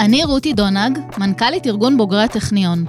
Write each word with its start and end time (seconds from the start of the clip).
אני 0.00 0.24
רותי 0.24 0.52
דונג, 0.52 0.98
מנכ"לית 1.18 1.66
ארגון 1.66 1.96
בוגרי 1.96 2.22
הטכניון, 2.22 2.84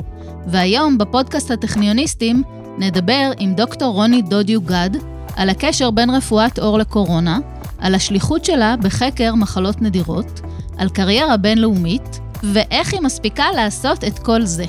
והיום 0.47 0.97
בפודקאסט 0.97 1.51
הטכניוניסטים 1.51 2.43
נדבר 2.77 3.31
עם 3.39 3.53
דוקטור 3.53 3.93
רוני 3.93 4.21
דודיו 4.21 4.61
גד 4.61 4.89
על 5.35 5.49
הקשר 5.49 5.91
בין 5.91 6.09
רפואת 6.09 6.59
עור 6.59 6.77
לקורונה, 6.79 7.39
על 7.77 7.95
השליחות 7.95 8.45
שלה 8.45 8.75
בחקר 8.81 9.35
מחלות 9.35 9.81
נדירות, 9.81 10.41
על 10.77 10.89
קריירה 10.89 11.37
בינלאומית, 11.37 12.19
ואיך 12.43 12.93
היא 12.93 13.01
מספיקה 13.01 13.45
לעשות 13.55 14.03
את 14.03 14.19
כל 14.19 14.45
זה. 14.45 14.65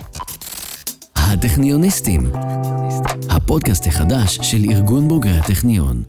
הטכניוניסטים, 1.17 2.31
הפודקאסט 3.31 3.87
החדש 3.87 4.39
של 4.43 4.65
ארגון 4.71 5.09
בוגרי 5.09 5.39
הטכניון. 5.39 6.03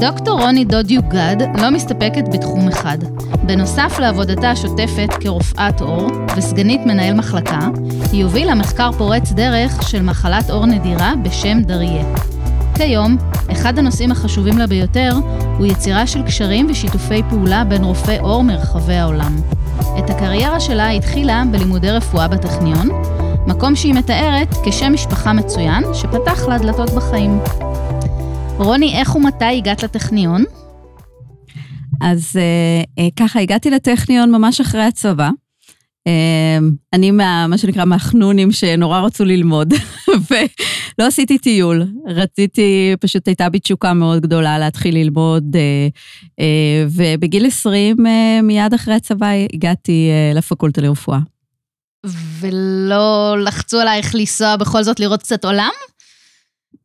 דוקטור 0.00 0.40
רוני 0.40 0.64
דודיו 0.64 1.02
גד 1.08 1.36
לא 1.60 1.70
מסתפקת 1.70 2.24
בתחום 2.32 2.68
אחד. 2.68 2.98
בנוסף 3.42 3.98
לעבודתה 3.98 4.50
השוטפת 4.50 5.08
כרופאת 5.20 5.80
עור 5.80 6.10
וסגנית 6.36 6.80
מנהל 6.86 7.14
מחלקה, 7.14 7.68
היא 8.12 8.24
הובילה 8.24 8.54
מחקר 8.54 8.92
פורץ 8.92 9.32
דרך 9.32 9.88
של 9.88 10.02
מחלת 10.02 10.50
עור 10.50 10.66
נדירה 10.66 11.12
בשם 11.22 11.62
דריה. 11.62 12.04
כיום, 12.74 13.16
אחד 13.52 13.78
הנושאים 13.78 14.12
החשובים 14.12 14.58
לה 14.58 14.66
ביותר 14.66 15.12
הוא 15.58 15.66
יצירה 15.66 16.06
של 16.06 16.22
קשרים 16.22 16.66
ושיתופי 16.70 17.22
פעולה 17.30 17.64
בין 17.64 17.84
רופאי 17.84 18.18
עור 18.18 18.44
מרחבי 18.44 18.94
העולם. 18.94 19.36
את 19.98 20.10
הקריירה 20.10 20.60
שלה 20.60 20.90
התחילה 20.90 21.42
בלימודי 21.50 21.90
רפואה 21.90 22.28
בטכניון, 22.28 22.88
מקום 23.46 23.76
שהיא 23.76 23.94
מתארת 23.94 24.54
כשם 24.64 24.92
משפחה 24.92 25.32
מצוין 25.32 25.84
שפתח 25.94 26.48
לה 26.48 26.58
דלתות 26.58 26.90
בחיים. 26.90 27.40
רוני, 28.58 28.98
איך 28.98 29.16
ומתי 29.16 29.44
הגעת 29.44 29.82
לטכניון? 29.82 30.44
אז 32.00 32.36
אה, 32.36 33.02
אה, 33.04 33.08
ככה, 33.16 33.40
הגעתי 33.40 33.70
לטכניון 33.70 34.30
ממש 34.30 34.60
אחרי 34.60 34.82
הצבא. 34.82 35.30
אה, 36.06 36.58
אני 36.92 37.10
מה, 37.10 37.46
מה 37.48 37.58
שנקרא 37.58 37.84
מהחנונים 37.84 38.52
שנורא 38.52 39.00
רצו 39.00 39.24
ללמוד, 39.24 39.74
ולא 40.30 41.06
עשיתי 41.06 41.38
טיול. 41.38 41.86
רציתי, 42.06 42.94
פשוט 43.00 43.28
הייתה 43.28 43.48
בי 43.48 43.58
תשוקה 43.58 43.94
מאוד 43.94 44.22
גדולה 44.22 44.58
להתחיל 44.58 44.94
ללמוד, 44.94 45.56
אה, 45.56 45.88
אה, 46.40 46.86
ובגיל 46.88 47.46
20, 47.46 48.06
אה, 48.06 48.40
מיד 48.42 48.74
אחרי 48.74 48.94
הצבא, 48.94 49.28
הגעתי 49.52 50.08
אה, 50.10 50.38
לפקולטה 50.38 50.80
לרפואה. 50.80 51.18
ולא 52.40 53.36
לחצו 53.44 53.80
עלייך 53.80 54.14
לנסוע 54.14 54.56
בכל 54.56 54.82
זאת 54.82 55.00
לראות 55.00 55.22
קצת 55.22 55.44
עולם? 55.44 55.70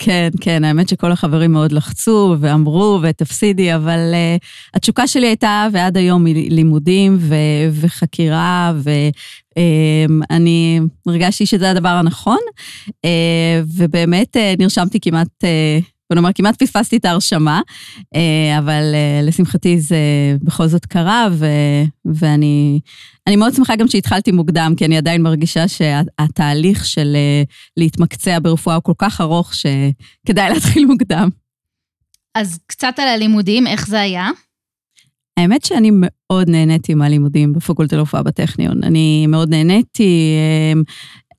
כן, 0.04 0.30
כן, 0.42 0.64
האמת 0.64 0.90
שכל 0.90 1.12
החברים 1.12 1.52
מאוד 1.52 1.72
לחצו 1.72 2.36
ואמרו 2.40 3.00
ותפסידי, 3.02 3.76
אבל 3.76 4.14
uh, 4.14 4.46
התשוקה 4.74 5.08
שלי 5.08 5.28
הייתה 5.28 5.68
ועד 5.72 5.98
היום 5.98 6.26
לימודים 6.28 7.18
ו- 7.20 7.36
וחקירה, 7.72 8.74
ואני 8.76 10.80
אמ, 10.80 10.88
uh, 11.08 11.12
הרגשתי 11.12 11.46
שזה 11.46 11.72
הדבר 11.72 11.90
הנכון, 11.90 12.40
uh, 12.88 13.08
ובאמת 13.78 14.38
uh, 14.38 14.40
נרשמתי 14.60 15.00
כמעט... 15.02 15.44
Uh, 15.44 15.84
בוא 16.12 16.16
נאמר, 16.16 16.30
כמעט 16.36 16.64
פספסתי 16.64 16.98
את 16.98 17.06
ההרשמה, 17.06 17.62
אבל 18.58 18.84
לשמחתי 19.24 19.80
זה 19.80 19.98
בכל 20.44 20.68
זאת 20.68 20.86
קרה, 20.86 21.28
ו, 21.32 21.46
ואני 22.06 22.80
אני 23.28 23.36
מאוד 23.36 23.54
שמחה 23.54 23.76
גם 23.76 23.88
שהתחלתי 23.88 24.32
מוקדם, 24.32 24.74
כי 24.78 24.86
אני 24.86 24.98
עדיין 24.98 25.22
מרגישה 25.22 25.68
שהתהליך 25.68 26.86
של 26.86 27.16
אה, 27.16 27.44
להתמקצע 27.78 28.38
ברפואה 28.42 28.76
הוא 28.76 28.84
כל 28.84 28.94
כך 28.98 29.22
ארוך, 29.22 29.54
שכדאי 29.54 30.50
להתחיל 30.54 30.86
מוקדם. 30.86 31.30
אז 32.36 32.60
קצת 32.68 32.94
על 32.98 33.08
הלימודים, 33.08 33.68
איך 33.68 33.88
זה 33.88 34.00
היה? 34.00 34.30
האמת 35.38 35.66
שאני 35.66 35.90
מאוד 35.94 36.50
נהניתי 36.50 36.94
מהלימודים 36.94 37.54
בפקולטה 37.54 37.96
לרפואה 37.96 38.24
בטכניון. 38.24 38.84
אני 38.84 39.28
מאוד 39.28 39.50
נהניתי, 39.50 40.36
אה, 40.38 40.82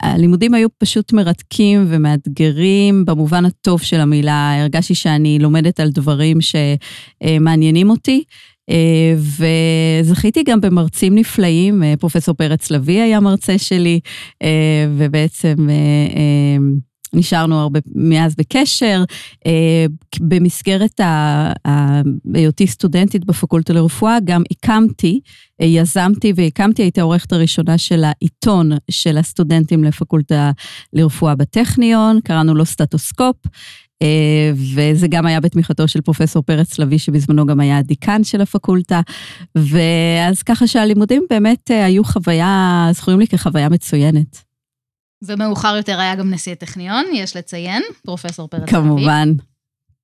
הלימודים 0.02 0.54
היו 0.54 0.68
פשוט 0.78 1.12
מרתקים 1.12 1.84
ומאתגרים 1.88 3.04
במובן 3.04 3.44
הטוב 3.44 3.82
של 3.82 4.00
המילה. 4.00 4.60
הרגשתי 4.60 4.94
שאני 4.94 5.38
לומדת 5.38 5.80
על 5.80 5.90
דברים 5.90 6.38
שמעניינים 6.40 7.90
אותי. 7.90 8.24
אה, 8.70 9.14
וזכיתי 10.02 10.42
גם 10.42 10.60
במרצים 10.60 11.14
נפלאים, 11.14 11.82
אה, 11.82 11.94
פרופסור 12.00 12.34
פרץ 12.34 12.70
לביא 12.70 13.02
היה 13.02 13.20
מרצה 13.20 13.58
שלי, 13.58 14.00
אה, 14.42 14.86
ובעצם 14.96 15.54
נשארנו 17.14 17.60
הרבה 17.60 17.80
מאז 17.94 18.34
בקשר. 18.36 19.04
במסגרת 20.20 21.00
היותי 22.34 22.66
סטודנטית 22.66 23.24
בפקולטה 23.24 23.72
לרפואה, 23.72 24.18
גם 24.24 24.42
הקמתי, 24.50 25.20
יזמתי 25.60 26.32
והקמתי, 26.36 26.82
הייתי 26.82 27.00
העורכת 27.00 27.32
הראשונה 27.32 27.78
של 27.78 28.04
העיתון 28.04 28.70
של 28.90 29.18
הסטודנטים 29.18 29.84
לפקולטה 29.84 30.50
לרפואה 30.92 31.34
בטכניון, 31.34 32.20
קראנו 32.24 32.54
לו 32.54 32.66
סטטוסקופ. 32.66 33.36
אה, 34.02 34.52
וזה 34.74 35.08
גם 35.08 35.26
היה 35.26 35.40
בתמיכתו 35.40 35.88
של 35.88 36.00
פרופסור 36.00 36.42
פרץ 36.42 36.78
לביא, 36.78 36.98
שבזמנו 36.98 37.46
גם 37.46 37.60
היה 37.60 37.78
הדיקן 37.78 38.24
של 38.24 38.40
הפקולטה. 38.40 39.00
ואז 39.54 40.42
ככה 40.42 40.66
שהלימודים 40.66 41.22
באמת 41.30 41.70
אה, 41.70 41.84
היו 41.84 42.04
חוויה, 42.04 42.88
זכורים 42.92 43.20
לי 43.20 43.26
כחוויה 43.26 43.68
מצוינת. 43.68 44.51
ומאוחר 45.26 45.74
יותר 45.76 46.00
היה 46.00 46.14
גם 46.14 46.30
נשיא 46.30 46.52
הטכניון, 46.52 47.04
יש 47.12 47.36
לציין, 47.36 47.82
פרופסור 48.04 48.48
פרץ 48.48 48.62
לביא. 48.62 48.72
כמובן, 48.72 49.32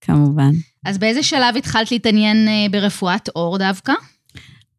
כמובן. 0.01 0.51
אז 0.85 0.99
באיזה 0.99 1.23
שלב 1.23 1.57
התחלת 1.57 1.93
להתעניין 1.93 2.49
אה, 2.49 2.67
ברפואת 2.71 3.29
עור 3.29 3.59
דווקא? 3.59 3.93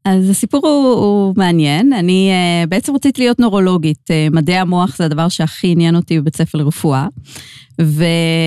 אז 0.05 0.29
הסיפור 0.29 0.67
הוא, 0.67 0.93
הוא 0.93 1.33
מעניין. 1.37 1.93
אני 1.93 2.31
uh, 2.31 2.67
בעצם 2.67 2.95
רציתי 2.95 3.21
להיות 3.21 3.39
נורולוגית. 3.39 3.99
Uh, 4.09 4.35
מדעי 4.35 4.57
המוח 4.57 4.97
זה 4.97 5.05
הדבר 5.05 5.29
שהכי 5.29 5.71
עניין 5.71 5.95
אותי 5.95 6.19
בבית 6.19 6.35
ספר 6.35 6.57
לרפואה. 6.57 7.07
ו, 7.81 8.03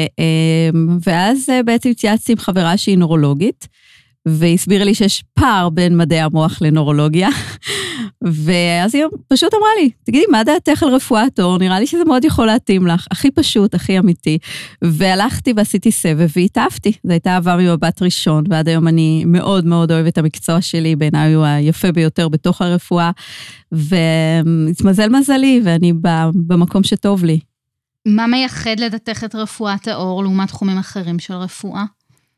uh, 0.06 0.76
ואז 1.06 1.48
uh, 1.48 1.62
בעצם 1.62 1.88
התייעצתי 1.90 2.32
עם 2.32 2.38
חברה 2.38 2.76
שהיא 2.76 2.98
נורולוגית, 2.98 3.68
והיא 4.28 4.54
הסבירה 4.54 4.84
לי 4.84 4.94
שיש 4.94 5.24
פער 5.34 5.68
בין 5.68 5.96
מדעי 5.96 6.20
המוח 6.20 6.62
לנורולוגיה. 6.62 7.28
ואז 8.24 8.94
היא 8.94 9.04
פשוט 9.28 9.54
אמרה 9.54 9.68
לי, 9.80 9.90
תגידי, 10.04 10.24
מה 10.30 10.44
דעתך 10.44 10.82
על 10.82 10.88
רפואת 10.88 11.38
עור? 11.38 11.58
נראה 11.58 11.80
לי 11.80 11.86
שזה 11.86 12.04
מאוד 12.04 12.24
יכול 12.24 12.46
להתאים 12.46 12.86
לך. 12.86 13.06
הכי 13.10 13.30
פשוט, 13.30 13.74
הכי 13.74 13.98
אמיתי. 13.98 14.38
והלכתי 14.82 15.52
ועשיתי 15.56 15.92
סבב 15.92 16.28
והתאהבתי. 16.36 16.92
זו 17.04 17.12
הייתה 17.12 17.34
אהבה 17.34 17.56
ממבט 17.56 18.02
ראשון, 18.02 18.44
ועד 18.50 18.68
היום 18.68 18.88
אני 18.88 19.24
מאוד 19.26 19.66
מאוד 19.66 19.92
אוהבת 19.92 20.12
את 20.12 20.18
המקצוע 20.18 20.60
שלי, 20.60 20.96
בעיניי 20.96 21.32
הוא 21.32 21.44
היפה 21.44 21.92
ביותר 21.92 22.28
בתוך 22.28 22.62
הרפואה. 22.62 23.10
והתמזל 23.72 25.08
מזלי, 25.08 25.60
ואני 25.64 25.92
במקום 26.34 26.82
שטוב 26.82 27.24
לי. 27.24 27.38
מה 28.06 28.26
מייחד 28.26 28.80
לדעתך 28.80 29.24
את 29.24 29.34
רפואת 29.34 29.88
העור 29.88 30.22
לעומת 30.22 30.48
תחומים 30.48 30.78
אחרים 30.78 31.18
של 31.18 31.34
רפואה? 31.34 31.84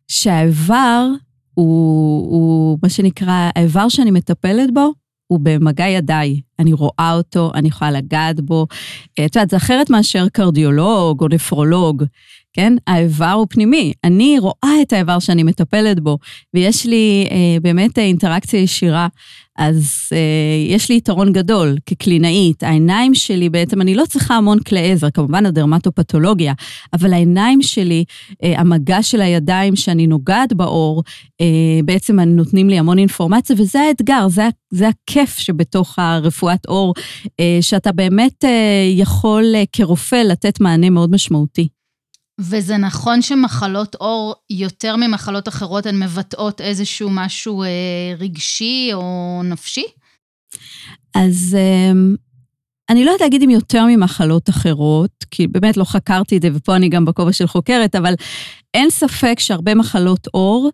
שהאיבר 0.08 1.06
הוא, 1.54 2.30
הוא 2.30 2.78
מה 2.82 2.88
שנקרא, 2.88 3.50
האיבר 3.56 3.88
שאני 3.88 4.10
מטפלת 4.10 4.74
בו, 4.74 4.92
הוא 5.26 5.40
במגע 5.42 5.86
ידיי. 5.86 6.40
אני 6.58 6.72
רואה 6.72 7.12
אותו, 7.12 7.52
אני 7.54 7.68
יכולה 7.68 7.90
לגעת 7.90 8.40
בו. 8.40 8.66
את 9.12 9.36
יודעת, 9.36 9.50
זה 9.50 9.56
אחרת 9.56 9.90
מאשר 9.90 10.28
קרדיולוג 10.32 11.22
או 11.22 11.28
נפרולוג, 11.28 12.04
כן? 12.54 12.72
האיבר 12.86 13.30
הוא 13.30 13.46
פנימי. 13.50 13.92
אני 14.04 14.36
רואה 14.38 14.82
את 14.82 14.92
האיבר 14.92 15.18
שאני 15.18 15.42
מטפלת 15.42 16.00
בו, 16.00 16.18
ויש 16.54 16.86
לי 16.86 17.28
אה, 17.30 17.60
באמת 17.62 17.98
אינטראקציה 17.98 18.60
ישירה 18.60 19.08
אז 19.58 20.08
אה, 20.12 20.74
יש 20.74 20.88
לי 20.88 20.96
יתרון 20.96 21.32
גדול 21.32 21.76
כקלינאית. 21.86 22.62
העיניים 22.62 23.14
שלי 23.14 23.48
בעצם, 23.48 23.80
אני 23.80 23.94
לא 23.94 24.04
צריכה 24.08 24.34
המון 24.34 24.60
כלי 24.60 24.92
עזר, 24.92 25.10
כמובן 25.10 25.46
הדרמטופתולוגיה, 25.46 26.52
אבל 26.92 27.12
העיניים 27.12 27.62
שלי, 27.62 28.04
אה, 28.44 28.60
המגע 28.60 29.02
של 29.02 29.20
הידיים 29.20 29.76
שאני 29.76 30.06
נוגעת 30.06 30.52
באור, 30.52 31.02
אה, 31.40 31.80
בעצם 31.84 32.20
נותנים 32.20 32.68
לי 32.68 32.78
המון 32.78 32.98
אינפורמציה, 32.98 33.56
וזה 33.58 33.80
האתגר, 33.80 34.28
זה, 34.28 34.48
זה 34.70 34.88
הכיף 34.88 35.38
שבתוך 35.38 35.98
הרפואת 35.98 36.66
עור, 36.66 36.94
אה, 37.40 37.58
שאתה 37.60 37.92
באמת 37.92 38.44
אה, 38.44 38.88
יכול 38.94 39.44
אה, 39.54 39.62
כרופא 39.72 40.16
לתת 40.16 40.60
מענה 40.60 40.90
מאוד 40.90 41.10
משמעותי. 41.10 41.68
וזה 42.40 42.76
נכון 42.76 43.22
שמחלות 43.22 43.94
עור, 43.94 44.34
יותר 44.50 44.96
ממחלות 44.96 45.48
אחרות, 45.48 45.86
הן 45.86 46.02
מבטאות 46.02 46.60
איזשהו 46.60 47.10
משהו 47.12 47.62
אה, 47.62 47.68
רגשי 48.18 48.90
או 48.92 49.40
נפשי? 49.44 49.84
אז 51.14 51.56
אה, 51.58 51.92
אני 52.90 53.04
לא 53.04 53.10
יודעת 53.10 53.20
להגיד 53.20 53.42
אם 53.42 53.50
יותר 53.50 53.84
ממחלות 53.86 54.48
אחרות, 54.48 55.24
כי 55.30 55.46
באמת 55.46 55.76
לא 55.76 55.84
חקרתי 55.84 56.36
את 56.36 56.42
זה, 56.42 56.48
ופה 56.54 56.76
אני 56.76 56.88
גם 56.88 57.04
בכובע 57.04 57.32
של 57.32 57.46
חוקרת, 57.46 57.94
אבל 57.94 58.14
אין 58.74 58.90
ספק 58.90 59.34
שהרבה 59.38 59.74
מחלות 59.74 60.26
עור, 60.26 60.70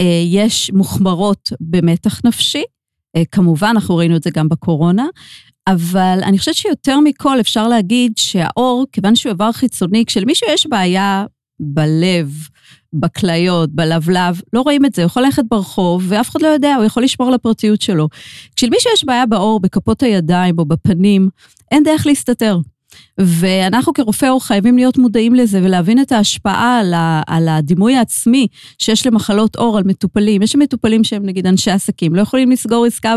אה, 0.00 0.22
יש 0.26 0.70
מוחמרות 0.74 1.52
במתח 1.60 2.20
נפשי. 2.24 2.62
אה, 3.16 3.22
כמובן, 3.30 3.68
אנחנו 3.68 3.96
ראינו 3.96 4.16
את 4.16 4.22
זה 4.22 4.30
גם 4.34 4.48
בקורונה, 4.48 5.06
אבל 5.66 6.18
אני 6.22 6.38
חושבת 6.38 6.54
שיותר 6.54 7.00
מכל 7.00 7.40
אפשר 7.40 7.68
להגיד 7.68 8.12
שהאור, 8.16 8.86
כיוון 8.92 9.16
שהוא 9.16 9.30
איבר 9.30 9.52
חיצוני, 9.52 10.04
כשלמישהו 10.06 10.48
יש 10.50 10.66
בעיה 10.66 11.26
בלב, 11.60 12.48
בכליות, 12.92 13.70
בלבלב, 13.72 14.40
לא 14.52 14.60
רואים 14.60 14.84
את 14.84 14.94
זה, 14.94 15.02
הוא 15.02 15.06
יכול 15.06 15.22
ללכת 15.22 15.42
ברחוב 15.50 16.04
ואף 16.08 16.30
אחד 16.30 16.42
לא 16.42 16.46
יודע, 16.46 16.74
הוא 16.74 16.84
יכול 16.84 17.02
לשמור 17.02 17.28
על 17.28 17.34
הפרטיות 17.34 17.80
שלו. 17.80 18.08
כשלמישהו 18.56 18.90
יש 18.94 19.04
בעיה 19.04 19.26
בעור, 19.26 19.60
בכפות 19.60 20.02
הידיים 20.02 20.58
או 20.58 20.64
בפנים, 20.64 21.28
אין 21.70 21.82
דרך 21.82 22.06
להסתתר. 22.06 22.58
ואנחנו 23.18 23.92
כרופאי 23.92 24.28
עור 24.28 24.44
חייבים 24.44 24.76
להיות 24.76 24.98
מודעים 24.98 25.34
לזה 25.34 25.60
ולהבין 25.62 26.00
את 26.00 26.12
ההשפעה 26.12 26.78
על, 26.80 26.94
ה, 26.94 27.22
על 27.26 27.48
הדימוי 27.48 27.96
העצמי 27.96 28.46
שיש 28.78 29.06
למחלות 29.06 29.56
עור 29.56 29.78
על 29.78 29.84
מטופלים. 29.86 30.42
יש 30.42 30.56
מטופלים 30.56 31.04
שהם 31.04 31.26
נגיד 31.26 31.46
אנשי 31.46 31.70
עסקים, 31.70 32.14
לא 32.14 32.20
יכולים 32.20 32.50
לסגור 32.50 32.84
עסקה 32.84 33.14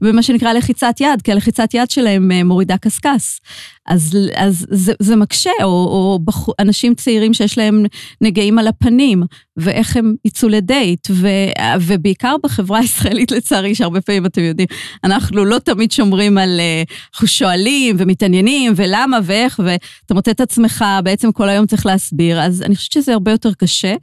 במה 0.00 0.22
שנקרא 0.22 0.52
לחיצת 0.52 0.94
יד, 1.00 1.22
כי 1.24 1.32
הלחיצת 1.32 1.74
יד 1.74 1.90
שלהם 1.90 2.32
אה, 2.32 2.44
מורידה 2.44 2.76
קשקש. 2.76 3.40
אז, 3.88 4.18
אז 4.36 4.66
זה, 4.70 4.92
זה 4.98 5.16
מקשה, 5.16 5.50
או, 5.62 5.68
או 5.68 6.18
בח, 6.24 6.46
אנשים 6.58 6.94
צעירים 6.94 7.34
שיש 7.34 7.58
להם 7.58 7.84
נגעים 8.20 8.58
על 8.58 8.66
הפנים, 8.66 9.22
ואיך 9.56 9.96
הם 9.96 10.14
יצאו 10.24 10.48
לדייט, 10.48 11.08
ו, 11.10 11.28
ובעיקר 11.80 12.36
בחברה 12.42 12.78
הישראלית 12.78 13.30
לצערי, 13.32 13.74
שהרבה 13.74 14.00
פעמים 14.00 14.26
אתם 14.26 14.42
יודעים, 14.42 14.68
אנחנו 15.04 15.44
לא 15.44 15.58
תמיד 15.58 15.92
שומרים 15.92 16.38
על, 16.38 16.60
אה, 16.60 16.82
אנחנו 17.14 17.26
שואלים 17.26 17.96
ומתעניינים, 17.98 18.72
ולמה 18.76 18.99
ואיך, 19.24 19.60
ואתה 19.64 20.14
מוצא 20.14 20.30
את 20.30 20.40
עצמך, 20.40 20.84
בעצם 21.04 21.32
כל 21.32 21.48
היום 21.48 21.66
צריך 21.66 21.86
להסביר, 21.86 22.40
אז 22.40 22.62
אני 22.62 22.76
חושבת 22.76 22.92
שזה 22.92 23.12
הרבה 23.12 23.30
יותר 23.30 23.54
קשה. 23.54 23.94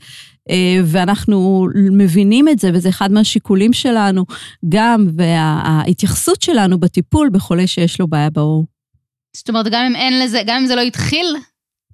אה, 0.50 0.80
ואנחנו 0.86 1.68
מבינים 1.92 2.48
את 2.50 2.60
זה, 2.60 2.72
וזה 2.74 2.90
אחד 2.90 3.12
מהשיקולים 3.12 3.74
שלנו, 3.74 4.26
גם, 4.70 5.08
וההתייחסות 5.18 6.42
שלנו 6.42 6.80
בטיפול 6.80 7.30
בחולה 7.30 7.68
שיש 7.68 8.00
לו 8.00 8.08
בעיה 8.08 8.30
בעור. 8.30 8.66
זאת 9.36 9.50
אומרת, 9.50 9.68
גם 9.72 9.86
אם 9.86 9.96
אין 9.96 10.20
לזה, 10.20 10.42
גם 10.46 10.58
אם 10.62 10.66
זה 10.66 10.76
לא 10.76 10.82
התחיל 10.82 11.36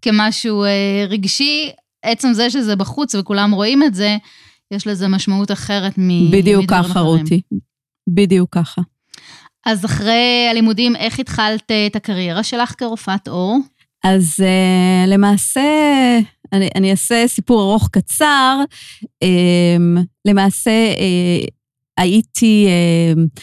כמשהו 0.01 0.63
אה, 0.63 1.05
רגשי, 1.09 1.71
עצם 2.03 2.33
זה 2.33 2.49
שזה 2.49 2.75
בחוץ 2.75 3.15
וכולם 3.15 3.51
רואים 3.51 3.83
את 3.83 3.95
זה, 3.95 4.17
יש 4.71 4.87
לזה 4.87 5.07
משמעות 5.07 5.51
אחרת 5.51 5.93
מדברים 5.97 6.27
אחרים. 6.27 6.41
בדיוק 6.41 6.65
ככה, 6.67 6.99
רותי. 6.99 7.41
בדיוק 8.09 8.49
ככה. 8.55 8.81
אז 9.65 9.85
אחרי 9.85 10.47
הלימודים, 10.49 10.95
איך 10.95 11.19
התחלת 11.19 11.71
את 11.87 11.95
הקריירה 11.95 12.43
שלך 12.43 12.75
כרופאת 12.77 13.27
עור? 13.27 13.59
אז 14.03 14.39
uh, 14.39 15.09
למעשה, 15.09 15.61
אני, 16.53 16.69
אני 16.75 16.91
אעשה 16.91 17.23
סיפור 17.27 17.61
ארוך 17.61 17.89
קצר. 17.91 18.59
Um, 19.03 19.99
למעשה, 20.25 20.71
uh, 20.93 21.47
הייתי... 21.97 22.67
Uh, 22.67 23.39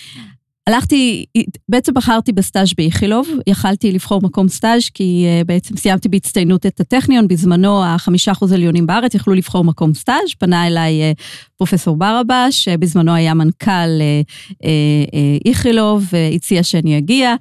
הלכתי, 0.70 1.24
בעצם 1.68 1.94
בחרתי 1.94 2.32
בסטאז' 2.32 2.72
באיכילוב, 2.76 3.28
יכלתי 3.46 3.92
לבחור 3.92 4.20
מקום 4.22 4.48
סטאז' 4.48 4.88
כי 4.94 5.26
uh, 5.26 5.44
בעצם 5.44 5.76
סיימתי 5.76 6.08
בהצטיינות 6.08 6.66
את 6.66 6.80
הטכניון, 6.80 7.28
בזמנו 7.28 7.84
החמישה 7.84 8.32
אחוז 8.32 8.52
עליונים 8.52 8.86
בארץ 8.86 9.14
יכלו 9.14 9.34
לבחור 9.34 9.64
מקום 9.64 9.94
סטאז', 9.94 10.34
פנה 10.38 10.66
אליי 10.66 11.12
uh, 11.12 11.22
פרופסור 11.60 11.96
ברבש, 11.96 12.64
שבזמנו 12.64 13.14
היה 13.14 13.34
מנכ"ל 13.34 13.70
אה, 13.70 14.20
אה, 14.64 14.70
אה, 15.14 15.36
איכילוב, 15.46 16.06
והציע 16.12 16.62
שאני 16.62 16.98
אגיע, 16.98 17.34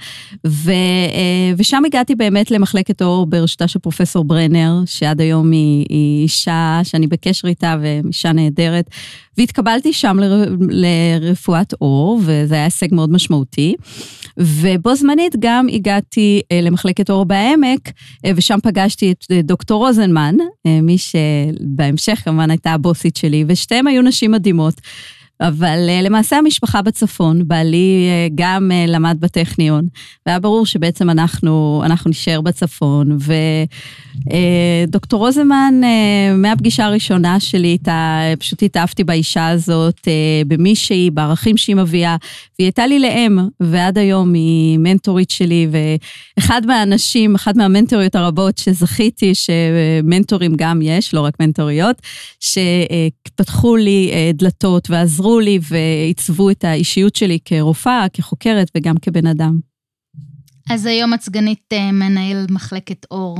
ו, 0.47 0.71
ושם 1.57 1.83
הגעתי 1.85 2.15
באמת 2.15 2.51
למחלקת 2.51 3.01
עור 3.01 3.25
בראשותה 3.25 3.67
של 3.67 3.79
פרופסור 3.79 4.23
ברנר, 4.23 4.73
שעד 4.85 5.21
היום 5.21 5.51
היא, 5.51 5.85
היא 5.89 6.23
אישה 6.23 6.79
שאני 6.83 7.07
בקשר 7.07 7.47
איתה 7.47 7.75
ואישה 7.81 8.31
נהדרת, 8.31 8.89
והתקבלתי 9.39 9.93
שם 9.93 10.17
ל, 10.19 10.45
לרפואת 10.69 11.73
עור, 11.79 12.19
וזה 12.23 12.55
היה 12.55 12.63
הישג 12.63 12.87
מאוד 12.91 13.11
משמעותי. 13.11 13.75
ובו 14.37 14.95
זמנית 14.95 15.35
גם 15.39 15.67
הגעתי 15.71 16.41
למחלקת 16.63 17.09
עור 17.09 17.25
בעמק, 17.25 17.89
ושם 18.35 18.57
פגשתי 18.63 19.11
את 19.11 19.25
דוקטור 19.43 19.87
רוזנמן, 19.87 20.35
מי 20.67 20.97
שבהמשך 20.97 22.21
כמובן 22.25 22.49
הייתה 22.49 22.71
הבוסית 22.71 23.17
שלי, 23.17 23.45
ושתיהם 23.47 23.87
היו 23.87 24.01
נשים 24.01 24.31
מדהימות. 24.31 24.81
אבל 25.41 25.85
אה, 25.89 26.01
למעשה 26.01 26.37
המשפחה 26.37 26.81
בצפון, 26.81 27.47
בעלי 27.47 28.07
אה, 28.09 28.27
גם 28.35 28.71
אה, 28.71 28.85
למד 28.87 29.17
בטכניון, 29.19 29.87
והיה 30.25 30.39
ברור 30.39 30.65
שבעצם 30.65 31.09
אנחנו, 31.09 31.81
אנחנו 31.85 32.09
נשאר 32.09 32.41
בצפון. 32.41 33.17
ודוקטור 34.87 35.19
רוזמן, 35.19 35.81
מהפגישה 36.33 36.85
הראשונה 36.85 37.39
שלי 37.39 37.67
איתה, 37.67 38.19
פשוט 38.39 38.63
התאהבתי 38.63 39.03
באישה 39.03 39.47
הזאת, 39.47 40.07
במישהי, 40.47 41.09
בערכים 41.09 41.57
שהיא 41.57 41.75
מביאה, 41.75 42.15
והיא 42.59 42.65
הייתה 42.65 42.87
לי 42.87 42.99
לאם, 42.99 43.37
ועד 43.59 43.97
היום 43.97 44.33
היא 44.33 44.77
מנטורית 44.79 45.29
שלי, 45.29 45.67
ואחד 45.71 46.65
מהאנשים, 46.65 47.35
אחת 47.35 47.55
מהמנטוריות 47.55 48.15
הרבות 48.15 48.57
שזכיתי, 48.57 49.33
שמנטורים 49.35 50.53
גם 50.55 50.81
יש, 50.81 51.13
לא 51.13 51.21
רק 51.21 51.33
מנטוריות, 51.39 52.01
שפתחו 52.39 53.75
לי 53.75 54.11
דלתות 54.33 54.89
ועזרו. 54.89 55.28
עזרו 55.29 55.39
לי 55.39 55.59
ועיצבו 55.69 56.49
את 56.49 56.63
האישיות 56.63 57.15
שלי 57.15 57.39
כרופאה, 57.45 58.05
כחוקרת 58.13 58.71
וגם 58.77 58.95
כבן 59.01 59.27
אדם. 59.27 59.59
אז 60.69 60.85
היום 60.85 61.13
את 61.13 61.21
סגנית 61.21 61.73
אה, 61.73 61.91
מנהל 61.91 62.45
מחלקת 62.49 63.05
עור 63.09 63.37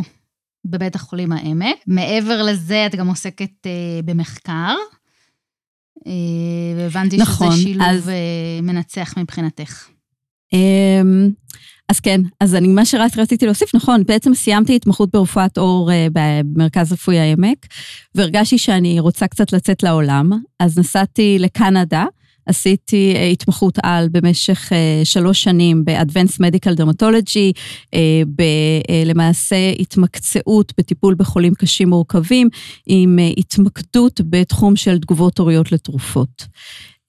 בבית 0.65 0.95
החולים 0.95 1.31
העמק. 1.31 1.75
מעבר 1.87 2.43
לזה, 2.43 2.85
את 2.85 2.95
גם 2.95 3.07
עוסקת 3.07 3.51
uh, 3.63 4.05
במחקר. 4.05 4.75
Uh, 5.99 6.09
והבנתי 6.77 7.17
נכון, 7.17 7.51
שזה 7.51 7.61
שילוב 7.61 7.87
אז... 7.87 8.11
מנצח 8.61 9.17
מבחינתך. 9.17 9.87
אז 11.89 11.99
כן, 11.99 12.21
אז 12.39 12.55
אני, 12.55 12.67
מה 12.67 12.85
שרק 12.85 13.17
רציתי 13.17 13.45
להוסיף, 13.45 13.75
נכון, 13.75 14.03
בעצם 14.03 14.33
סיימתי 14.33 14.75
התמחות 14.75 15.09
ברפואת 15.13 15.57
עור 15.57 15.89
uh, 15.91 15.93
במרכז 16.13 16.93
רפואי 16.93 17.19
העמק, 17.19 17.65
והרגשתי 18.15 18.57
שאני 18.57 18.99
רוצה 18.99 19.27
קצת 19.27 19.53
לצאת 19.53 19.83
לעולם, 19.83 20.31
אז 20.59 20.79
נסעתי 20.79 21.37
לקנדה, 21.39 22.05
עשיתי 22.45 23.13
uh, 23.15 23.19
התמחות 23.33 23.79
על 23.83 24.07
במשך 24.11 24.71
uh, 24.71 25.05
שלוש 25.05 25.43
שנים 25.43 25.85
ב-Advanced 25.85 26.37
Medical 26.37 26.81
Dermatology, 26.81 27.53
למעשה 29.05 29.71
התמקצעות 29.79 30.73
בטיפול 30.77 31.15
בחולים 31.15 31.53
קשים 31.53 31.89
מורכבים, 31.89 32.49
עם 32.87 33.19
התמקדות 33.37 34.21
בתחום 34.29 34.75
של 34.75 34.99
תגובות 34.99 35.39
הוריות 35.39 35.71
לתרופות. 35.71 36.45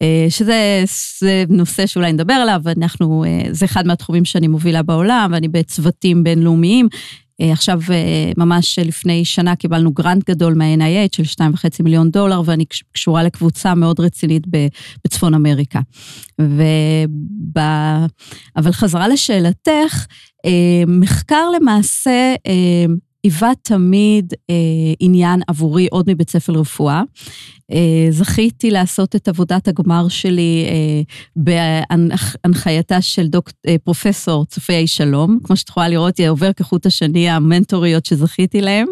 אה, 0.03 0.27
שזה 0.29 0.85
נושא 1.49 1.87
שאולי 1.87 2.13
נדבר 2.13 2.35
עליו, 2.35 2.61
אנחנו, 2.77 3.25
אה, 3.25 3.43
זה 3.51 3.65
אחד 3.65 3.87
מהתחומים 3.87 4.25
שאני 4.25 4.49
מובילה 4.49 4.83
בעולם, 4.83 5.31
ואני 5.33 5.49
בצוותים 5.49 6.25
בינלאומיים. 6.25 6.89
אה, 7.41 7.53
עכשיו, 7.53 7.81
ממש 8.37 8.79
לפני 8.79 9.25
שנה 9.25 9.57
קיבלנו 9.57 9.93
גרנט 9.93 10.31
גדול 10.31 10.55
מה-NIH 10.55 11.17
של 11.17 11.23
2.5 11.23 11.83
מיליון 11.83 12.11
דולר, 12.11 12.43
ואני 12.45 12.65
קשורה 12.93 13.23
לקבוצה 13.23 13.75
מאוד 13.75 14.01
רצינית 14.01 14.43
בצפון 15.05 15.35
אמריקה. 15.35 15.81
וב... 16.41 17.59
אבל 18.57 18.73
חזרה 18.73 19.09
לשאלתך, 19.09 20.07
מחקר 20.87 21.45
למעשה 21.61 22.35
היווה 23.25 23.53
תמיד 23.63 24.35
אה, 24.51 24.55
עניין 25.01 25.41
עבורי 25.47 25.87
עוד 25.91 26.11
מבית 26.11 26.31
ספר 26.31 26.53
לרפואה. 26.53 27.03
אה, 27.73 28.07
זכיתי 28.11 28.71
לעשות 28.71 29.17
את 29.17 29.29
עבודת 29.29 29.69
הגמר 29.69 30.09
שלי 30.09 30.65
אה, 30.69 31.03
בהנחייתה 31.37 33.01
של 33.01 33.27
דוק, 33.27 33.51
אה, 33.69 33.77
פרופסור 33.85 34.45
צופי 34.47 34.73
אי 34.73 34.87
שלום. 34.87 35.39
כמו 35.45 35.57
שאת 35.57 35.69
יכולה 35.69 35.89
לראות, 35.89 36.19
היא 36.19 36.29
עובר 36.29 36.53
כחוט 36.53 36.87
השני 36.87 37.31
המנטוריות 37.31 38.07
שזכיתי 38.07 38.61
להן. 38.61 38.87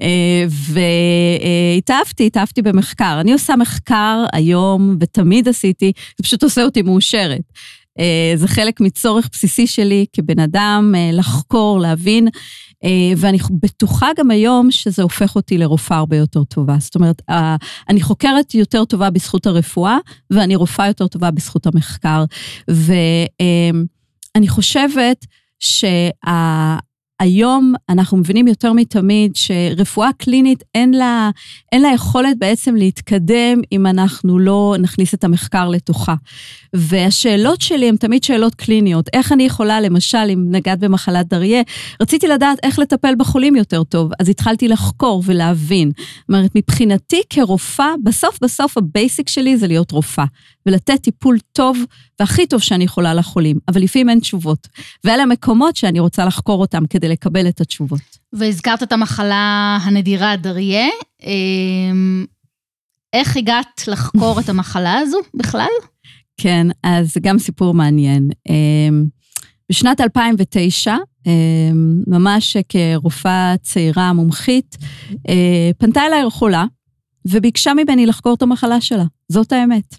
אה, 0.00 0.44
והתאהבתי, 0.48 2.26
התאהבתי 2.26 2.62
במחקר. 2.62 3.20
אני 3.20 3.32
עושה 3.32 3.56
מחקר 3.56 4.24
היום, 4.32 4.96
ותמיד 5.00 5.48
עשיתי, 5.48 5.92
זה 6.18 6.24
פשוט 6.24 6.42
עושה 6.42 6.64
אותי 6.64 6.82
מאושרת. 6.82 7.42
אה, 7.98 8.32
זה 8.36 8.48
חלק 8.48 8.80
מצורך 8.80 9.28
בסיסי 9.32 9.66
שלי 9.66 10.06
כבן 10.12 10.38
אדם, 10.38 10.94
אה, 10.96 11.10
לחקור, 11.12 11.80
להבין. 11.80 12.28
אה, 12.84 13.12
ואני 13.16 13.38
בטוחה 13.50 14.08
גם 14.18 14.30
היום 14.30 14.70
שזה 14.70 15.02
הופך 15.02 15.36
אותי 15.36 15.58
לרופאה 15.58 15.98
הרבה 15.98 16.16
יותר 16.16 16.44
טובה. 16.44 16.76
זאת 16.78 16.94
אומרת, 16.94 17.22
אני 17.88 18.00
חוקרת 18.00 18.54
יותר 18.54 18.84
טובה 18.84 19.10
בזכות 19.10 19.46
הרפואה, 19.46 19.98
ואני 20.30 20.56
רופאה 20.56 20.86
יותר 20.86 21.06
טובה 21.06 21.30
בזכות 21.30 21.66
המחקר. 21.66 22.24
ואני 22.68 24.48
חושבת 24.48 25.26
שה... 25.58 26.78
היום 27.20 27.74
אנחנו 27.88 28.16
מבינים 28.16 28.48
יותר 28.48 28.72
מתמיד 28.72 29.36
שרפואה 29.36 30.08
קלינית 30.18 30.64
אין 30.74 30.94
לה, 30.94 31.30
אין 31.72 31.82
לה 31.82 31.88
יכולת 31.94 32.38
בעצם 32.38 32.74
להתקדם 32.74 33.60
אם 33.72 33.86
אנחנו 33.86 34.38
לא 34.38 34.74
נכניס 34.78 35.14
את 35.14 35.24
המחקר 35.24 35.68
לתוכה. 35.68 36.14
והשאלות 36.74 37.60
שלי 37.60 37.88
הן 37.88 37.96
תמיד 37.96 38.24
שאלות 38.24 38.54
קליניות. 38.54 39.08
איך 39.12 39.32
אני 39.32 39.42
יכולה, 39.42 39.80
למשל, 39.80 40.30
אם 40.32 40.46
נגעת 40.50 40.78
במחלת 40.78 41.28
דריה, 41.28 41.62
רציתי 42.02 42.28
לדעת 42.28 42.58
איך 42.62 42.78
לטפל 42.78 43.14
בחולים 43.18 43.56
יותר 43.56 43.84
טוב, 43.84 44.10
אז 44.20 44.28
התחלתי 44.28 44.68
לחקור 44.68 45.22
ולהבין. 45.26 45.90
זאת 45.96 46.28
אומרת, 46.28 46.50
מבחינתי 46.54 47.22
כרופאה, 47.30 47.94
בסוף 48.04 48.38
בסוף 48.42 48.78
ה 48.78 48.86
basic 48.86 49.28
שלי 49.28 49.56
זה 49.56 49.66
להיות 49.66 49.90
רופאה. 49.90 50.24
ולתת 50.66 51.02
טיפול 51.02 51.38
טוב 51.52 51.78
והכי 52.20 52.46
טוב 52.46 52.60
שאני 52.60 52.84
יכולה 52.84 53.14
לחולים, 53.14 53.58
אבל 53.68 53.82
לפעמים 53.82 54.08
אין 54.08 54.20
תשובות. 54.20 54.68
ואלה 55.04 55.22
המקומות 55.22 55.76
שאני 55.76 56.00
רוצה 56.00 56.24
לחקור 56.24 56.60
אותם 56.60 56.86
כדי 56.86 57.08
לקבל 57.08 57.48
את 57.48 57.60
התשובות. 57.60 58.18
והזכרת 58.32 58.82
את 58.82 58.92
המחלה 58.92 59.78
הנדירה 59.82 60.36
דריה. 60.36 60.88
אמ, 61.22 62.24
איך 63.12 63.36
הגעת 63.36 63.88
לחקור 63.88 64.40
את 64.40 64.48
המחלה 64.48 64.94
הזו 64.98 65.18
בכלל? 65.34 65.68
כן, 66.36 66.66
אז 66.82 67.12
זה 67.12 67.20
גם 67.20 67.38
סיפור 67.38 67.74
מעניין. 67.74 68.30
אמ, 68.48 69.04
בשנת 69.70 70.00
2009, 70.00 70.96
אמ, 71.26 72.02
ממש 72.06 72.56
כרופאה 72.68 73.54
צעירה 73.62 74.12
מומחית, 74.12 74.76
אה, 75.28 75.70
פנתה 75.78 76.06
אליי 76.06 76.30
חולה 76.30 76.64
וביקשה 77.24 77.72
ממני 77.74 78.06
לחקור 78.06 78.34
את 78.34 78.42
המחלה 78.42 78.80
שלה. 78.80 79.04
זאת 79.28 79.52
האמת. 79.52 79.96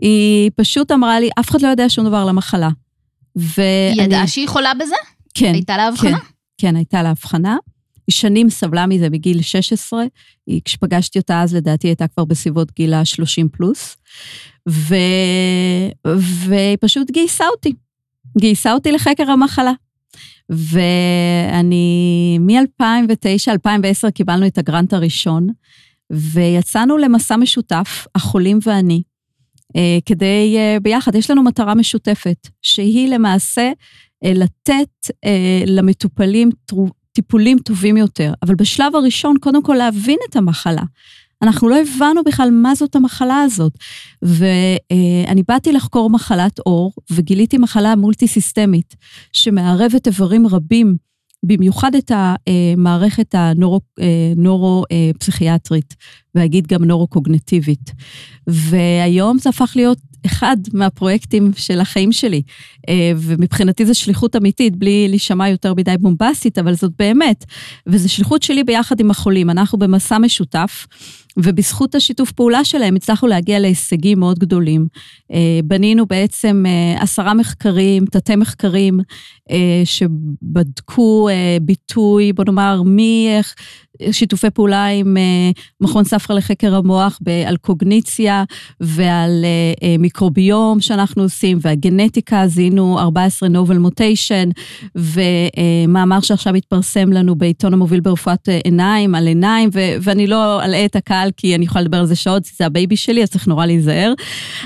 היא 0.00 0.50
פשוט 0.56 0.90
אמרה 0.92 1.20
לי, 1.20 1.30
אף 1.40 1.50
אחד 1.50 1.62
לא 1.62 1.68
יודע 1.68 1.88
שום 1.88 2.06
דבר 2.06 2.16
על 2.16 2.28
המחלה. 2.28 2.68
היא 3.56 4.02
ידעה 4.02 4.26
שהיא 4.26 4.48
חולה 4.48 4.74
בזה? 4.74 4.94
כן. 5.34 5.54
הייתה 5.54 5.76
לה 5.76 5.86
הבחנה? 5.86 6.18
כן, 6.18 6.24
כן, 6.58 6.76
הייתה 6.76 7.02
לה 7.02 7.10
הבחנה. 7.10 7.56
היא 8.06 8.14
שנים 8.14 8.50
סבלה 8.50 8.86
מזה 8.86 9.10
בגיל 9.10 9.42
16. 9.42 10.02
היא, 10.46 10.60
כשפגשתי 10.64 11.18
אותה 11.18 11.42
אז, 11.42 11.54
לדעתי, 11.54 11.88
הייתה 11.88 12.06
כבר 12.06 12.24
בסביבות 12.24 12.72
גיל 12.76 12.94
ה-30 12.94 13.48
פלוס. 13.52 13.96
ו... 14.68 14.94
והיא 16.16 16.76
פשוט 16.80 17.10
גייסה 17.10 17.44
אותי. 17.48 17.72
גייסה 18.38 18.72
אותי 18.72 18.92
לחקר 18.92 19.30
המחלה. 19.30 19.72
ואני, 20.50 22.38
מ-2009, 22.40 23.52
2010 23.52 24.10
קיבלנו 24.10 24.46
את 24.46 24.58
הגרנט 24.58 24.92
הראשון, 24.92 25.48
ויצאנו 26.10 26.98
למסע 26.98 27.36
משותף, 27.36 28.06
החולים 28.14 28.58
ואני, 28.62 29.02
כדי 30.06 30.56
אה, 30.58 30.76
ביחד, 30.82 31.14
יש 31.14 31.30
לנו 31.30 31.42
מטרה 31.42 31.74
משותפת, 31.74 32.48
שהיא 32.62 33.08
למעשה 33.08 33.72
אה, 34.24 34.32
לתת 34.34 35.10
למטופלים 35.66 36.50
טיפולים 37.12 37.58
טובים 37.58 37.96
יותר, 37.96 38.32
אבל 38.42 38.54
בשלב 38.54 38.96
הראשון, 38.96 39.36
קודם 39.40 39.62
כל 39.62 39.74
להבין 39.74 40.18
את 40.30 40.36
המחלה. 40.36 40.82
אנחנו 41.42 41.68
לא 41.68 41.76
הבנו 41.80 42.24
בכלל 42.24 42.50
מה 42.50 42.74
זאת 42.74 42.96
המחלה 42.96 43.42
הזאת. 43.42 43.72
ואני 44.22 45.42
באתי 45.48 45.72
לחקור 45.72 46.10
מחלת 46.10 46.58
עור, 46.58 46.92
וגיליתי 47.10 47.58
מחלה 47.58 47.96
מולטי-סיסטמית, 47.96 48.96
שמערבת 49.32 50.06
איברים 50.06 50.46
רבים, 50.46 50.96
במיוחד 51.42 51.94
את 51.94 52.12
המערכת 52.14 53.34
הנורו-פסיכיאטרית, 53.34 55.96
ואגיד 56.34 56.66
גם 56.66 56.84
נורו-קוגנטיבית. 56.84 57.92
והיום 58.46 59.38
זה 59.38 59.48
הפך 59.48 59.72
להיות 59.76 59.98
אחד 60.26 60.56
מהפרויקטים 60.72 61.50
של 61.56 61.80
החיים 61.80 62.12
שלי. 62.12 62.42
אה, 62.88 63.12
ומבחינתי 63.16 63.86
זו 63.86 63.94
שליחות 63.94 64.36
אמיתית, 64.36 64.76
בלי 64.76 65.08
להישמע 65.08 65.48
יותר 65.48 65.74
מדי 65.74 65.94
בומבסטית, 66.00 66.58
אבל 66.58 66.74
זאת 66.74 66.92
באמת. 66.98 67.44
וזו 67.86 68.12
שליחות 68.12 68.42
שלי 68.42 68.64
ביחד 68.64 69.00
עם 69.00 69.10
החולים. 69.10 69.50
אנחנו 69.50 69.78
במסע 69.78 70.18
משותף, 70.18 70.86
ובזכות 71.42 71.94
השיתוף 71.94 72.32
פעולה 72.32 72.64
שלהם 72.64 72.96
הצלחנו 72.96 73.28
להגיע 73.28 73.58
להישגים 73.58 74.20
מאוד 74.20 74.38
גדולים. 74.38 74.86
אה, 75.32 75.60
בנינו 75.64 76.06
בעצם 76.06 76.64
אה, 76.66 77.02
עשרה 77.02 77.34
מחקרים, 77.34 78.04
תתי 78.06 78.36
מחקרים, 78.36 79.00
שבדקו 79.84 81.28
ביטוי, 81.62 82.32
בוא 82.32 82.44
נאמר, 82.44 82.82
משיתופי 84.08 84.50
פעולה 84.50 84.86
עם 84.86 85.16
מכון 85.80 86.04
ספרא 86.04 86.36
לחקר 86.36 86.74
המוח 86.74 87.18
על 87.46 87.56
קוגניציה 87.56 88.44
ועל 88.80 89.44
מיקרוביום 89.98 90.80
שאנחנו 90.80 91.22
עושים, 91.22 91.58
והגנטיקה, 91.60 92.46
זיהינו 92.46 92.98
14 92.98 93.48
novel 93.48 93.78
mutation, 93.78 94.48
ומאמר 94.94 96.20
שעכשיו 96.20 96.54
התפרסם 96.54 97.12
לנו 97.12 97.34
בעיתון 97.34 97.72
המוביל 97.72 98.00
ברפואת 98.00 98.48
עיניים, 98.64 99.14
על 99.14 99.26
עיניים, 99.26 99.70
ואני 100.02 100.26
לא 100.26 100.64
אלאה 100.64 100.84
את 100.84 100.96
הקהל 100.96 101.29
כי 101.36 101.54
אני 101.54 101.64
יכולה 101.64 101.82
לדבר 101.82 101.98
על 101.98 102.06
זה 102.06 102.16
שעות, 102.16 102.44
זה 102.58 102.66
ה 102.66 102.72
baby 102.72 102.96
שלי, 102.96 103.22
אז 103.22 103.30
צריך 103.30 103.46
נורא 103.46 103.66
להיזהר, 103.66 104.12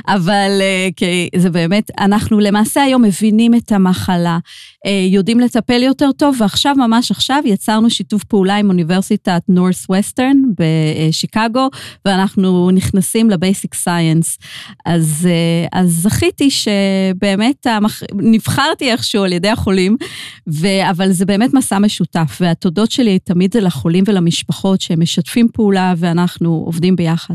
אבל 0.09 0.59
אה, 0.61 0.89
כי 0.97 1.29
זה 1.37 1.51
באמת, 1.51 1.91
אנחנו 1.99 2.41
למעשה 2.41 2.83
היום 2.83 3.03
מבינים 3.03 3.55
את 3.55 3.73
המחלה, 3.73 4.39
אה, 4.87 5.07
יודעים 5.11 5.41
לטפל 5.41 5.83
יותר 5.83 6.13
טוב, 6.13 6.37
ועכשיו, 6.41 6.75
ממש 6.77 7.11
עכשיו, 7.11 7.43
יצרנו 7.45 7.91
שיתוף 7.91 8.25
פעולה 8.25 8.57
עם 8.57 8.69
אוניברסיטת 8.69 9.43
נורס 9.49 9.87
ווסטרן 9.89 10.37
בשיקגו, 10.59 11.69
ואנחנו 12.05 12.71
נכנסים 12.71 13.31
לבייסיק 13.31 13.75
סייאנס. 13.75 14.39
אז, 14.87 15.29
אה, 15.31 15.81
אז 15.81 15.91
זכיתי 15.91 16.49
שבאמת 16.51 17.67
המח... 17.67 18.03
נבחרתי 18.15 18.91
איכשהו 18.91 19.25
על 19.25 19.33
ידי 19.33 19.49
החולים, 19.49 19.97
ו... 20.49 20.67
אבל 20.91 21.13
זה 21.13 21.27
באמת 21.27 21.55
מסע 21.55 21.79
משותף, 21.79 22.39
והתודות 22.41 22.91
שלי 22.91 23.19
תמיד 23.19 23.53
זה 23.53 23.61
לחולים 23.61 24.05
ולמשפחות 24.07 24.81
שהם 24.81 25.01
משתפים 25.01 25.49
פעולה 25.53 25.95
ואנחנו 25.97 26.44
עובדים 26.51 26.97
ביחד. 26.97 27.35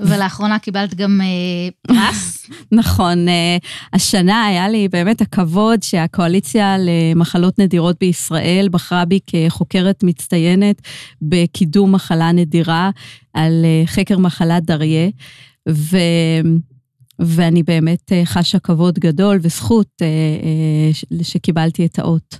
ולאחרונה 0.00 0.58
קיבלת 0.58 0.94
גם 0.94 1.20
אה, 1.20 1.68
פרס. 1.86 2.46
נכון, 2.72 3.28
אה, 3.28 3.56
השנה 3.92 4.46
היה 4.46 4.68
לי 4.68 4.88
באמת 4.88 5.20
הכבוד 5.20 5.82
שהקואליציה 5.82 6.76
למחלות 6.78 7.58
נדירות 7.58 7.96
בישראל 8.00 8.68
בחרה 8.70 9.04
בי 9.04 9.18
כחוקרת 9.26 10.02
מצטיינת 10.02 10.82
בקידום 11.22 11.94
מחלה 11.94 12.32
נדירה 12.32 12.90
על 13.34 13.64
אה, 13.64 13.86
חקר 13.86 14.18
מחלת 14.18 14.64
דריה, 14.64 15.08
ו... 15.68 15.96
ואני 17.18 17.62
באמת 17.62 18.12
חשה 18.24 18.58
כבוד 18.58 18.98
גדול 18.98 19.38
וזכות 19.42 20.02
שקיבלתי 21.22 21.86
את 21.86 21.98
האות. 21.98 22.38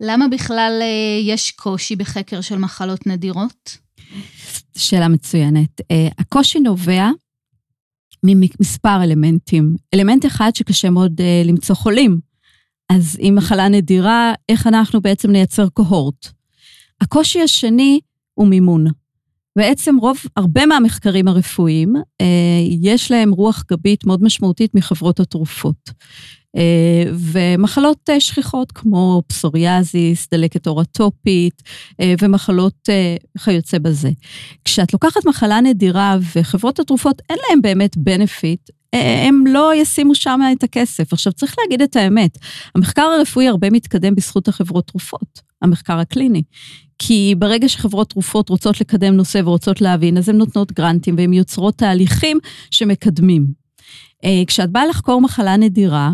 למה 0.00 0.28
בכלל 0.28 0.82
יש 1.22 1.50
קושי 1.50 1.96
בחקר 1.96 2.40
של 2.40 2.58
מחלות 2.58 3.06
נדירות? 3.06 3.78
שאלה 4.76 5.08
מצוינת. 5.08 5.80
Uh, 5.80 6.14
הקושי 6.18 6.60
נובע 6.60 7.10
ממספר 8.24 9.02
אלמנטים. 9.02 9.76
אלמנט 9.94 10.26
אחד 10.26 10.50
שקשה 10.54 10.90
מאוד 10.90 11.20
uh, 11.20 11.48
למצוא 11.48 11.74
חולים. 11.74 12.20
אז 12.92 13.18
אם 13.20 13.34
מחלה 13.36 13.68
נדירה, 13.68 14.32
איך 14.48 14.66
אנחנו 14.66 15.00
בעצם 15.00 15.30
נייצר 15.30 15.68
קוהורט? 15.68 16.26
הקושי 17.00 17.40
השני 17.42 18.00
הוא 18.34 18.46
מימון. 18.46 18.86
בעצם 19.56 19.96
רוב, 19.96 20.18
הרבה 20.36 20.66
מהמחקרים 20.66 21.28
הרפואיים, 21.28 21.96
uh, 21.96 22.24
יש 22.82 23.10
להם 23.10 23.30
רוח 23.30 23.64
גבית 23.70 24.06
מאוד 24.06 24.22
משמעותית 24.22 24.74
מחברות 24.74 25.20
התרופות. 25.20 25.90
אה, 26.56 27.12
ומחלות 27.32 28.10
אה, 28.10 28.20
שכיחות 28.20 28.72
כמו 28.72 29.22
פסוריאזיס, 29.26 30.28
דלקת 30.30 30.66
אורטופית 30.66 31.62
אה, 32.00 32.14
ומחלות 32.22 32.88
כיוצא 33.44 33.78
בזה. 33.78 34.10
כשאת 34.64 34.92
לוקחת 34.92 35.26
מחלה 35.26 35.60
נדירה 35.60 36.16
וחברות 36.36 36.78
התרופות 36.78 37.22
אין 37.30 37.38
להן 37.48 37.62
באמת 37.62 37.96
בנפיט, 37.96 38.70
הם 38.92 39.46
לא 39.46 39.72
ישימו 39.74 40.14
שם 40.14 40.40
את 40.52 40.62
הכסף. 40.62 41.12
עכשיו, 41.12 41.32
צריך 41.32 41.54
להגיד 41.58 41.82
את 41.82 41.96
האמת, 41.96 42.38
המחקר 42.74 43.02
הרפואי 43.02 43.48
הרבה 43.48 43.70
מתקדם 43.70 44.14
בזכות 44.14 44.48
החברות 44.48 44.86
תרופות, 44.86 45.40
המחקר 45.62 45.98
הקליני. 45.98 46.42
כי 46.98 47.34
ברגע 47.38 47.68
שחברות 47.68 48.10
תרופות 48.10 48.48
רוצות 48.48 48.80
לקדם 48.80 49.14
נושא 49.14 49.40
ורוצות 49.44 49.80
להבין, 49.80 50.18
אז 50.18 50.28
הן 50.28 50.36
נותנות 50.36 50.72
גרנטים 50.72 51.14
והן 51.18 51.32
יוצרות 51.32 51.74
תהליכים 51.74 52.38
שמקדמים. 52.70 53.46
כשאת 54.46 54.70
באה 54.70 54.86
לחקור 54.86 55.20
מחלה 55.20 55.56
נדירה, 55.56 56.10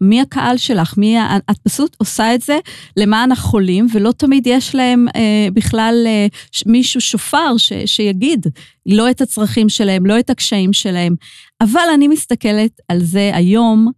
מי 0.00 0.20
הקהל 0.20 0.56
שלך? 0.56 0.94
מי, 0.98 1.16
את 1.50 1.58
פשוט 1.62 1.96
עושה 1.98 2.34
את 2.34 2.40
זה 2.42 2.58
למען 2.96 3.32
החולים, 3.32 3.86
ולא 3.92 4.12
תמיד 4.12 4.46
יש 4.46 4.74
להם 4.74 5.06
אה, 5.16 5.48
בכלל 5.52 6.04
אה, 6.06 6.26
מישהו 6.66 7.00
שופר 7.00 7.56
ש, 7.56 7.72
שיגיד 7.86 8.46
לא 8.86 9.10
את 9.10 9.20
הצרכים 9.20 9.68
שלהם, 9.68 10.06
לא 10.06 10.18
את 10.18 10.30
הקשיים 10.30 10.72
שלהם. 10.72 11.14
אבל 11.60 11.88
אני 11.94 12.08
מסתכלת 12.08 12.80
על 12.88 13.04
זה 13.04 13.30
היום, 13.34 13.90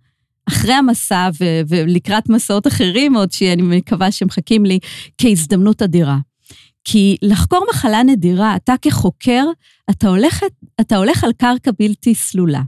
אחרי 0.49 0.75
המסע 0.75 1.29
ו, 1.41 1.45
ולקראת 1.69 2.29
מסעות 2.29 2.67
אחרים 2.67 3.17
עוד, 3.17 3.33
שאני 3.33 3.62
מקווה 3.62 4.12
שמחכים 4.12 4.65
לי, 4.65 4.79
כהזדמנות 5.19 5.83
אדירה. 5.83 6.19
כי 6.85 7.17
לחקור 7.23 7.67
מחלה 7.71 8.03
נדירה, 8.03 8.57
אתה 8.57 8.75
כחוקר, 8.83 9.45
אתה, 9.91 10.09
הולכת, 10.09 10.53
אתה 10.81 10.97
הולך 10.97 11.25
על 11.25 11.33
קרקע 11.33 11.71
בלתי 11.79 12.15
סלולה. 12.15 12.62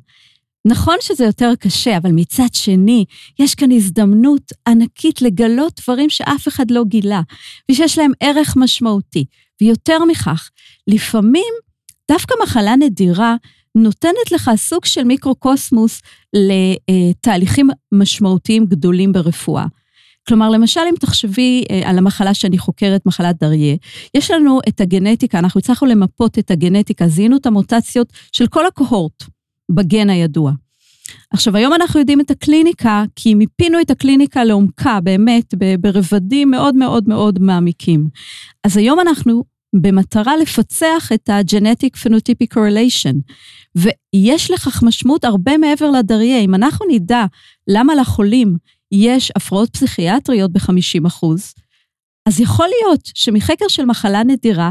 נכון 0.67 0.97
שזה 1.01 1.25
יותר 1.25 1.53
קשה, 1.61 1.97
אבל 1.97 2.11
מצד 2.13 2.49
שני, 2.53 3.05
יש 3.39 3.55
כאן 3.55 3.73
הזדמנות 3.73 4.53
ענקית 4.69 5.23
לגלות 5.23 5.81
דברים 5.81 6.11
שאף 6.11 6.49
אחד 6.49 6.71
לא 6.71 6.85
גילה, 6.85 7.21
ושיש 7.71 7.99
להם 7.99 8.13
ערך 8.21 8.57
משמעותי. 8.57 9.25
ויותר 9.61 10.05
מכך, 10.05 10.51
לפעמים 10.87 11.53
דווקא 12.11 12.35
מחלה 12.43 12.77
נדירה 12.77 13.37
נותנת 13.75 14.33
לך 14.33 14.51
סוג 14.57 14.85
של 14.85 15.05
מיקרוקוסמוס 15.05 16.03
לתהליכים 16.33 17.71
משמעותיים 17.93 18.67
גדולים 18.67 19.13
ברפואה. 19.13 19.67
כלומר, 20.29 20.51
למשל, 20.51 20.81
אם 20.91 20.95
תחשבי 21.01 21.65
אה, 21.71 21.91
על 21.91 21.99
המחלה 21.99 22.35
שאני 22.35 22.59
חוקרת, 22.59 23.07
מחלת 23.07 23.37
דריה, 23.41 23.77
יש 24.15 24.31
לנו 24.31 24.61
את 24.69 24.81
הגנטיקה, 24.81 25.39
אנחנו 25.39 25.59
הצלחנו 25.59 25.87
למפות 25.87 26.39
את 26.39 26.51
הגנטיקה, 26.51 27.09
זיהינו 27.09 27.37
את 27.37 27.47
המוטציות 27.47 28.13
של 28.33 28.47
כל 28.47 28.67
הקוהורט. 28.67 29.23
בגן 29.75 30.11
הידוע. 30.11 30.53
עכשיו, 31.31 31.57
היום 31.57 31.75
אנחנו 31.75 32.01
יודעים 32.01 32.21
את 32.21 32.31
הקליניקה, 32.31 33.05
כי 33.17 33.35
מיפינו 33.35 33.81
את 33.81 33.91
הקליניקה 33.91 34.45
לעומקה, 34.45 35.01
באמת, 35.01 35.55
ברבדים 35.81 36.51
מאוד 36.51 36.75
מאוד 36.75 37.09
מאוד 37.09 37.39
מעמיקים. 37.39 38.09
אז 38.65 38.77
היום 38.77 39.01
אנחנו 39.01 39.45
במטרה 39.77 40.37
לפצח 40.37 41.13
את 41.15 41.29
ה-genetic 41.29 41.97
phenotypic 41.97 42.55
correlation, 42.55 43.17
ויש 43.75 44.51
לכך 44.51 44.83
משמעות 44.83 45.25
הרבה 45.25 45.59
מעבר 45.59 45.91
לדריה. 45.91 46.39
אם 46.39 46.55
אנחנו 46.55 46.87
נדע 46.91 47.25
למה 47.69 47.95
לחולים 47.95 48.57
יש 48.93 49.33
הפרעות 49.37 49.71
פסיכיאטריות 49.71 50.53
ב-50 50.53 51.07
אחוז, 51.07 51.55
אז 52.29 52.41
יכול 52.41 52.67
להיות 52.67 53.01
שמחקר 53.15 53.69
של 53.69 53.85
מחלה 53.85 54.25
נדירה 54.25 54.71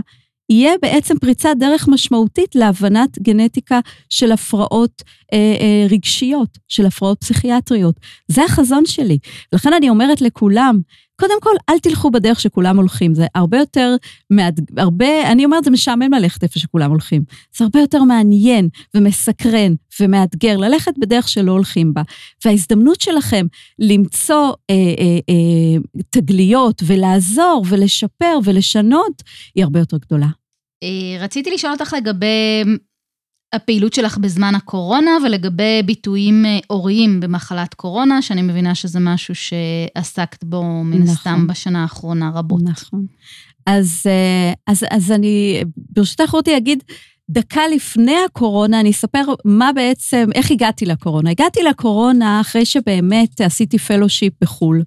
יהיה 0.52 0.74
בעצם 0.82 1.18
פריצת 1.18 1.56
דרך 1.60 1.88
משמעותית 1.88 2.56
להבנת 2.56 3.20
גנטיקה 3.20 3.80
של 4.10 4.32
הפרעות 4.32 5.04
אה, 5.34 5.38
אה, 5.38 5.88
רגשיות, 5.90 6.58
של 6.68 6.86
הפרעות 6.86 7.20
פסיכיאטריות. 7.20 7.96
זה 8.28 8.44
החזון 8.44 8.86
שלי. 8.86 9.18
לכן 9.54 9.74
אני 9.74 9.90
אומרת 9.90 10.22
לכולם, 10.22 10.80
קודם 11.22 11.42
כל, 11.42 11.56
אל 11.70 11.80
תלכו 11.80 12.12
בדרך 12.12 12.40
שכולם 12.40 12.78
הולכים. 12.78 13.16
זה 13.16 13.26
הרבה 13.36 13.58
יותר, 13.58 13.96
מעד... 14.30 14.60
הרבה, 14.78 15.32
אני 15.32 15.46
אומרת, 15.46 15.64
זה 15.64 15.72
משעמם 15.72 16.14
ללכת 16.14 16.44
איפה 16.44 16.60
שכולם 16.60 16.90
הולכים. 16.90 17.24
זה 17.58 17.66
הרבה 17.66 17.80
יותר 17.80 18.04
מעניין 18.04 18.70
ומסקרן 18.96 19.74
ומאתגר 20.00 20.58
ללכת 20.58 20.94
בדרך 20.98 21.30
שלא 21.30 21.52
הולכים 21.52 21.94
בה. 21.94 22.02
וההזדמנות 22.46 23.02
שלכם 23.02 23.46
למצוא 23.80 24.54
אה, 24.70 24.76
אה, 24.76 25.20
אה, 25.30 26.02
תגליות 26.10 26.84
ולעזור 26.86 27.66
ולשפר 27.70 28.40
ולשנות, 28.44 29.24
היא 29.56 29.64
הרבה 29.64 29.80
יותר 29.80 29.98
גדולה. 29.98 30.41
אה, 30.84 31.24
רציתי 31.24 31.52
לשאול 31.52 31.74
אותך 31.74 31.94
לגבי 31.98 32.64
הפעילות 33.54 33.94
שלך 33.94 34.18
בזמן 34.18 34.56
הקורונה 34.56 35.12
ולגבי 35.26 35.84
ביטויים 35.86 36.46
אה, 36.46 36.60
הוריים 36.68 37.20
במחלת 37.20 37.74
קורונה, 37.74 38.22
שאני 38.22 38.42
מבינה 38.42 38.76
שזה 38.76 39.00
משהו 39.00 39.34
שעסקת 39.36 40.44
בו 40.44 40.84
מן 40.84 40.98
נכון. 40.98 41.10
הסתם 41.14 41.48
בשנה 41.48 41.82
האחרונה 41.82 42.32
רבות. 42.34 42.62
נכון. 42.64 43.06
אז, 43.66 44.04
אה, 44.06 44.54
אז, 44.68 44.86
אז 44.92 45.12
אני, 45.12 45.64
ברשותך 45.78 46.30
רותי 46.30 46.58
אגיד, 46.58 46.84
דקה 47.32 47.62
לפני 47.68 48.16
הקורונה, 48.26 48.80
אני 48.80 48.92
אספר 48.92 49.22
מה 49.46 49.72
בעצם, 49.76 50.30
איך 50.36 50.52
הגעתי 50.52 50.86
לקורונה. 50.86 51.32
הגעתי 51.32 51.64
לקורונה 51.64 52.42
אחרי 52.42 52.66
שבאמת 52.66 53.42
עשיתי 53.42 53.78
פלושיפ 53.78 54.34
בחו"ל. 54.42 54.84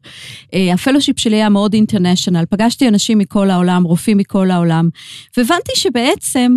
ה 0.53 0.59
fellowship 0.59 1.19
שלי 1.19 1.37
היה 1.37 1.49
מאוד 1.49 1.75
international, 1.75 2.45
פגשתי 2.51 2.89
אנשים 2.89 3.19
מכל 3.19 3.51
העולם, 3.51 3.85
רופאים 3.85 4.19
מכל 4.19 4.51
העולם, 4.51 4.89
והבנתי 5.37 5.73
שבעצם 5.75 6.57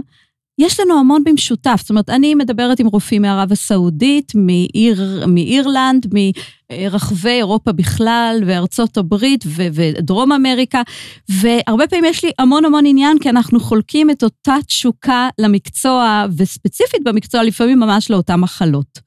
יש 0.59 0.79
לנו 0.79 0.99
המון 0.99 1.23
במשותף. 1.23 1.75
זאת 1.77 1.89
אומרת, 1.89 2.09
אני 2.09 2.35
מדברת 2.35 2.79
עם 2.79 2.87
רופאים 2.87 3.21
מערב 3.21 3.51
הסעודית, 3.51 4.31
מאיר, 4.35 5.23
מאירלנד, 5.27 6.13
מרחבי 6.13 7.29
אירופה 7.29 7.71
בכלל, 7.71 8.43
וארצות 8.45 8.97
הברית 8.97 9.43
ו- 9.47 9.67
ודרום 9.73 10.31
אמריקה, 10.31 10.81
והרבה 11.29 11.87
פעמים 11.87 12.05
יש 12.05 12.23
לי 12.25 12.31
המון 12.39 12.65
המון 12.65 12.85
עניין, 12.85 13.19
כי 13.19 13.29
אנחנו 13.29 13.59
חולקים 13.59 14.09
את 14.09 14.23
אותה 14.23 14.55
תשוקה 14.67 15.29
למקצוע, 15.39 16.25
וספציפית 16.37 17.03
במקצוע, 17.03 17.43
לפעמים 17.43 17.79
ממש 17.79 18.11
לאותן 18.11 18.35
מחלות. 18.35 18.99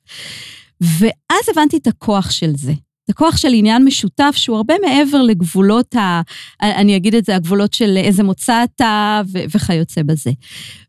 ואז 0.80 1.49
הבנתי 1.50 1.76
את 1.76 1.87
הכוח 1.87 2.30
של 2.30 2.50
זה. 2.57 2.73
זה 3.11 3.14
כוח 3.14 3.37
של 3.37 3.49
עניין 3.52 3.85
משותף 3.85 4.33
שהוא 4.37 4.57
הרבה 4.57 4.75
מעבר 4.87 5.23
לגבולות, 5.23 5.97
ה, 5.97 6.21
אני 6.62 6.97
אגיד 6.97 7.14
את 7.14 7.25
זה, 7.25 7.37
הגבולות 7.37 7.73
של 7.73 7.97
איזה 7.97 8.23
מוצא 8.23 8.64
אתה 8.64 9.23
וכיוצא 9.33 10.02
בזה. 10.02 10.31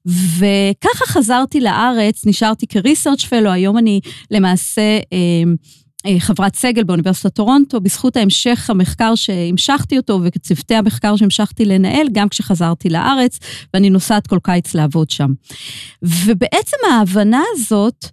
וככה 0.05 1.05
חזרתי 1.05 1.61
לארץ, 1.61 2.25
נשארתי 2.25 2.65
כ-research 2.69 3.25
fellow, 3.25 3.49
היום 3.49 3.77
אני 3.77 3.99
למעשה... 4.31 4.99
אה, 5.13 5.17
אה, 6.05 6.19
חברת 6.19 6.55
סגל 6.55 6.83
באוניברסיטת 6.83 7.35
טורונטו, 7.35 7.81
בזכות 7.81 8.17
ההמשך 8.17 8.69
המחקר 8.69 9.15
שהמשכתי 9.15 9.97
אותו 9.97 10.19
וכצוותי 10.23 10.75
המחקר 10.75 11.15
שהמשכתי 11.15 11.65
לנהל, 11.65 12.07
גם 12.11 12.29
כשחזרתי 12.29 12.89
לארץ, 12.89 13.39
ואני 13.73 13.89
נוסעת 13.89 14.27
כל 14.27 14.39
קיץ 14.43 14.73
לעבוד 14.73 15.09
שם. 15.09 15.31
ובעצם 16.01 16.77
ההבנה 16.91 17.41
הזאת, 17.53 18.05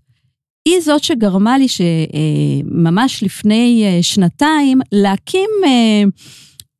היא 0.69 0.81
זאת 0.81 1.05
שגרמה 1.05 1.59
לי 1.59 1.67
שממש 1.69 3.23
לפני 3.23 3.85
אה, 3.87 4.03
שנתיים 4.03 4.81
להקים 4.93 5.51
אה, 5.65 6.03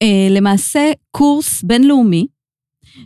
אה, 0.03 0.29
למעשה 0.31 0.93
קורס 1.11 1.63
בינלאומי, 1.63 2.27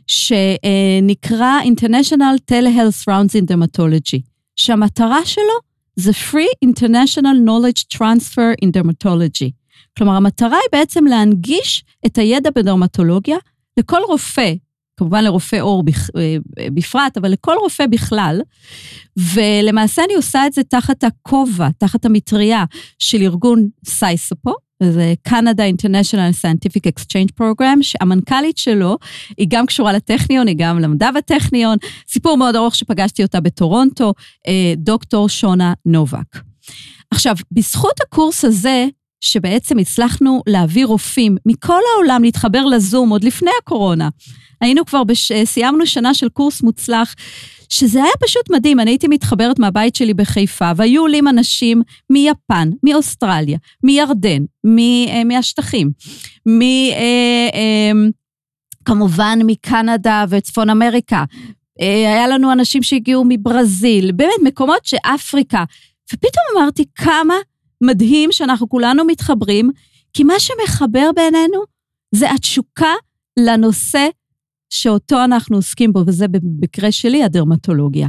שנקרא 0.06 1.60
International 1.62 2.52
Telehealth 2.52 3.08
Rounds 3.08 3.34
in 3.34 3.44
Dermatology, 3.52 4.20
שהמטרה 4.56 5.26
שלו 5.26 5.58
זה 5.96 6.10
Free 6.10 6.68
International 6.68 7.36
Knowledge 7.46 7.96
Transfer 7.96 8.64
in 8.64 8.68
Dermatology. 8.68 9.50
כלומר, 9.96 10.12
המטרה 10.12 10.56
היא 10.56 10.78
בעצם 10.80 11.04
להנגיש 11.04 11.84
את 12.06 12.18
הידע 12.18 12.50
בדרמטולוגיה 12.54 13.36
לכל 13.78 14.00
רופא 14.08 14.52
כמובן 15.02 15.24
לרופא 15.24 15.56
עור 15.60 15.84
אה, 16.16 16.36
בפרט, 16.74 17.16
אבל 17.16 17.28
לכל 17.32 17.54
רופא 17.60 17.86
בכלל. 17.86 18.40
ולמעשה 19.16 20.04
אני 20.04 20.14
עושה 20.14 20.46
את 20.46 20.52
זה 20.52 20.62
תחת 20.62 21.04
הכובע, 21.04 21.68
תחת 21.78 22.04
המטריה 22.04 22.64
של 22.98 23.22
ארגון 23.22 23.68
סייסופו, 23.84 24.52
זה 24.82 25.14
Canada 25.28 25.62
International 25.76 26.34
Scientific 26.42 26.90
Exchange 26.92 27.40
Program, 27.40 27.82
שהמנכ"לית 27.82 28.58
שלו 28.58 28.98
היא 29.38 29.46
גם 29.50 29.66
קשורה 29.66 29.92
לטכניון, 29.92 30.46
היא 30.46 30.56
גם 30.58 30.78
למדה 30.78 31.10
בטכניון. 31.16 31.76
סיפור 32.08 32.36
מאוד 32.36 32.56
ארוך 32.56 32.74
שפגשתי 32.74 33.22
אותה 33.22 33.40
בטורונטו, 33.40 34.14
אה, 34.48 34.74
דוקטור 34.76 35.28
שונה 35.28 35.72
נובק. 35.86 36.38
עכשיו, 37.10 37.36
בזכות 37.52 38.00
הקורס 38.00 38.44
הזה, 38.44 38.86
שבעצם 39.22 39.78
הצלחנו 39.78 40.42
להביא 40.46 40.86
רופאים 40.86 41.36
מכל 41.46 41.80
העולם 41.94 42.22
להתחבר 42.22 42.64
לזום 42.64 43.10
עוד 43.10 43.24
לפני 43.24 43.50
הקורונה. 43.62 44.08
היינו 44.60 44.86
כבר, 44.86 45.04
בש... 45.04 45.32
סיימנו 45.44 45.86
שנה 45.86 46.14
של 46.14 46.28
קורס 46.28 46.62
מוצלח, 46.62 47.14
שזה 47.68 48.02
היה 48.02 48.12
פשוט 48.20 48.50
מדהים. 48.50 48.80
אני 48.80 48.90
הייתי 48.90 49.08
מתחברת 49.08 49.58
מהבית 49.58 49.94
שלי 49.94 50.14
בחיפה, 50.14 50.70
והיו 50.76 51.02
עולים 51.02 51.28
אנשים 51.28 51.82
מיפן, 52.10 52.70
מאוסטרליה, 52.82 53.58
מירדן, 53.82 54.42
מ... 54.64 54.78
אה, 54.78 55.24
מהשטחים, 55.24 55.90
מ... 56.46 56.62
אה, 56.62 57.48
אה, 57.54 57.92
כמובן 58.84 59.38
מקנדה 59.46 60.24
וצפון 60.28 60.70
אמריקה. 60.70 61.24
היה 61.78 62.28
לנו 62.28 62.52
אנשים 62.52 62.82
שהגיעו 62.82 63.24
מברזיל, 63.28 64.12
באמת 64.12 64.32
מקומות 64.42 64.84
שאפריקה. 64.84 65.64
ופתאום 66.12 66.44
אמרתי, 66.56 66.84
כמה 66.94 67.34
מדהים 67.82 68.32
שאנחנו 68.32 68.68
כולנו 68.68 69.04
מתחברים, 69.04 69.70
כי 70.12 70.24
מה 70.24 70.34
שמחבר 70.38 71.10
בינינו 71.14 71.62
זה 72.14 72.30
התשוקה 72.30 72.92
לנושא 73.38 74.08
שאותו 74.70 75.24
אנחנו 75.24 75.56
עוסקים 75.56 75.92
בו, 75.92 76.02
וזה 76.06 76.28
במקרה 76.28 76.92
שלי 76.92 77.24
הדרמטולוגיה. 77.24 78.08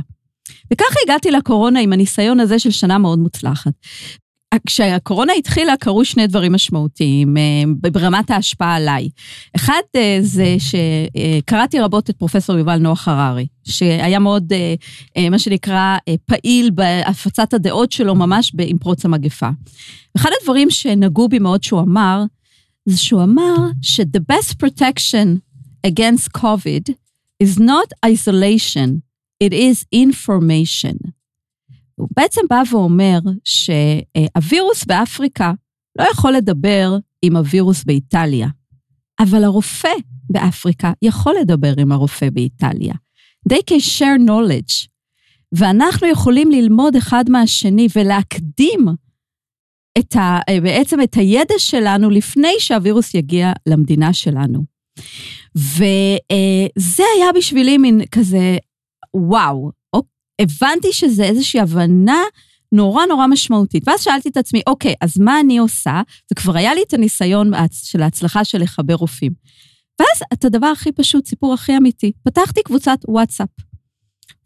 וככה 0.74 0.96
הגעתי 1.04 1.32
לקורונה 1.32 1.80
עם 1.80 1.94
הניסיון 1.94 2.40
הזה 2.40 2.60
של 2.60 2.72
שנה 2.72 2.98
מאוד 2.98 3.20
מוצלחת. 3.20 3.74
כשהקורונה 4.68 5.34
התחילה 5.34 5.78
קרו 5.78 6.06
שני 6.06 6.28
דברים 6.28 6.54
משמעותיים 6.54 7.38
אה, 7.38 7.64
ברמת 7.92 8.32
ההשפעה 8.32 8.76
עליי. 8.76 9.10
אחד 9.56 9.82
אה, 9.96 10.18
זה 10.22 10.56
שקראתי 10.60 11.80
רבות 11.80 12.10
את 12.10 12.18
פרופסור 12.18 12.58
יובל 12.58 12.78
נוח 12.78 13.08
הררי, 13.08 13.48
שהיה 13.64 14.20
מאוד, 14.20 14.54
אה, 15.18 15.30
מה 15.30 15.40
שנקרא, 15.40 15.98
פעיל 16.26 16.72
בהפצת 16.72 17.54
הדעות 17.54 17.92
שלו 17.92 18.16
ממש 18.16 18.52
עם 18.60 18.78
פרוץ 18.78 19.06
המגפה. 19.06 19.50
אחד 20.18 20.30
הדברים 20.42 20.70
שנגעו 20.70 21.30
בי 21.30 21.40
מאוד 21.40 21.64
שהוא 21.64 21.82
אמר, 21.82 22.24
זה 22.86 22.98
שהוא 22.98 23.24
אמר 23.24 23.56
ש-the 23.82 24.34
best 24.34 24.54
protection 24.64 25.40
against 25.88 26.38
COVID 26.38 26.94
is 27.44 27.60
not 27.60 27.90
isolation, 28.06 29.02
it 29.44 29.54
is 29.54 29.86
information. 29.96 31.23
הוא 31.96 32.08
בעצם 32.16 32.42
בא 32.50 32.64
ואומר 32.72 33.20
שהווירוס 33.44 34.86
באפריקה 34.86 35.52
לא 36.00 36.04
יכול 36.12 36.34
לדבר 36.34 36.98
עם 37.22 37.36
הווירוס 37.36 37.84
באיטליה, 37.84 38.48
אבל 39.20 39.44
הרופא 39.44 39.94
באפריקה 40.30 40.92
יכול 41.02 41.36
לדבר 41.42 41.74
עם 41.78 41.92
הרופא 41.92 42.30
באיטליה. 42.30 42.94
They 43.50 43.62
can 43.70 44.00
share 44.00 44.28
knowledge, 44.28 44.88
ואנחנו 45.52 46.08
יכולים 46.08 46.52
ללמוד 46.52 46.96
אחד 46.96 47.24
מהשני 47.30 47.88
ולהקדים 47.96 48.86
את 49.98 50.16
ה, 50.16 50.40
בעצם 50.64 51.02
את 51.02 51.14
הידע 51.16 51.56
שלנו 51.58 52.10
לפני 52.10 52.54
שהווירוס 52.60 53.14
יגיע 53.14 53.52
למדינה 53.68 54.14
שלנו. 54.14 54.64
וזה 55.56 57.04
היה 57.18 57.32
בשבילי 57.36 57.78
מין 57.78 58.02
כזה, 58.12 58.58
וואו, 59.14 59.72
הבנתי 60.42 60.94
שזה 60.94 61.24
איזושהי 61.24 61.60
הבנה 61.60 62.22
נורא 62.72 63.06
נורא 63.06 63.28
משמעותית. 63.28 63.88
ואז 63.88 64.02
שאלתי 64.02 64.30
את 64.30 64.38
עצמי, 64.38 64.62
אוקיי, 64.68 64.94
אז 65.02 65.20
מה 65.20 65.40
אני 65.40 65.58
עושה? 65.58 66.02
וכבר 66.32 66.58
היה 66.58 66.74
לי 66.74 66.84
את 66.88 66.94
הניסיון 66.94 67.52
של 67.72 68.02
ההצלחה 68.02 68.46
של 68.46 68.62
לחבר 68.62 68.94
רופאים. 68.94 69.32
ואז 70.00 70.24
את 70.34 70.46
הדבר 70.46 70.68
הכי 70.68 70.92
פשוט, 70.92 71.26
סיפור 71.26 71.54
הכי 71.54 71.78
אמיתי, 71.78 72.12
פתחתי 72.24 72.62
קבוצת 72.64 73.00
וואטסאפ. 73.08 73.50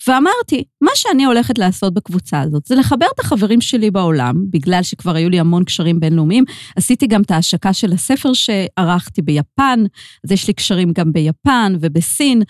ואמרתי, 0.07 0.63
מה 0.81 0.91
שאני 0.95 1.25
הולכת 1.25 1.57
לעשות 1.57 1.93
בקבוצה 1.93 2.41
הזאת 2.41 2.65
זה 2.65 2.75
לחבר 2.75 3.05
את 3.15 3.19
החברים 3.19 3.61
שלי 3.61 3.91
בעולם, 3.91 4.35
בגלל 4.49 4.83
שכבר 4.83 5.15
היו 5.15 5.29
לי 5.29 5.39
המון 5.39 5.63
קשרים 5.63 5.99
בינלאומיים. 5.99 6.43
עשיתי 6.75 7.07
גם 7.07 7.21
את 7.21 7.31
ההשקה 7.31 7.73
של 7.73 7.93
הספר 7.93 8.33
שערכתי 8.33 9.21
ביפן, 9.21 9.83
אז 10.25 10.31
יש 10.31 10.47
לי 10.47 10.53
קשרים 10.53 10.91
גם 10.93 11.13
ביפן 11.13 11.73
ובסין 11.79 12.41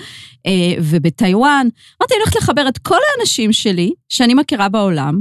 אה, 0.45 0.51
ובטיוואן. 0.81 1.67
אמרתי, 2.01 2.13
אני 2.13 2.21
הולכת 2.23 2.35
לחבר 2.35 2.67
את 2.67 2.77
כל 2.77 2.99
האנשים 3.09 3.53
שלי, 3.53 3.91
שאני 4.09 4.33
מכירה 4.33 4.69
בעולם, 4.69 5.19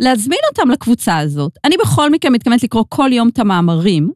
להזמין 0.00 0.38
אותם 0.50 0.70
לקבוצה 0.70 1.18
הזאת. 1.18 1.52
אני 1.64 1.76
בכל 1.76 2.10
מקרה 2.10 2.30
מתכוונת 2.30 2.62
לקרוא 2.62 2.84
כל 2.88 3.10
יום 3.12 3.28
את 3.28 3.38
המאמרים, 3.38 4.10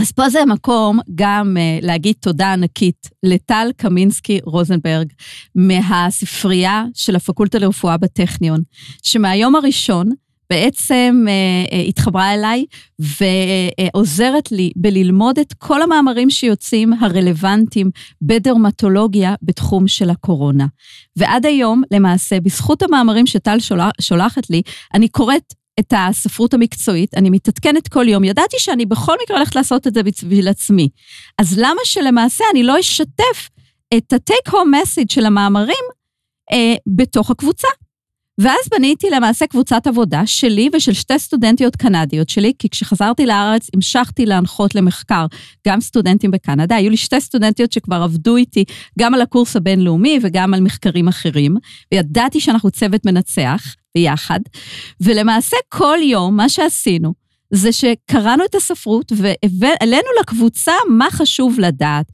אז 0.00 0.12
פה 0.12 0.28
זה 0.28 0.42
המקום 0.42 0.98
גם 1.14 1.56
uh, 1.56 1.84
להגיד 1.86 2.16
תודה 2.20 2.52
ענקית 2.52 3.08
לטל 3.22 3.68
קמינסקי 3.76 4.38
רוזנברג 4.44 5.12
מהספרייה 5.54 6.84
של 6.94 7.16
הפקולטה 7.16 7.58
לרפואה 7.58 7.96
בטכניון, 7.96 8.60
שמהיום 9.02 9.56
הראשון 9.56 10.10
בעצם 10.50 11.24
uh, 11.26 11.70
uh, 11.70 11.74
התחברה 11.88 12.34
אליי 12.34 12.64
ועוזרת 12.98 14.52
לי 14.52 14.70
בללמוד 14.76 15.38
את 15.38 15.52
כל 15.58 15.82
המאמרים 15.82 16.30
שיוצאים 16.30 16.92
הרלוונטיים 16.92 17.90
בדרמטולוגיה 18.22 19.34
בתחום 19.42 19.88
של 19.88 20.10
הקורונה. 20.10 20.66
ועד 21.16 21.46
היום, 21.46 21.82
למעשה, 21.90 22.40
בזכות 22.40 22.82
המאמרים 22.82 23.26
שטל 23.26 23.60
שולח, 23.60 23.90
שולחת 24.00 24.50
לי, 24.50 24.62
אני 24.94 25.08
קוראת 25.08 25.54
את 25.78 25.94
הספרות 25.96 26.54
המקצועית, 26.54 27.14
אני 27.14 27.30
מתעדכנת 27.30 27.88
כל 27.88 28.08
יום, 28.08 28.24
ידעתי 28.24 28.56
שאני 28.58 28.86
בכל 28.86 29.16
מקרה 29.22 29.36
הולכת 29.36 29.56
לעשות 29.56 29.86
את 29.86 29.94
זה 29.94 30.02
בשביל 30.02 30.48
עצמי. 30.48 30.88
אז 31.38 31.58
למה 31.58 31.80
שלמעשה 31.84 32.44
אני 32.52 32.62
לא 32.62 32.80
אשתף 32.80 33.48
את 33.96 34.12
ה-take 34.12 34.50
home 34.50 34.54
message 34.54 35.14
של 35.14 35.26
המאמרים 35.26 35.84
אה, 36.52 36.74
בתוך 36.86 37.30
הקבוצה? 37.30 37.68
ואז 38.40 38.68
בניתי 38.70 39.10
למעשה 39.10 39.46
קבוצת 39.46 39.86
עבודה 39.86 40.26
שלי 40.26 40.68
ושל 40.72 40.92
שתי 40.92 41.18
סטודנטיות 41.18 41.76
קנדיות 41.76 42.28
שלי, 42.28 42.52
כי 42.58 42.68
כשחזרתי 42.68 43.26
לארץ 43.26 43.68
המשכתי 43.74 44.26
להנחות 44.26 44.74
למחקר 44.74 45.26
גם 45.68 45.80
סטודנטים 45.80 46.30
בקנדה. 46.30 46.76
היו 46.76 46.90
לי 46.90 46.96
שתי 46.96 47.20
סטודנטיות 47.20 47.72
שכבר 47.72 48.02
עבדו 48.02 48.36
איתי 48.36 48.64
גם 48.98 49.14
על 49.14 49.20
הקורס 49.20 49.56
הבינלאומי 49.56 50.18
וגם 50.22 50.54
על 50.54 50.60
מחקרים 50.60 51.08
אחרים, 51.08 51.56
וידעתי 51.92 52.40
שאנחנו 52.40 52.70
צוות 52.70 53.06
מנצח 53.06 53.62
ביחד. 53.98 54.40
ולמעשה 55.00 55.56
כל 55.68 55.98
יום 56.02 56.36
מה 56.36 56.48
שעשינו 56.48 57.12
זה 57.50 57.72
שקראנו 57.72 58.44
את 58.44 58.54
הספרות 58.54 59.12
והעלינו 59.58 60.08
לקבוצה 60.20 60.72
מה 60.88 61.06
חשוב 61.10 61.58
לדעת. 61.58 62.06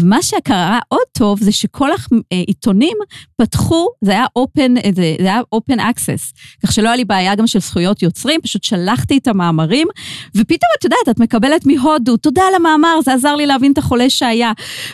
ומה 0.00 0.22
שקרה 0.22 0.78
עוד 0.88 1.06
טוב 1.18 1.42
זה 1.42 1.52
שכל 1.52 1.90
העיתונים 2.30 2.96
פתחו, 3.36 3.88
זה 4.04 4.12
היה 4.12 4.24
open, 4.38 4.94
זה 4.96 5.14
היה 5.18 5.40
open 5.54 5.78
access, 5.78 6.38
כך 6.62 6.72
שלא 6.72 6.88
היה 6.88 6.96
לי 6.96 7.04
בעיה 7.04 7.34
גם 7.34 7.46
של 7.46 7.60
זכויות 7.60 8.02
יוצרים, 8.02 8.40
פשוט 8.40 8.64
שלחתי 8.64 9.18
את 9.18 9.28
המאמרים, 9.28 9.88
ופתאום 10.34 10.70
את 10.78 10.84
יודעת, 10.84 11.08
את 11.10 11.20
מקבלת 11.20 11.66
מהודו, 11.66 12.16
תודה 12.16 12.42
על 12.48 12.54
המאמר, 12.54 13.00
זה 13.04 13.12
עזר 13.12 13.36
לי 13.36 13.46
להבין 13.46 13.72
את 13.72 13.78
החולה 13.78 14.10
שהיה, 14.10 14.52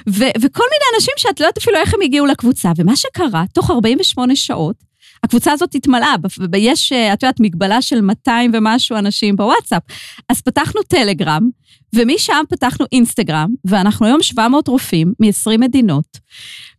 וכל 0.09 0.65
מיני 0.71 0.87
אנשים 0.95 1.15
שאת 1.17 1.41
לא 1.41 1.47
יודעת 1.47 1.59
אפילו 1.59 1.77
איך 1.77 1.95
הם 1.95 2.01
הגיעו 2.05 2.27
לקבוצה, 2.27 2.73
ומה 2.77 2.97
שקרה, 2.97 3.45
תוך 3.53 3.71
48 3.71 4.37
שעות, 4.37 4.92
הקבוצה 5.25 5.53
הזאת 5.53 5.75
התמלאה, 5.75 6.15
ויש, 6.53 6.93
אה, 6.93 7.13
את 7.13 7.23
יודעת, 7.23 7.41
מגבלה 7.41 7.83
של 7.83 8.01
200 8.01 8.51
ומשהו 8.55 8.97
אנשים 8.97 9.37
בוואטסאפ. 9.37 9.83
אז 10.29 10.41
פתחנו 10.41 10.83
טלגרם, 10.83 11.49
ומשם 11.95 12.43
פתחנו 12.49 12.87
אינסטגרם, 12.93 13.49
ואנחנו 13.65 14.07
היום 14.07 14.23
700 14.23 14.69
רופאים 14.69 15.13
מ-20 15.21 15.59
מדינות. 15.59 16.19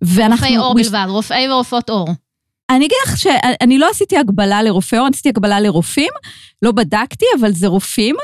ואנחנו... 0.02 0.48
רופאי 0.48 0.58
אור 0.58 0.74
בלבד, 0.74 1.06
רופאי 1.10 1.52
ורופאות 1.52 1.90
אור. 1.90 2.08
אני 2.70 2.86
אגיד 2.86 2.98
לך 3.06 3.18
שאני 3.18 3.78
לא 3.78 3.90
עשיתי 3.90 4.18
הגבלה 4.18 4.64
לרופאי 4.64 5.00
אור, 5.00 5.08
עשיתי 5.08 5.30
הגבלה 5.30 5.60
לרופאים, 5.60 6.12
לא 6.62 6.72
בדקתי, 6.72 7.26
אבל 7.40 7.52
זה 7.52 7.68
רופאים. 7.68 8.16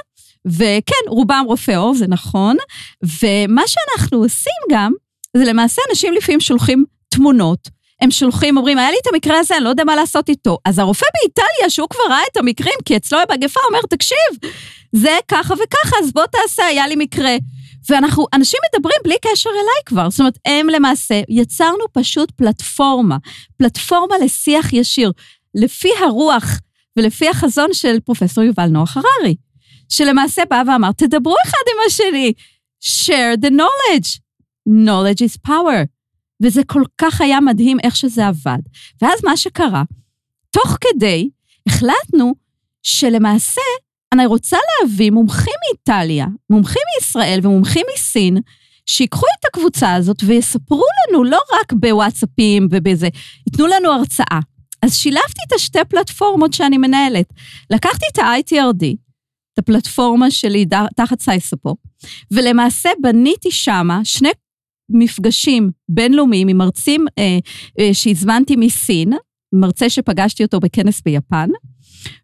וכן, 0.46 1.04
רובם 1.08 1.44
רופאי 1.48 1.76
אור, 1.76 1.94
זה 1.94 2.08
נכון. 2.08 2.58
ומה 3.04 3.62
שאנחנו 3.68 4.18
עושים 4.18 4.62
גם, 4.72 4.92
זה 5.38 5.46
למעשה 5.46 5.82
אנשים 5.90 6.14
לפעמים 6.14 6.40
שולחים 6.40 6.86
תמונות 7.10 7.70
הם 8.02 8.12
שולחים, 8.12 8.58
אומרים, 8.58 8.78
היה 8.78 8.92
לי 8.92 8.98
את 9.02 9.08
המקרה 9.14 9.40
הזה, 9.40 9.56
אני 9.56 9.64
לא 9.64 9.70
יודע 9.70 9.84
מה 9.84 9.96
לעשות 9.96 10.30
איתו. 10.30 10.58
אז 10.66 10.80
הרופא 10.80 11.06
באיטליה, 11.14 11.70
שהוא 11.70 11.90
כבר 11.90 12.04
ראה 12.10 12.22
את 12.32 12.38
המקרים, 12.38 12.76
כי 12.86 12.98
אצלו 12.98 13.20
במגפה, 13.30 13.60
אומר, 13.68 13.80
תקשיב, 13.90 14.52
זה 14.92 15.18
ככה 15.28 15.54
וככה, 15.54 15.96
אז 16.04 16.12
בוא 16.14 16.26
תעשה, 16.26 16.66
היה 16.66 16.88
לי 16.88 16.96
מקרה. 16.96 17.36
ואנחנו, 17.90 18.26
אנשים 18.34 18.60
מדברים 18.74 18.96
בלי 19.04 19.16
קשר 19.22 19.50
אליי 19.50 19.82
כבר. 19.86 20.10
זאת 20.10 20.20
אומרת, 20.20 20.38
הם 20.46 20.70
למעשה, 20.70 21.22
יצרנו 21.30 21.86
פשוט 21.94 22.32
פלטפורמה, 22.32 23.18
פלטפורמה 23.58 24.16
לשיח 24.24 24.74
ישיר, 24.74 25.12
לפי 25.56 25.90
הרוח 26.04 26.60
ולפי 26.98 27.30
החזון 27.30 27.70
של 27.74 28.00
פרופסור 28.00 28.44
יובל 28.44 28.68
נוח 28.68 28.98
הררי, 28.98 29.36
שלמעשה 29.90 30.42
בא 30.50 30.64
ואמר, 30.68 30.92
תדברו 30.92 31.36
אחד 31.46 31.64
עם 31.72 31.78
השני, 31.88 32.34
share 32.84 33.46
the 33.46 33.50
knowledge. 33.50 34.20
knowledge 34.70 35.22
is 35.22 35.38
power. 35.38 35.88
וזה 36.44 36.62
כל 36.64 36.84
כך 36.98 37.22
היה 37.22 37.40
מדהים 37.40 37.78
איך 37.84 37.96
שזה 37.96 38.28
עבד. 38.28 38.60
ואז 39.02 39.20
מה 39.24 39.38
שקרה, 39.38 39.84
תוך 40.52 40.78
כדי 40.82 41.30
החלטנו 41.68 42.34
שלמעשה 42.84 43.62
אני 44.14 44.26
רוצה 44.26 44.58
להביא 44.82 45.12
מומחים 45.12 45.54
מאיטליה, 45.68 46.26
מומחים 46.50 46.82
מישראל 46.96 47.40
ומומחים 47.44 47.86
מסין, 47.96 48.38
שיקחו 48.86 49.26
את 49.40 49.46
הקבוצה 49.46 49.94
הזאת 49.94 50.18
ויספרו 50.26 50.84
לנו, 51.10 51.24
לא 51.24 51.40
רק 51.60 51.74
בוואטסאפים 51.74 52.68
ובזה, 52.72 53.08
ייתנו 53.48 53.68
לנו 53.68 53.92
הרצאה. 53.92 54.40
אז 54.82 54.96
שילבתי 54.96 55.42
את 55.48 55.54
השתי 55.54 55.80
פלטפורמות 55.90 56.54
שאני 56.54 56.78
מנהלת. 56.78 57.26
לקחתי 57.70 58.06
את 58.14 58.20
ה-ITRD, 58.20 58.86
את 59.54 59.60
הפלטפורמה 59.60 60.32
שלי 60.32 60.66
תחת 60.96 61.22
סייסופו, 61.22 61.76
ולמעשה 62.32 62.90
בניתי 63.02 63.52
שמה 63.52 64.02
שני 64.04 64.30
מפגשים 64.90 65.72
בינלאומיים 65.90 66.48
עם 66.48 66.58
מרצים 66.58 67.06
אה, 67.20 67.38
אה, 67.80 67.94
שהזמנתי 67.94 68.56
מסין, 68.56 69.14
מרצה 69.54 69.90
שפגשתי 69.90 70.44
אותו 70.44 70.60
בכנס 70.60 71.02
ביפן, 71.02 71.50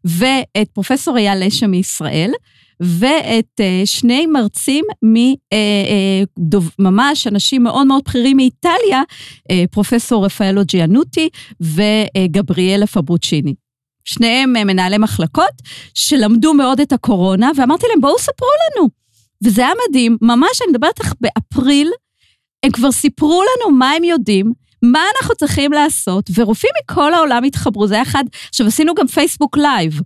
ואת 0.06 0.70
פרופסור 0.74 1.18
אייל 1.18 1.46
לשם 1.46 1.72
מישראל, 1.72 2.32
ואת 2.80 3.60
אה, 3.60 3.82
שני 3.86 4.26
מרצים 4.26 4.86
ממש 6.80 7.28
אנשים 7.28 7.64
מאוד 7.64 7.88
מאוד 7.88 8.02
בכירים 8.06 8.38
מאיטליה, 8.38 9.02
אה, 9.52 9.64
פרופסור 9.72 10.26
רפאלו 10.26 10.62
ג'יאנוטי 10.66 11.30
וגבריאלה 11.62 12.88
פברוצ'יני. 12.88 13.54
שניהם 14.06 14.54
מנהלי 14.54 14.98
מחלקות 14.98 15.62
שלמדו 15.94 16.54
מאוד 16.54 16.80
את 16.80 16.94
הקורונה, 16.94 17.52
ואמרתי 17.58 17.86
להם, 17.90 18.02
בואו 18.02 18.20
ספרו 18.20 18.48
לנו. 18.48 18.90
וזה 19.44 19.62
היה 19.62 19.74
מדהים, 19.90 20.18
ממש, 20.22 20.62
אני 20.62 20.72
מדברת 20.72 21.00
איתך 21.00 21.14
באפריל 21.22 21.92
הם 22.66 22.72
כבר 22.72 22.92
סיפרו 22.92 23.44
לנו 23.44 23.78
מה 23.78 23.92
הם 23.92 24.04
יודעים, 24.04 24.54
מה 24.84 25.00
אנחנו 25.16 25.36
צריכים 25.36 25.72
לעשות, 25.72 26.30
ורופאים 26.36 26.72
מכל 26.84 27.14
העולם 27.14 27.44
התחברו, 27.44 27.88
זה 27.88 28.02
אחד, 28.02 28.24
עכשיו 28.50 28.68
עשינו 28.68 28.96
גם 28.96 29.08
פייסבוק 29.08 29.58
live, 29.58 30.02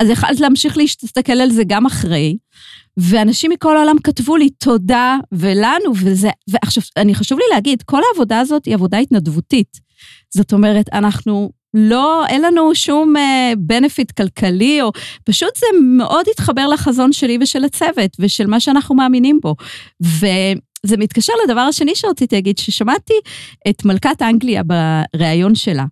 אז 0.00 0.08
יכלת 0.08 0.40
להמשיך 0.40 0.76
להסתכל 0.76 1.32
על 1.32 1.50
זה 1.50 1.62
גם 1.66 1.86
אחרי, 1.86 2.36
ואנשים 2.96 3.50
מכל 3.50 3.76
העולם 3.76 3.96
כתבו 4.04 4.36
לי 4.36 4.50
תודה, 4.50 5.18
ולנו, 5.32 5.92
וזה, 5.96 6.30
ועכשיו, 6.50 6.82
אני 6.96 7.14
חשוב 7.14 7.38
לי 7.38 7.44
להגיד, 7.54 7.82
כל 7.82 8.00
העבודה 8.10 8.40
הזאת 8.40 8.64
היא 8.64 8.74
עבודה 8.74 8.98
התנדבותית. 8.98 9.80
זאת 10.34 10.52
אומרת, 10.52 10.86
אנחנו 10.92 11.50
לא, 11.74 12.26
אין 12.26 12.42
לנו 12.42 12.74
שום 12.74 13.14
בנפיט 13.58 14.10
uh, 14.10 14.14
כלכלי, 14.14 14.82
או 14.82 14.92
פשוט 15.24 15.56
זה 15.56 15.66
מאוד 15.82 16.26
התחבר 16.30 16.66
לחזון 16.66 17.12
שלי 17.12 17.38
ושל 17.40 17.64
הצוות, 17.64 18.10
ושל 18.18 18.46
מה 18.46 18.60
שאנחנו 18.60 18.94
מאמינים 18.94 19.38
בו. 19.42 19.54
ו... 20.02 20.26
זה 20.86 20.96
מתקשר 20.96 21.32
לדבר 21.44 21.60
השני 21.60 21.94
שרציתי 21.94 22.34
להגיד, 22.34 22.58
ששמעתי 22.58 23.14
את 23.68 23.84
מלכת 23.84 24.22
אנגליה 24.22 24.62
בריאיון 24.62 25.54
שלה, 25.54 25.84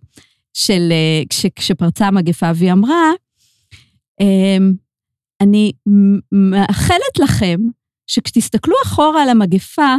של 0.53 0.91
אה, 0.91 1.23
כש, 1.29 1.45
כשפרצה 1.55 2.07
המגפה, 2.07 2.51
והיא 2.55 2.71
אמרה, 2.71 3.11
אמ, 4.21 4.73
אני 5.41 5.71
מאחלת 6.31 7.19
לכם 7.19 7.57
שכשתסתכלו 8.07 8.75
אחורה 8.85 9.23
על 9.23 9.29
המגפה, 9.29 9.95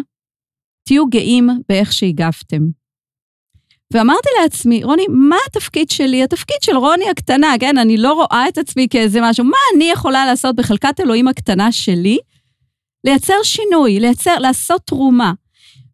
תהיו 0.85 1.07
גאים 1.07 1.49
באיך 1.69 1.93
שהגבתם. 1.93 2.63
ואמרתי 3.93 4.29
לעצמי, 4.43 4.85
רוני, 4.85 5.07
מה 5.09 5.37
התפקיד 5.47 5.91
שלי? 5.91 6.23
התפקיד 6.23 6.57
של 6.61 6.77
רוני 6.77 7.11
הקטנה, 7.11 7.55
כן? 7.61 7.79
אני 7.79 7.97
לא 7.97 8.13
רואה 8.13 8.49
את 8.49 8.59
עצמי 8.59 8.87
כאיזה 8.91 9.21
משהו. 9.23 9.45
מה 9.45 9.57
אני 9.77 9.91
יכולה 9.91 10.27
לעשות 10.27 10.57
בחלקת 10.57 11.01
אלוהים 11.01 11.29
הקטנה 11.29 11.73
שלי 11.73 12.19
לייצר 13.05 13.35
שינוי, 13.45 14.01
לייצר, 14.01 14.39
לעשות 14.39 14.83
תרומה. 14.85 15.33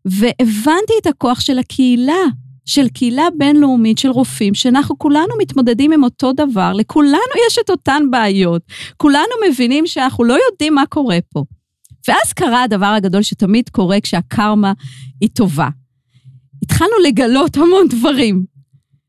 והבנתי 0.04 0.92
את 1.02 1.06
הכוח 1.06 1.40
של 1.40 1.58
הקהילה, 1.58 2.24
של 2.64 2.88
קהילה 2.88 3.24
בינלאומית 3.38 3.98
של 3.98 4.08
רופאים, 4.08 4.54
שאנחנו 4.54 4.98
כולנו 4.98 5.34
מתמודדים 5.38 5.92
עם 5.92 6.04
אותו 6.04 6.32
דבר, 6.32 6.72
לכולנו 6.72 7.32
יש 7.48 7.58
את 7.64 7.70
אותן 7.70 8.02
בעיות, 8.10 8.62
כולנו 8.96 9.32
מבינים 9.50 9.86
שאנחנו 9.86 10.24
לא 10.24 10.38
יודעים 10.50 10.74
מה 10.74 10.86
קורה 10.86 11.18
פה. 11.32 11.44
ואז 12.08 12.32
קרה 12.32 12.62
הדבר 12.62 12.86
הגדול 12.86 13.22
שתמיד 13.22 13.68
קורה 13.68 14.00
כשהקרמה 14.00 14.72
היא 15.20 15.28
טובה. 15.34 15.68
התחלנו 16.62 16.92
לגלות 17.04 17.56
המון 17.56 17.88
דברים. 17.88 18.44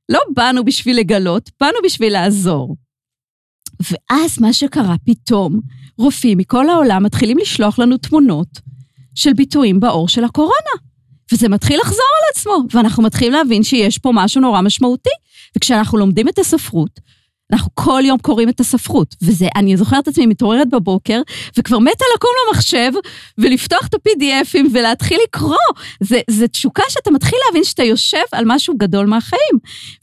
לא 0.10 0.20
באנו 0.34 0.66
בשביל 0.66 0.98
לגלות, 0.98 1.50
באנו 1.62 1.78
בשביל 1.84 2.14
לעזור. 2.14 2.76
ואז 3.92 4.42
מה 4.42 4.54
שקרה, 4.54 4.96
פתאום 5.06 5.60
רופאים 6.00 6.38
מכל 6.38 6.70
העולם 6.70 7.04
מתחילים 7.04 7.38
לשלוח 7.38 7.80
לנו 7.80 7.98
תמונות 7.98 8.48
של 9.16 9.34
ביטויים 9.34 9.80
בעור 9.80 10.08
של 10.08 10.24
הקורונה. 10.24 10.76
וזה 11.34 11.50
מתחיל 11.50 11.80
לחזור 11.80 12.06
על 12.20 12.32
עצמו, 12.36 12.64
ואנחנו 12.74 13.04
מתחילים 13.04 13.34
להבין 13.34 13.64
שיש 13.64 13.98
פה 13.98 14.12
משהו 14.14 14.42
נורא 14.42 14.62
משמעותי. 14.62 15.10
וכשאנחנו 15.58 15.98
לומדים 15.98 16.28
את 16.28 16.40
הספרות, 16.40 17.00
אנחנו 17.52 17.72
כל 17.74 18.02
יום 18.06 18.18
קוראים 18.18 18.50
את 18.50 18.60
הספרות, 18.60 19.16
וזה, 19.22 19.48
אני 19.56 19.78
זוכרת 19.78 20.04
את 20.04 20.08
עצמי 20.08 20.26
מתעוררת 20.26 20.70
בבוקר, 20.70 21.22
וכבר 21.58 21.80
מתה 21.80 22.06
לקום 22.16 22.32
למחשב, 22.48 22.92
ולפתוח 23.38 23.88
את 23.88 23.94
ה-PDFים 23.94 24.66
ולהתחיל 24.74 25.20
לקרוא. 25.24 25.56
זה, 26.04 26.20
זה 26.30 26.48
תשוקה 26.48 26.84
שאתה 26.90 27.12
מתחיל 27.12 27.40
להבין 27.48 27.64
שאתה 27.64 27.84
יושב 27.84 28.24
על 28.32 28.44
משהו 28.48 28.78
גדול 28.78 29.06
מהחיים. 29.06 29.60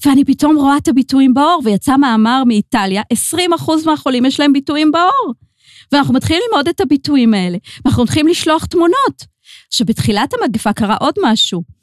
ואני 0.07 0.25
פתאום 0.25 0.57
רואה 0.57 0.77
את 0.77 0.89
הביטויים 0.89 1.35
בעור, 1.35 1.61
ויצא 1.65 1.97
מאמר 1.97 2.43
מאיטליה, 2.47 3.03
20% 3.39 3.47
מהחולים 3.87 4.25
יש 4.25 4.41
להם 4.41 4.53
ביטויים 4.53 4.93
בעור. 4.93 5.46
ואנחנו 5.93 6.15
מתחילים 6.15 6.43
ללמוד 6.51 6.69
את 6.69 6.81
הביטויים 6.81 7.35
האלה, 7.35 7.59
ואנחנו 7.85 8.03
מתחילים 8.03 8.29
לשלוח 8.29 8.65
תמונות. 8.65 9.27
עכשיו, 9.69 9.87
בתחילת 9.87 10.35
המגפה 10.35 10.73
קרה 10.73 10.97
עוד 11.01 11.15
משהו. 11.23 11.76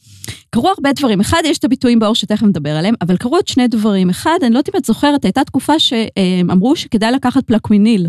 קרו 0.50 0.70
הרבה 0.70 0.94
דברים. 0.94 1.20
אחד, 1.20 1.42
יש 1.46 1.58
את 1.58 1.64
הביטויים 1.64 2.00
בעור 2.00 2.16
שתכף 2.16 2.44
נדבר 2.44 2.70
עליהם, 2.70 2.96
אבל 3.02 3.18
קרו 3.18 3.36
עוד 3.36 3.48
שני 3.48 3.68
דברים. 3.68 4.10
אחד, 4.10 4.38
אני 4.42 4.54
לא 4.54 4.58
יודעת 4.58 4.76
אם 4.76 4.80
את 4.80 4.86
זוכרת, 4.86 5.26
הייתה 5.26 5.44
תקופה 5.44 5.80
שאמרו 5.80 6.76
שכדאי 6.76 7.12
לקחת 7.12 7.44
פלקווניל, 7.44 8.08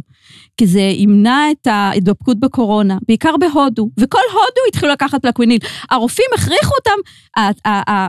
כי 0.56 0.66
זה 0.66 0.80
ימנע 0.80 1.50
את 1.50 1.66
ההידבקות 1.66 2.40
בקורונה, 2.40 2.98
בעיקר 3.08 3.34
בהודו, 3.40 3.88
וכל 4.00 4.18
הודו 4.32 4.60
התחילו 4.68 4.92
לקחת 4.92 5.22
פלקווניל. 5.22 5.58
הרופאים 5.90 6.26
הכריחו 6.34 6.74
אותם, 6.78 6.98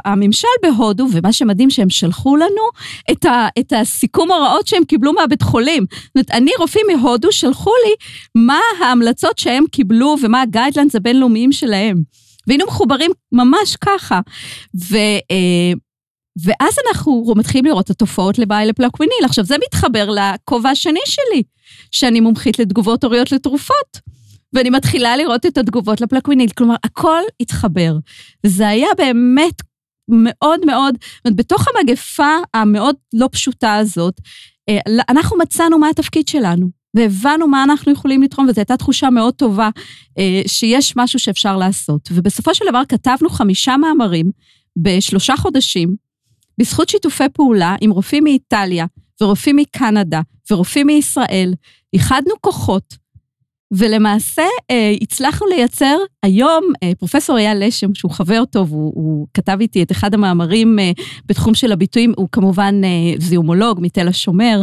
הממשל 0.05 0.47
בהודו, 0.63 1.07
ומה 1.11 1.33
שמדהים 1.33 1.69
שהם 1.69 1.89
שלחו 1.89 2.35
לנו 2.35 2.69
את, 3.11 3.25
ה, 3.25 3.47
את 3.59 3.73
הסיכום 3.73 4.31
הוראות 4.31 4.67
שהם 4.67 4.83
קיבלו 4.83 5.13
מהבית 5.13 5.41
חולים. 5.41 5.85
זאת 5.89 6.15
אומרת, 6.15 6.31
אני, 6.31 6.51
רופאים 6.59 6.85
מהודו, 6.95 7.31
שלחו 7.31 7.71
לי 7.85 7.93
מה 8.45 8.59
ההמלצות 8.81 9.37
שהם 9.37 9.63
קיבלו 9.71 10.15
ומה 10.21 10.41
ה 10.41 10.46
guidelines 10.46 10.95
הבינלאומיים 10.95 11.51
שלהם. 11.51 12.24
והיינו 12.47 12.65
מחוברים 12.65 13.11
ממש 13.31 13.75
ככה. 13.75 14.19
ו, 14.75 14.95
אה, 15.31 15.73
ואז 16.43 16.75
אנחנו 16.87 17.33
מתחילים 17.35 17.65
לראות 17.65 17.85
את 17.85 17.89
התופעות 17.89 18.39
לוואי 18.39 18.65
לפלקוויניל. 18.65 19.25
עכשיו, 19.25 19.45
זה 19.45 19.55
מתחבר 19.65 20.09
לכובע 20.09 20.69
השני 20.69 20.99
שלי, 21.05 21.43
שאני 21.91 22.19
מומחית 22.19 22.59
לתגובות 22.59 23.03
הוריות 23.03 23.31
לתרופות. 23.31 23.99
ואני 24.53 24.69
מתחילה 24.69 25.17
לראות 25.17 25.45
את 25.45 25.57
התגובות 25.57 26.01
לפלקוויניל. 26.01 26.49
כלומר, 26.57 26.75
הכל 26.83 27.21
התחבר. 27.39 27.97
וזה 28.45 28.67
היה 28.67 28.87
באמת 28.97 29.61
מאוד 30.09 30.65
מאוד, 30.65 30.95
בתוך 31.27 31.65
המגפה 31.67 32.37
המאוד 32.53 32.95
לא 33.13 33.29
פשוטה 33.31 33.75
הזאת, 33.75 34.21
אה, 34.69 34.79
אנחנו 35.09 35.37
מצאנו 35.37 35.79
מה 35.79 35.89
התפקיד 35.89 36.27
שלנו. 36.27 36.69
והבנו 36.95 37.47
מה 37.47 37.63
אנחנו 37.63 37.91
יכולים 37.91 38.23
לתרום, 38.23 38.47
וזו 38.47 38.61
הייתה 38.61 38.77
תחושה 38.77 39.09
מאוד 39.09 39.33
טובה 39.33 39.69
אה, 40.17 40.41
שיש 40.47 40.93
משהו 40.95 41.19
שאפשר 41.19 41.57
לעשות. 41.57 42.09
ובסופו 42.11 42.55
של 42.55 42.65
דבר 42.69 42.81
כתבנו 42.89 43.29
חמישה 43.29 43.77
מאמרים 43.77 44.31
בשלושה 44.77 45.37
חודשים, 45.37 45.95
בזכות 46.57 46.89
שיתופי 46.89 47.29
פעולה 47.33 47.75
עם 47.81 47.91
רופאים 47.91 48.23
מאיטליה 48.23 48.85
ורופאים 49.21 49.55
מקנדה 49.55 50.21
ורופאים 50.51 50.87
מישראל, 50.87 51.53
איחדנו 51.93 52.33
כוחות, 52.41 52.95
ולמעשה 53.71 54.43
אה, 54.71 54.93
הצלחנו 55.01 55.47
לייצר, 55.47 55.97
היום 56.23 56.63
אה, 56.83 56.91
פרופסור 56.99 57.37
אייל 57.37 57.67
לשם, 57.67 57.95
שהוא 57.95 58.11
חבר 58.11 58.45
טוב, 58.45 58.71
הוא, 58.71 58.91
הוא 58.95 59.27
כתב 59.33 59.57
איתי 59.61 59.83
את 59.83 59.91
אחד 59.91 60.13
המאמרים 60.13 60.79
אה, 60.79 60.91
בתחום 61.25 61.53
של 61.53 61.71
הביטויים, 61.71 62.13
הוא 62.17 62.27
כמובן 62.31 62.81
אה, 62.83 62.89
זיהומולוג 63.19 63.79
מתל 63.81 64.07
השומר, 64.07 64.61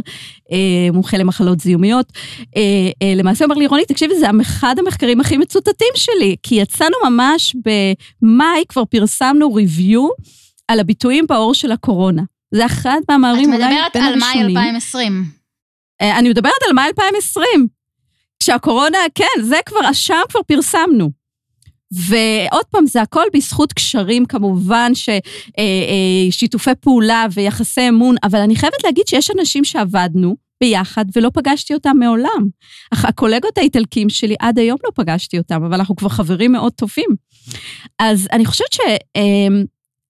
אה, 0.52 0.92
מומחה 0.92 1.16
למחלות 1.16 1.60
זיהומיות. 1.60 2.12
אה, 2.56 2.62
אה, 3.02 3.14
למעשה 3.16 3.44
הוא 3.44 3.50
אומר 3.50 3.60
לי, 3.60 3.66
רוני, 3.66 3.84
תקשיבי, 3.84 4.18
זה 4.18 4.26
אחד 4.40 4.74
המחקרים 4.78 5.20
הכי 5.20 5.36
מצוטטים 5.36 5.92
שלי, 5.94 6.36
כי 6.42 6.54
יצאנו 6.54 6.96
ממש 7.04 7.56
במאי, 7.64 8.64
כבר 8.68 8.84
פרסמנו 8.84 9.54
ריוויו 9.54 10.08
על 10.68 10.80
הביטויים 10.80 11.26
בעור 11.28 11.54
של 11.54 11.72
הקורונה. 11.72 12.22
זה 12.54 12.66
אחד 12.66 13.00
מהמאמרים 13.08 13.52
אולי 13.52 13.58
בין 13.58 13.78
הראשונים. 13.78 13.86
את 13.86 13.96
מדברת 13.96 13.96
על 13.96 14.18
מאי 14.18 14.48
2020. 14.48 15.24
אה, 16.02 16.18
אני 16.18 16.28
מדברת 16.28 16.52
על 16.68 16.72
מאי 16.74 16.86
2020. 16.86 17.81
כשהקורונה, 18.42 18.98
כן, 19.14 19.42
זה 19.42 19.56
כבר, 19.66 19.92
שם 19.92 20.20
כבר 20.28 20.40
פרסמנו. 20.42 21.10
ועוד 21.92 22.64
פעם, 22.70 22.86
זה 22.86 23.02
הכל 23.02 23.24
בזכות 23.34 23.72
קשרים, 23.72 24.26
כמובן, 24.26 24.92
ששיתופי 24.94 26.70
אה, 26.70 26.74
אה, 26.74 26.80
פעולה 26.80 27.26
ויחסי 27.32 27.88
אמון, 27.88 28.14
אבל 28.22 28.38
אני 28.38 28.56
חייבת 28.56 28.84
להגיד 28.84 29.06
שיש 29.06 29.30
אנשים 29.38 29.64
שעבדנו 29.64 30.36
ביחד 30.60 31.04
ולא 31.16 31.30
פגשתי 31.34 31.74
אותם 31.74 31.96
מעולם. 31.98 32.48
הקולגות 32.92 33.58
האיטלקים 33.58 34.08
שלי, 34.08 34.34
עד 34.40 34.58
היום 34.58 34.78
לא 34.84 34.90
פגשתי 34.94 35.38
אותם, 35.38 35.64
אבל 35.64 35.74
אנחנו 35.74 35.96
כבר 35.96 36.08
חברים 36.08 36.52
מאוד 36.52 36.72
טובים. 36.72 37.10
אז 37.98 38.28
אני 38.32 38.44
חושבת 38.44 38.72
ש... 38.72 38.78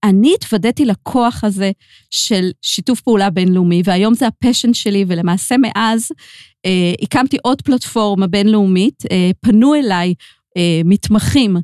אני 0.05 0.35
התוודעתי 0.35 0.85
לכוח 0.85 1.45
הזה 1.45 1.71
של 2.11 2.51
שיתוף 2.62 3.01
פעולה 3.01 3.31
בינלאומי, 3.31 3.83
והיום 3.85 4.15
זה 4.15 4.27
הפשן 4.27 4.75
שלי, 4.75 5.05
ולמעשה 5.09 5.55
מאז 5.59 6.09
אה, 6.67 6.93
הקמתי 7.03 7.37
עוד 7.43 7.62
פלטפורמה 7.62 8.27
בינלאומית, 8.27 9.03
אה, 9.11 9.31
פנו 9.41 9.75
אליי 9.75 10.15
אה, 10.57 10.81
מתמחים 10.85 11.57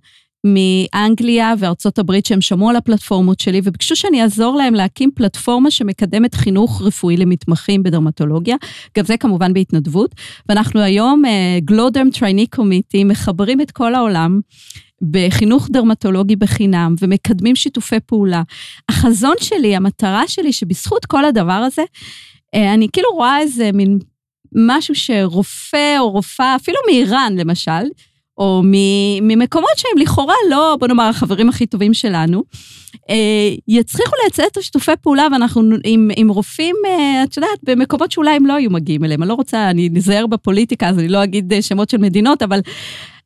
מאנגליה 0.44 1.54
וארצות 1.58 1.98
הברית 1.98 2.26
שהם 2.26 2.40
שמעו 2.40 2.70
על 2.70 2.76
הפלטפורמות 2.76 3.40
שלי 3.40 3.60
וביקשו 3.64 3.96
שאני 3.96 4.22
אעזור 4.22 4.56
להם 4.56 4.74
להקים 4.74 5.10
פלטפורמה 5.14 5.70
שמקדמת 5.70 6.34
חינוך 6.34 6.82
רפואי 6.82 7.16
למתמחים 7.16 7.82
בדרמטולוגיה, 7.82 8.56
גם 8.98 9.04
זה 9.04 9.16
כמובן 9.16 9.52
בהתנדבות. 9.52 10.14
ואנחנו 10.48 10.80
היום, 10.80 11.22
גלודם 11.58 12.10
טרייני 12.10 12.46
קומיטי, 12.46 13.04
מחברים 13.04 13.60
את 13.60 13.70
כל 13.70 13.94
העולם 13.94 14.40
בחינוך 15.02 15.68
דרמטולוגי 15.70 16.36
בחינם 16.36 16.94
ומקדמים 17.00 17.56
שיתופי 17.56 18.00
פעולה. 18.06 18.42
החזון 18.88 19.34
שלי, 19.40 19.76
המטרה 19.76 20.28
שלי, 20.28 20.52
שבזכות 20.52 21.06
כל 21.06 21.24
הדבר 21.24 21.52
הזה, 21.52 21.82
אה, 22.54 22.74
אני 22.74 22.88
כאילו 22.92 23.08
רואה 23.12 23.40
איזה 23.40 23.70
מין 23.72 23.98
משהו 24.54 24.94
שרופא 24.94 25.98
או 25.98 26.10
רופאה, 26.10 26.56
אפילו 26.56 26.78
מאיראן 26.90 27.32
למשל, 27.36 27.82
או 28.38 28.62
ממקומות 29.22 29.70
שהם 29.76 30.02
לכאורה 30.02 30.34
לא, 30.50 30.76
בוא 30.80 30.88
נאמר, 30.88 31.08
החברים 31.08 31.48
הכי 31.48 31.66
טובים 31.66 31.94
שלנו, 31.94 32.42
אה, 33.10 33.54
יצליחו 33.68 34.12
לייצר 34.22 34.42
את 34.52 34.56
השיתופי 34.56 34.92
פעולה, 35.02 35.26
ואנחנו 35.32 35.62
עם, 35.84 36.10
עם 36.16 36.28
רופאים, 36.28 36.76
אה, 36.86 37.24
את 37.24 37.36
יודעת, 37.36 37.58
במקומות 37.62 38.12
שאולי 38.12 38.30
הם 38.30 38.46
לא 38.46 38.54
היו 38.54 38.70
מגיעים 38.70 39.04
אליהם. 39.04 39.22
אני 39.22 39.28
לא 39.28 39.34
רוצה, 39.34 39.70
אני 39.70 39.88
נזהר 39.92 40.26
בפוליטיקה, 40.26 40.88
אז 40.88 40.98
אני 40.98 41.08
לא 41.08 41.24
אגיד 41.24 41.52
שמות 41.60 41.90
של 41.90 41.98
מדינות, 41.98 42.42
אבל 42.42 42.60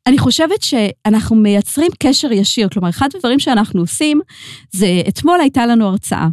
אני 0.07 0.17
חושבת 0.17 0.61
שאנחנו 0.61 1.35
מייצרים 1.35 1.91
קשר 1.99 2.31
ישיר, 2.31 2.69
כלומר, 2.69 2.89
אחד 2.89 3.07
הדברים 3.15 3.39
שאנחנו 3.39 3.81
עושים, 3.81 4.21
זה 4.71 5.01
אתמול 5.07 5.39
הייתה 5.41 5.65
לנו 5.65 5.87
הרצאה, 5.87 6.27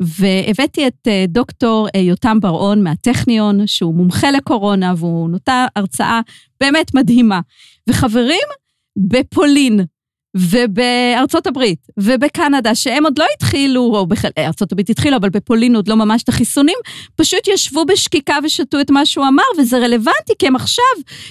והבאתי 0.00 0.86
את 0.86 1.08
אה, 1.08 1.24
דוקטור 1.28 1.88
אה, 1.94 2.00
יותם 2.00 2.40
בר-און 2.40 2.82
מהטכניון, 2.82 3.66
שהוא 3.66 3.94
מומחה 3.94 4.30
לקורונה, 4.30 4.94
והוא 4.96 5.30
נוטה 5.30 5.66
הרצאה 5.76 6.20
באמת 6.60 6.94
מדהימה. 6.94 7.40
וחברים, 7.88 8.48
בפולין, 8.96 9.80
ובארצות 10.36 11.46
הברית, 11.46 11.86
ובקנדה, 11.96 12.74
שהם 12.74 13.04
עוד 13.04 13.18
לא 13.18 13.26
התחילו, 13.36 13.80
או 13.80 14.06
בכלל, 14.06 14.30
אה, 14.38 14.46
ארצות 14.46 14.72
הברית 14.72 14.90
התחילו, 14.90 15.16
אבל 15.16 15.28
בפולין 15.28 15.76
עוד 15.76 15.88
לא 15.88 15.96
ממש 15.96 16.22
את 16.22 16.28
החיסונים, 16.28 16.76
פשוט 17.16 17.48
ישבו 17.48 17.84
בשקיקה 17.84 18.36
ושתו 18.44 18.80
את 18.80 18.90
מה 18.90 19.06
שהוא 19.06 19.26
אמר, 19.28 19.42
וזה 19.58 19.78
רלוונטי, 19.78 20.32
כי 20.38 20.46
הם 20.46 20.56
עכשיו, 20.56 20.84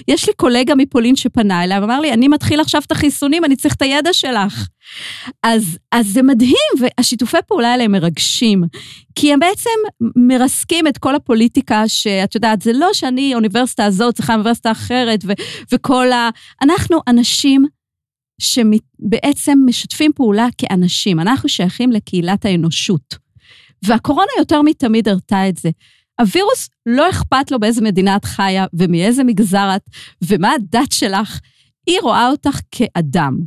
יש 0.07 0.27
לי 0.27 0.33
קולגה 0.33 0.75
מפולין 0.75 1.15
שפנה 1.15 1.63
אליי, 1.63 1.79
ואמר 1.79 1.99
לי, 1.99 2.13
אני 2.13 2.27
מתחיל 2.27 2.59
עכשיו 2.59 2.81
את 2.85 2.91
החיסונים, 2.91 3.45
אני 3.45 3.55
צריך 3.55 3.75
את 3.75 3.81
הידע 3.81 4.13
שלך. 4.13 4.67
אז, 5.43 5.77
אז 5.91 6.07
זה 6.07 6.21
מדהים, 6.23 6.55
והשיתופי 6.79 7.37
פעולה 7.47 7.71
האלה 7.71 7.83
הם 7.83 7.91
מרגשים, 7.91 8.63
כי 9.15 9.33
הם 9.33 9.39
בעצם 9.39 9.69
מרסקים 10.15 10.87
את 10.87 10.97
כל 10.97 11.15
הפוליטיקה, 11.15 11.87
שאת 11.87 12.35
יודעת, 12.35 12.61
זה 12.61 12.73
לא 12.73 12.89
שאני 12.93 13.35
אוניברסיטה 13.35 13.85
הזאת 13.85 14.15
צריכה 14.15 14.33
אוניברסיטה 14.33 14.71
אחרת, 14.71 15.19
ו, 15.25 15.31
וכל 15.71 16.11
ה... 16.11 16.29
אנחנו 16.61 16.99
אנשים 17.07 17.65
שבעצם 18.39 19.59
משתפים 19.65 20.11
פעולה 20.15 20.47
כאנשים. 20.57 21.19
אנחנו 21.19 21.49
שייכים 21.49 21.91
לקהילת 21.91 22.45
האנושות. 22.45 23.15
והקורונה 23.85 24.31
יותר 24.37 24.61
מתמיד 24.61 25.07
הראתה 25.07 25.49
את 25.49 25.57
זה. 25.57 25.69
הווירוס, 26.19 26.69
לא 26.85 27.09
אכפת 27.09 27.51
לו 27.51 27.59
באיזה 27.59 27.81
מדינה 27.81 28.15
את 28.15 28.25
חיה 28.25 28.65
ומאיזה 28.73 29.23
מגזר 29.23 29.75
את 29.75 29.81
ומה 30.23 30.51
הדת 30.51 30.91
שלך, 30.91 31.39
היא 31.87 31.97
רואה 32.01 32.29
אותך 32.29 32.59
כאדם. 32.71 33.37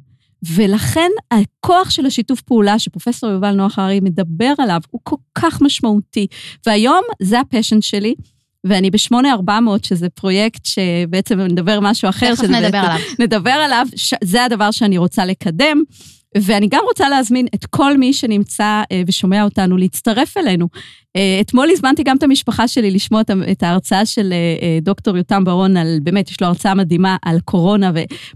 ולכן 0.55 1.11
הכוח 1.31 1.91
של 1.91 2.07
השיתוף 2.07 2.41
פעולה 2.41 2.79
שפרופסור 2.79 3.31
יובל 3.31 3.53
נוח 3.53 3.79
הארי 3.79 4.01
מדבר 4.01 4.53
עליו 4.59 4.81
הוא 4.91 5.01
כל 5.05 5.17
כך 5.35 5.63
משמעותי. 5.63 6.27
והיום 6.67 7.03
זה 7.23 7.41
הפשן 7.41 7.81
שלי, 7.81 8.15
ואני 8.65 8.91
ב-8400, 8.91 9.51
שזה 9.83 10.09
פרויקט 10.09 10.65
שבעצם 10.65 11.41
נדבר 11.41 11.79
משהו 11.83 12.09
אחר. 12.09 12.35
תכף 12.35 12.45
נדבר 12.45 12.79
עליו. 12.79 12.99
נדבר 13.19 13.51
עליו, 13.51 13.87
ש- 13.97 14.15
זה 14.25 14.45
הדבר 14.45 14.71
שאני 14.71 14.99
רוצה 14.99 15.25
לקדם. 15.27 15.83
ואני 16.43 16.69
גם 16.71 16.81
רוצה 16.89 17.09
להזמין 17.09 17.47
את 17.55 17.67
כל 17.67 17.97
מי 17.99 18.13
שנמצא 18.13 18.83
אה, 18.93 19.03
ושומע 19.07 19.45
אותנו 19.45 19.77
להצטרף 19.77 20.37
אלינו. 20.37 20.69
אה, 21.17 21.39
אתמול 21.41 21.69
הזמנתי 21.73 22.03
גם 22.03 22.17
את 22.17 22.23
המשפחה 22.23 22.69
שלי 22.69 22.91
לשמוע 22.91 23.21
את 23.51 23.63
ההרצאה 23.63 24.07
של 24.07 24.33
אה, 24.33 24.79
דוקטור 24.83 25.17
יותם 25.17 25.45
ברון 25.45 25.77
על, 25.77 25.99
באמת, 26.03 26.31
יש 26.31 26.41
לו 26.41 26.47
הרצאה 26.47 26.75
מדהימה 26.75 27.17
על 27.23 27.41
קורונה 27.41 27.91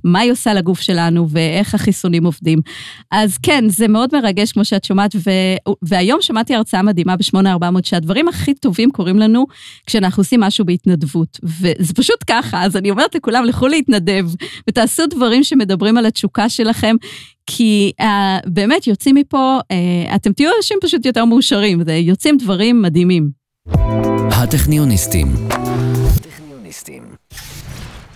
ומה 0.05 0.19
היא 0.21 0.33
עושה 0.33 0.55
לגוף 0.55 0.81
שלנו 0.81 1.27
ואיך 1.31 1.75
החיסונים 1.75 2.25
עובדים. 2.25 2.59
אז 3.11 3.39
כן, 3.39 3.65
זה 3.69 3.89
מאוד 3.89 4.11
מרגש, 4.13 4.53
כמו 4.53 4.65
שאת 4.65 4.85
שומעת, 4.85 5.15
ו... 5.15 5.31
והיום 5.83 6.23
שמעתי 6.23 6.55
הרצאה 6.55 6.83
מדהימה 6.83 7.17
ב-8400, 7.17 7.65
שהדברים 7.83 8.29
הכי 8.29 8.55
טובים 8.55 8.91
קורים 8.91 9.19
לנו 9.19 9.47
כשאנחנו 9.87 10.21
עושים 10.21 10.41
משהו 10.41 10.65
בהתנדבות. 10.65 11.39
וזה 11.43 11.95
פשוט 11.95 12.25
ככה, 12.27 12.65
אז 12.65 12.77
אני 12.77 12.91
אומרת 12.91 13.15
לכולם, 13.15 13.45
לכו 13.45 13.67
להתנדב 13.67 14.27
ותעשו 14.69 15.07
דברים 15.07 15.45
שמדברים 15.45 15.97
על 15.97 16.07
התשוקה 16.07 16.49
שלכם, 16.49 16.97
כי 17.47 17.93
uh, 18.01 18.05
באמת 18.47 18.87
יוצאים 18.87 19.15
מפה, 19.15 19.59
uh, 19.59 20.15
אתם 20.15 20.33
תהיו 20.33 20.51
אנשים 20.57 20.79
פשוט 20.83 21.07
יותר 21.07 21.25
מאושרים, 21.25 21.83
יוצאים 22.03 22.37
דברים 22.37 22.66
מדהימים. 22.73 23.31
הטכניוניסטים. 24.31 25.27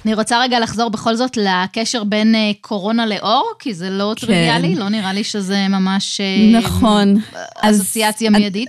אני 0.04 0.14
רוצה 0.14 0.40
רגע 0.42 0.60
לחזור 0.60 0.90
בכל 0.90 1.16
זאת 1.16 1.36
לקשר 1.36 2.04
בין 2.04 2.34
uh, 2.34 2.38
קורונה 2.60 3.06
לאור, 3.06 3.52
כי 3.58 3.74
זה 3.74 3.90
לא 3.90 4.14
כן. 4.16 4.26
טריוויאלי, 4.26 4.74
לא 4.74 4.88
נראה 4.88 5.12
לי 5.12 5.24
שזה 5.24 5.68
ממש... 5.68 6.20
נכון. 6.52 7.14
אסוציאציה 7.56 8.30
אז, 8.30 8.36
מיידית. 8.36 8.68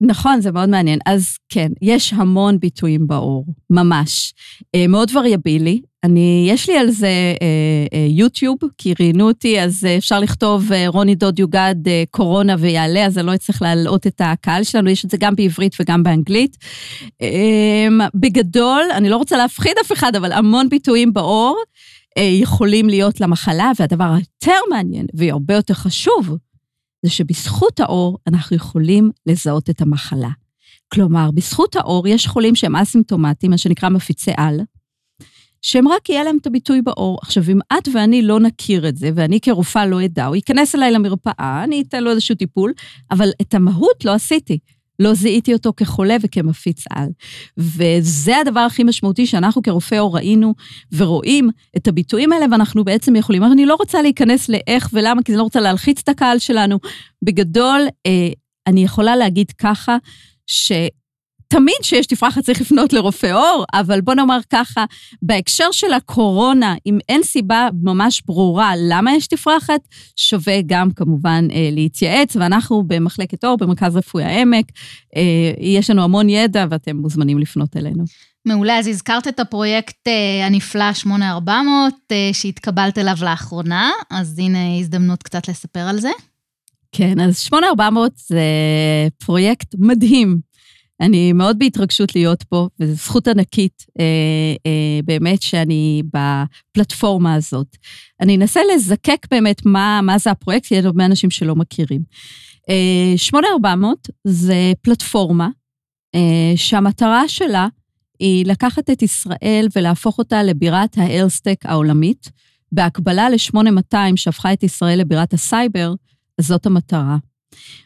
נכון, 0.00 0.40
זה 0.40 0.52
מאוד 0.52 0.68
מעניין. 0.68 0.98
אז 1.06 1.36
כן, 1.48 1.68
יש 1.82 2.12
המון 2.12 2.58
ביטויים 2.58 3.06
באור, 3.06 3.46
ממש. 3.70 4.34
מאוד 4.88 5.10
וריאבילי. 5.16 5.80
אני, 6.04 6.46
יש 6.50 6.68
לי 6.68 6.78
על 6.78 6.90
זה 6.90 7.06
אה, 7.06 7.86
אה, 7.92 8.06
יוטיוב, 8.10 8.58
כי 8.78 8.94
ראיינו 9.00 9.28
אותי, 9.28 9.60
אז 9.60 9.84
אה, 9.84 9.96
אפשר 9.96 10.20
לכתוב 10.20 10.72
אה, 10.72 10.84
רוני 10.88 11.14
דוד 11.14 11.38
יוגד 11.38 11.74
אה, 11.86 12.02
קורונה 12.10 12.54
ויעלה, 12.58 13.06
אז 13.06 13.18
אני 13.18 13.26
לא 13.26 13.34
אצטרך 13.34 13.62
להלאות 13.62 14.06
את 14.06 14.20
הקהל 14.24 14.64
שלנו, 14.64 14.90
יש 14.90 15.04
את 15.04 15.10
זה 15.10 15.16
גם 15.16 15.34
בעברית 15.34 15.76
וגם 15.80 16.02
באנגלית. 16.02 16.56
אה, 17.22 18.06
בגדול, 18.14 18.82
אני 18.94 19.08
לא 19.08 19.16
רוצה 19.16 19.36
להפחיד 19.36 19.72
אף 19.80 19.92
אחד, 19.92 20.16
אבל 20.16 20.32
המון 20.32 20.68
ביטויים 20.68 21.12
באור 21.12 21.58
אה, 22.18 22.22
יכולים 22.22 22.88
להיות 22.88 23.20
למחלה, 23.20 23.72
והדבר 23.78 24.12
היותר 24.14 24.58
מעניין 24.70 25.06
והרבה 25.14 25.54
יותר 25.54 25.74
חשוב, 25.74 26.36
זה 27.04 27.10
שבזכות 27.10 27.80
האור 27.80 28.18
אנחנו 28.26 28.56
יכולים 28.56 29.10
לזהות 29.26 29.70
את 29.70 29.80
המחלה. 29.80 30.30
כלומר, 30.92 31.30
בזכות 31.30 31.76
האור 31.76 32.08
יש 32.08 32.26
חולים 32.26 32.54
שהם 32.54 32.76
אסימפטומטיים, 32.76 33.50
מה 33.50 33.58
שנקרא 33.58 33.88
מפיצי 33.88 34.30
על, 34.36 34.60
שהם 35.64 35.88
רק 35.88 36.08
יהיה 36.08 36.24
להם 36.24 36.36
את 36.40 36.46
הביטוי 36.46 36.82
בעור. 36.82 37.18
עכשיו, 37.22 37.42
אם 37.52 37.58
את 37.78 37.88
ואני 37.94 38.22
לא 38.22 38.40
נכיר 38.40 38.88
את 38.88 38.96
זה, 38.96 39.10
ואני 39.14 39.40
כרופאה 39.40 39.86
לא 39.86 40.04
אדע, 40.04 40.26
הוא 40.26 40.36
ייכנס 40.36 40.74
אליי 40.74 40.92
למרפאה, 40.92 41.64
אני 41.64 41.82
אתן 41.88 42.04
לו 42.04 42.10
איזשהו 42.10 42.34
טיפול, 42.34 42.72
אבל 43.10 43.28
את 43.40 43.54
המהות 43.54 44.04
לא 44.04 44.14
עשיתי. 44.14 44.58
לא 44.98 45.14
זיהיתי 45.14 45.52
אותו 45.52 45.72
כחולה 45.76 46.16
וכמפיץ 46.22 46.84
על. 46.90 47.08
וזה 47.58 48.38
הדבר 48.38 48.60
הכי 48.60 48.84
משמעותי 48.84 49.26
שאנחנו 49.26 49.62
כרופאי 49.62 49.98
עור 49.98 50.16
ראינו 50.16 50.54
ורואים 50.96 51.50
את 51.76 51.88
הביטויים 51.88 52.32
האלה, 52.32 52.46
ואנחנו 52.50 52.84
בעצם 52.84 53.16
יכולים, 53.16 53.44
אני 53.44 53.66
לא 53.66 53.74
רוצה 53.74 54.02
להיכנס 54.02 54.48
לאיך 54.48 54.88
ולמה, 54.92 55.22
כי 55.22 55.32
אני 55.32 55.38
לא 55.38 55.42
רוצה 55.42 55.60
להלחיץ 55.60 56.00
את 56.02 56.08
הקהל 56.08 56.38
שלנו. 56.38 56.78
בגדול, 57.22 57.80
אה, 58.06 58.28
אני 58.66 58.84
יכולה 58.84 59.16
להגיד 59.16 59.50
ככה, 59.50 59.96
ש... 60.46 60.72
תמיד 61.48 61.74
שיש 61.82 62.06
תפרחת 62.06 62.42
צריך 62.42 62.60
לפנות 62.60 62.92
לרופא 62.92 63.32
עור, 63.32 63.64
אבל 63.74 64.00
בוא 64.00 64.14
נאמר 64.14 64.38
ככה, 64.50 64.84
בהקשר 65.22 65.72
של 65.72 65.92
הקורונה, 65.92 66.74
אם 66.86 66.98
אין 67.08 67.22
סיבה 67.22 67.68
ממש 67.82 68.22
ברורה 68.26 68.72
למה 68.88 69.14
יש 69.14 69.26
תפרחת, 69.26 69.80
שווה 70.16 70.60
גם 70.66 70.90
כמובן 70.90 71.48
אה, 71.52 71.68
להתייעץ, 71.72 72.36
ואנחנו 72.36 72.82
במחלקת 72.86 73.44
עור, 73.44 73.56
במרכז 73.56 73.96
רפואי 73.96 74.24
העמק, 74.24 74.66
אה, 75.16 75.22
יש 75.58 75.90
לנו 75.90 76.02
המון 76.04 76.28
ידע 76.28 76.66
ואתם 76.70 76.96
מוזמנים 76.96 77.38
לפנות 77.38 77.76
אלינו. 77.76 78.04
מעולה, 78.46 78.78
אז 78.78 78.86
הזכרת 78.86 79.28
את 79.28 79.40
הפרויקט 79.40 80.08
אה, 80.08 80.46
הנפלא 80.46 80.92
8400 80.92 81.94
אה, 82.12 82.30
שהתקבלת 82.32 82.98
אליו 82.98 83.16
לאחרונה, 83.22 83.90
אז 84.10 84.38
הנה 84.38 84.78
הזדמנות 84.78 85.22
קצת 85.22 85.48
לספר 85.48 85.80
על 85.80 86.00
זה. 86.00 86.10
כן, 86.92 87.20
אז 87.20 87.38
8400 87.38 88.12
זה 88.16 88.40
פרויקט 89.18 89.74
מדהים. 89.78 90.38
אני 91.00 91.32
מאוד 91.32 91.58
בהתרגשות 91.58 92.14
להיות 92.14 92.42
פה, 92.42 92.68
וזו 92.80 92.94
זכות 92.94 93.28
ענקית 93.28 93.86
אה, 94.00 94.04
אה, 94.66 95.00
באמת 95.04 95.42
שאני 95.42 96.02
בפלטפורמה 96.14 97.34
הזאת. 97.34 97.76
אני 98.20 98.36
אנסה 98.36 98.60
לזקק 98.74 99.26
באמת 99.30 99.66
מה, 99.66 100.00
מה 100.02 100.18
זה 100.18 100.30
הפרויקט, 100.30 100.66
כי 100.66 100.74
יש 100.74 100.84
הרבה 100.84 101.04
אנשים 101.04 101.30
שלא 101.30 101.54
מכירים. 101.56 102.02
אה, 102.70 103.12
8400 103.16 103.98
זה 104.24 104.72
פלטפורמה 104.82 105.48
אה, 106.14 106.52
שהמטרה 106.56 107.28
שלה 107.28 107.68
היא 108.18 108.46
לקחת 108.46 108.90
את 108.90 109.02
ישראל 109.02 109.68
ולהפוך 109.76 110.18
אותה 110.18 110.42
לבירת 110.42 110.98
האלסטק 110.98 111.56
העולמית, 111.64 112.30
בהקבלה 112.72 113.28
ל-8200 113.30 113.96
שהפכה 114.16 114.52
את 114.52 114.62
ישראל 114.62 115.00
לבירת 115.00 115.32
הסייבר, 115.32 115.94
זאת 116.40 116.66
המטרה. 116.66 117.16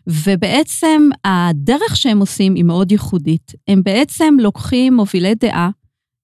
ובעצם 0.06 1.08
הדרך 1.24 1.96
שהם 1.96 2.20
עושים 2.20 2.54
היא 2.54 2.64
מאוד 2.64 2.92
ייחודית. 2.92 3.52
הם 3.68 3.82
בעצם 3.82 4.34
לוקחים 4.40 4.96
מובילי 4.96 5.34
דעה 5.34 5.70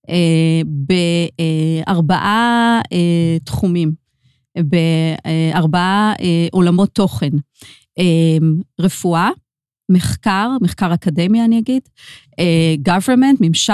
אה, 0.08 0.60
בארבעה 1.86 2.80
אה, 2.92 3.38
תחומים, 3.44 3.92
בארבעה 4.58 6.12
אה, 6.20 6.46
עולמות 6.52 6.90
תוכן. 6.90 7.30
אה, 7.98 8.38
רפואה, 8.80 9.30
מחקר, 9.90 10.50
מחקר 10.60 10.94
אקדמי 10.94 11.44
אני 11.44 11.58
אגיד, 11.58 11.82
אה, 12.38 12.74
government, 12.88 13.36
ממשל, 13.40 13.72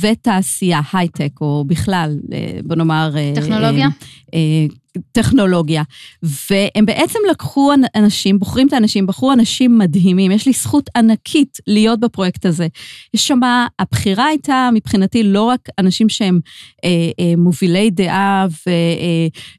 ותעשייה, 0.00 0.80
הייטק, 0.92 1.40
או 1.40 1.64
בכלל, 1.66 2.18
אה, 2.32 2.58
בוא 2.64 2.76
נאמר... 2.76 3.16
אה, 3.16 3.32
טכנולוגיה? 3.34 3.88
אה, 4.34 4.66
טכנולוגיה. 5.12 5.82
והם 6.22 6.86
בעצם 6.86 7.18
לקחו 7.30 7.72
אנשים, 7.94 8.38
בוחרים 8.38 8.66
את 8.66 8.72
האנשים, 8.72 9.06
בחרו 9.06 9.32
אנשים 9.32 9.78
מדהימים. 9.78 10.30
יש 10.30 10.46
לי 10.46 10.52
זכות 10.52 10.90
ענקית 10.96 11.58
להיות 11.66 12.00
בפרויקט 12.00 12.46
הזה. 12.46 12.66
יש 13.14 13.28
שם, 13.28 13.40
הבחירה 13.78 14.26
הייתה 14.26 14.70
מבחינתי 14.74 15.22
לא 15.22 15.42
רק 15.42 15.60
אנשים 15.78 16.08
שהם 16.08 16.40
אה, 16.84 16.90
אה, 17.20 17.36
מובילי 17.36 17.90
דעה 17.90 18.46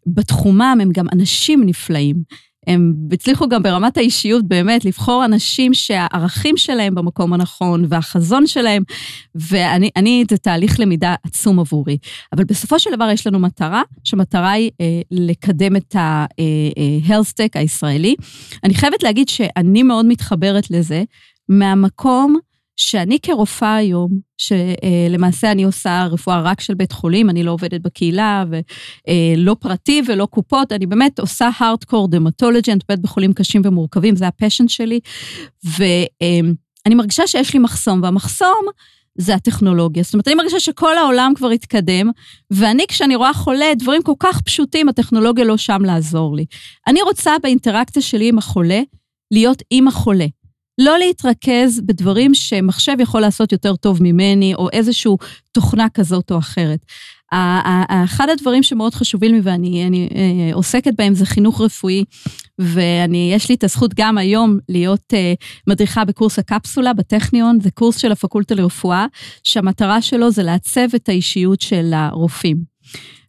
ובתחומם, 0.08 0.78
הם 0.82 0.92
גם 0.92 1.06
אנשים 1.14 1.64
נפלאים. 1.66 2.16
הם 2.68 2.94
הצליחו 3.12 3.50
גם 3.50 3.64
ברמת 3.64 3.98
האישיות 3.98 4.48
באמת 4.48 4.86
לבחור 4.86 5.26
אנשים 5.26 5.74
שהערכים 5.74 6.58
שלהם 6.58 6.96
במקום 6.96 7.34
הנכון 7.34 7.86
והחזון 7.90 8.48
שלהם, 8.48 8.84
ואני, 9.36 10.24
זה 10.30 10.38
תהליך 10.38 10.80
למידה 10.80 11.16
עצום 11.24 11.60
עבורי. 11.60 11.98
אבל 12.34 12.44
בסופו 12.44 12.80
של 12.80 12.90
דבר 12.96 13.10
יש 13.10 13.28
לנו 13.28 13.40
מטרה, 13.40 13.82
שהמטרה 14.04 14.52
היא 14.52 14.72
אה, 14.82 15.02
לקדם 15.12 15.76
את 15.76 15.96
ה-health 15.96 17.32
tech 17.40 17.56
אה, 17.56 17.62
הישראלי. 17.62 18.16
אני 18.64 18.74
חייבת 18.74 19.04
להגיד 19.04 19.30
שאני 19.30 19.84
מאוד 19.84 20.06
מתחברת 20.06 20.72
לזה 20.72 21.04
מהמקום 21.50 22.38
שאני 22.78 23.20
כרופאה 23.20 23.76
היום, 23.76 24.10
שלמעשה 24.38 25.52
אני 25.52 25.64
עושה 25.64 26.08
רפואה 26.12 26.42
רק 26.42 26.62
של 26.62 26.74
בית 26.74 26.92
חולים, 26.92 27.30
אני 27.30 27.44
לא 27.44 27.52
עובדת 27.52 27.82
בקהילה 27.82 28.44
ולא 28.50 29.56
פרטי 29.60 30.02
ולא 30.08 30.26
קופות, 30.26 30.72
אני 30.72 30.86
באמת 30.86 31.20
עושה 31.20 31.50
הארדקור 31.58 32.08
דמטולוגי, 32.08 32.72
אני 32.72 32.80
עובדת 32.90 33.04
בחולים 33.04 33.34
קשים 33.34 33.62
ומורכבים, 33.66 34.16
זה 34.16 34.28
הפשן 34.28 34.68
שלי, 34.68 35.00
ואני 35.64 36.96
מרגישה 36.96 37.28
שיש 37.28 37.54
לי 37.54 37.60
מחסום, 37.60 38.04
והמחסום 38.04 38.66
זה 39.18 39.36
הטכנולוגיה. 39.36 40.04
זאת 40.04 40.14
אומרת, 40.14 40.28
אני 40.28 40.36
מרגישה 40.36 40.60
שכל 40.60 40.98
העולם 40.98 41.34
כבר 41.36 41.50
התקדם, 41.50 42.10
ואני, 42.52 42.84
כשאני 42.88 43.16
רואה 43.16 43.34
חולה, 43.34 43.66
דברים 43.76 44.04
כל 44.04 44.14
כך 44.20 44.42
פשוטים, 44.42 44.90
הטכנולוגיה 44.90 45.46
לא 45.46 45.58
שם 45.58 45.82
לעזור 45.86 46.36
לי. 46.36 46.46
אני 46.88 47.02
רוצה 47.02 47.32
באינטראקציה 47.44 48.02
שלי 48.02 48.30
עם 48.30 48.38
החולה, 48.38 48.82
להיות 49.32 49.62
עם 49.72 49.88
החולה. 49.88 50.26
לא 50.78 51.00
להתרכז 51.00 51.82
בדברים 51.86 52.34
שמחשב 52.34 52.96
יכול 53.00 53.22
לעשות 53.22 53.52
יותר 53.52 53.76
טוב 53.76 54.04
ממני, 54.04 54.56
או 54.56 54.70
איזושהי 54.74 55.12
תוכנה 55.52 55.90
כזאת 55.90 56.32
או 56.32 56.38
אחרת. 56.38 56.80
אחד 58.06 58.30
הדברים 58.30 58.64
שמאוד 58.64 58.94
חשובים 58.94 59.34
לי 59.34 59.40
ואני 59.44 59.88
אני, 59.88 60.10
אה, 60.16 60.54
עוסקת 60.54 60.94
בהם 60.98 61.14
זה 61.14 61.26
חינוך 61.26 61.62
רפואי, 61.62 62.04
ויש 62.60 63.50
לי 63.50 63.56
את 63.56 63.64
הזכות 63.64 63.94
גם 63.94 64.18
היום 64.18 64.58
להיות 64.70 65.14
אה, 65.14 65.34
מדריכה 65.68 66.06
בקורס 66.06 66.40
הקפסולה 66.40 66.94
בטכניון, 66.94 67.60
זה 67.62 67.72
קורס 67.72 67.98
של 67.98 68.12
הפקולטה 68.12 68.56
לרפואה, 68.56 69.06
שהמטרה 69.44 70.02
שלו 70.02 70.32
זה 70.32 70.44
לעצב 70.44 70.96
את 70.96 71.10
האישיות 71.10 71.62
של 71.62 71.94
הרופאים. 71.94 72.58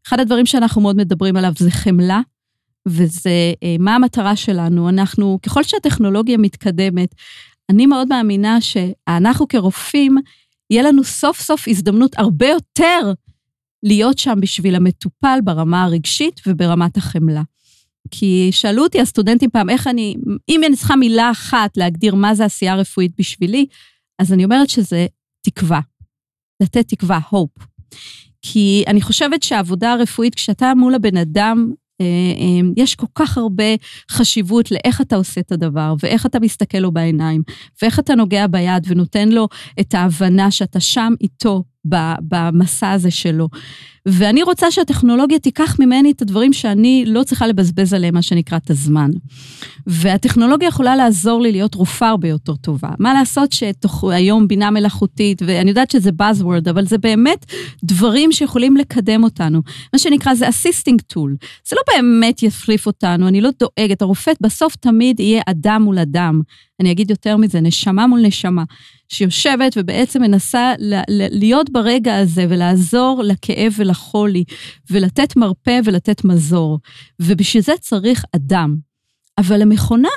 אחד 0.09 0.21
הדברים 0.21 0.47
שאנחנו 0.47 0.81
מאוד 0.81 0.97
מדברים 0.97 1.37
עליו 1.37 1.53
זה 1.59 1.71
חמלה, 1.71 2.21
וזה 2.87 3.53
אה, 3.63 3.77
מה 3.79 3.95
המטרה 3.95 4.37
שלנו. 4.37 4.89
אנחנו, 4.89 5.39
ככל 5.43 5.63
שהטכנולוגיה 5.63 6.37
מתקדמת, 6.39 7.15
אני 7.71 7.87
מאוד 7.87 8.09
מאמינה 8.09 8.61
שאנחנו 8.61 9.49
כרופאים, 9.49 10.17
יהיה 10.71 10.83
לנו 10.83 11.05
סוף 11.05 11.41
סוף 11.41 11.69
הזדמנות 11.69 12.19
הרבה 12.19 12.47
יותר 12.47 13.13
להיות 13.83 14.19
שם 14.19 14.39
בשביל 14.41 14.75
המטופל 14.75 15.39
ברמה 15.45 15.85
הרגשית 15.85 16.41
וברמת 16.47 16.97
החמלה. 16.97 17.43
כי 18.11 18.49
שאלו 18.53 18.83
אותי 18.83 19.01
הסטודנטים 19.01 19.51
פעם, 19.51 19.71
איך 19.71 19.87
אני, 19.87 20.15
אם 20.49 20.65
אני 20.65 20.77
צריכה 20.77 20.97
מילה 20.97 21.31
אחת 21.31 21.77
להגדיר 21.77 22.15
מה 22.15 22.35
זה 22.35 22.45
עשייה 22.45 22.75
רפואית 22.75 23.13
בשבילי, 23.19 23.67
אז 24.19 24.33
אני 24.33 24.45
אומרת 24.45 24.71
שזה 24.71 25.07
תקווה. 25.43 25.81
לתת 26.63 26.89
תקווה, 26.89 27.19
hope. 27.33 27.65
כי 28.43 28.85
אני 28.87 29.01
חושבת 29.01 29.43
שהעבודה 29.43 29.93
הרפואית, 29.93 30.35
כשאתה 30.35 30.73
מול 30.75 30.95
הבן 30.95 31.17
אדם, 31.17 31.73
יש 32.77 32.95
כל 32.95 33.07
כך 33.15 33.39
הרבה 33.39 33.65
חשיבות 34.11 34.71
לאיך 34.71 35.01
אתה 35.01 35.17
עושה 35.17 35.41
את 35.41 35.53
הדבר, 35.53 35.95
ואיך 36.03 36.27
אתה 36.27 36.41
מסתכל 36.41 36.79
לו 36.79 36.93
בעיניים, 36.93 37.43
ואיך 37.83 37.99
אתה 37.99 38.15
נוגע 38.15 38.47
ביד 38.47 38.87
ונותן 38.87 39.29
לו 39.29 39.49
את 39.81 39.95
ההבנה 39.95 40.51
שאתה 40.51 40.81
שם 40.81 41.13
איתו 41.21 41.65
במסע 42.21 42.91
הזה 42.91 43.11
שלו. 43.11 43.49
ואני 44.07 44.43
רוצה 44.43 44.71
שהטכנולוגיה 44.71 45.39
תיקח 45.39 45.77
ממני 45.81 46.11
את 46.11 46.23
הדברים 46.23 46.53
שאני 46.53 47.05
לא 47.07 47.23
צריכה 47.23 47.47
לבזבז 47.47 47.93
עליהם, 47.95 48.15
מה 48.15 48.23
שנקרא, 48.23 48.59
את 48.59 48.71
הזמן. 48.71 49.11
והטכנולוגיה 49.87 50.69
יכולה 50.69 50.97
לעזור 50.97 51.43
לי 51.43 51.53
להיות 51.53 51.75
רופאה 51.75 52.09
הרבה 52.09 52.29
יותר 52.29 52.57
טובה. 52.57 52.89
מה 52.99 53.15
לעשות 53.15 53.53
שתוך 53.53 54.05
היום 54.05 54.49
בינה 54.49 54.71
מלאכותית, 54.71 55.43
ואני 55.47 55.71
יודעת 55.71 55.91
שזה 55.91 56.11
Buzzword, 56.23 56.71
אבל 56.71 56.87
זה 56.87 56.99
באמת 56.99 57.47
דברים 57.85 58.33
שיכולים 58.33 58.77
לקדם 58.77 59.25
אותנו. 59.25 59.63
מה 59.93 59.99
שנקרא, 59.99 60.35
זה 60.35 60.49
assisting 60.49 61.15
tool. 61.15 61.47
זה 61.69 61.77
לא 61.77 61.83
באמת 61.97 62.43
יפריף 62.43 62.87
אותנו, 62.87 63.29
אני 63.29 63.41
לא 63.41 63.51
דואגת. 63.61 64.03
הרופא 64.03 64.33
בסוף 64.41 64.77
תמיד 64.77 65.21
יהיה 65.21 65.43
אדם 65.47 65.83
מול 65.83 65.99
אדם. 65.99 66.41
אני 66.81 66.93
אגיד 66.93 67.11
יותר 67.11 67.37
מזה, 67.37 67.61
נשמה 67.61 68.07
מול 68.07 68.21
נשמה. 68.21 68.65
שיושבת 69.09 69.73
ובעצם 69.77 70.23
מנסה 70.23 70.73
להיות 71.09 71.71
ברגע 71.71 72.17
הזה 72.17 72.47
ולעזור 72.49 73.23
לכאב 73.25 73.73
ולחולי, 73.97 74.45
ולתת 74.91 75.37
מרפא 75.37 75.81
ולתת 75.85 76.25
מזור. 76.25 76.79
ובשביל 77.23 77.63
זה 77.63 77.73
צריך 77.81 78.25
אדם. 78.37 78.77
אבל 79.39 79.63
המכונה, 79.63 80.09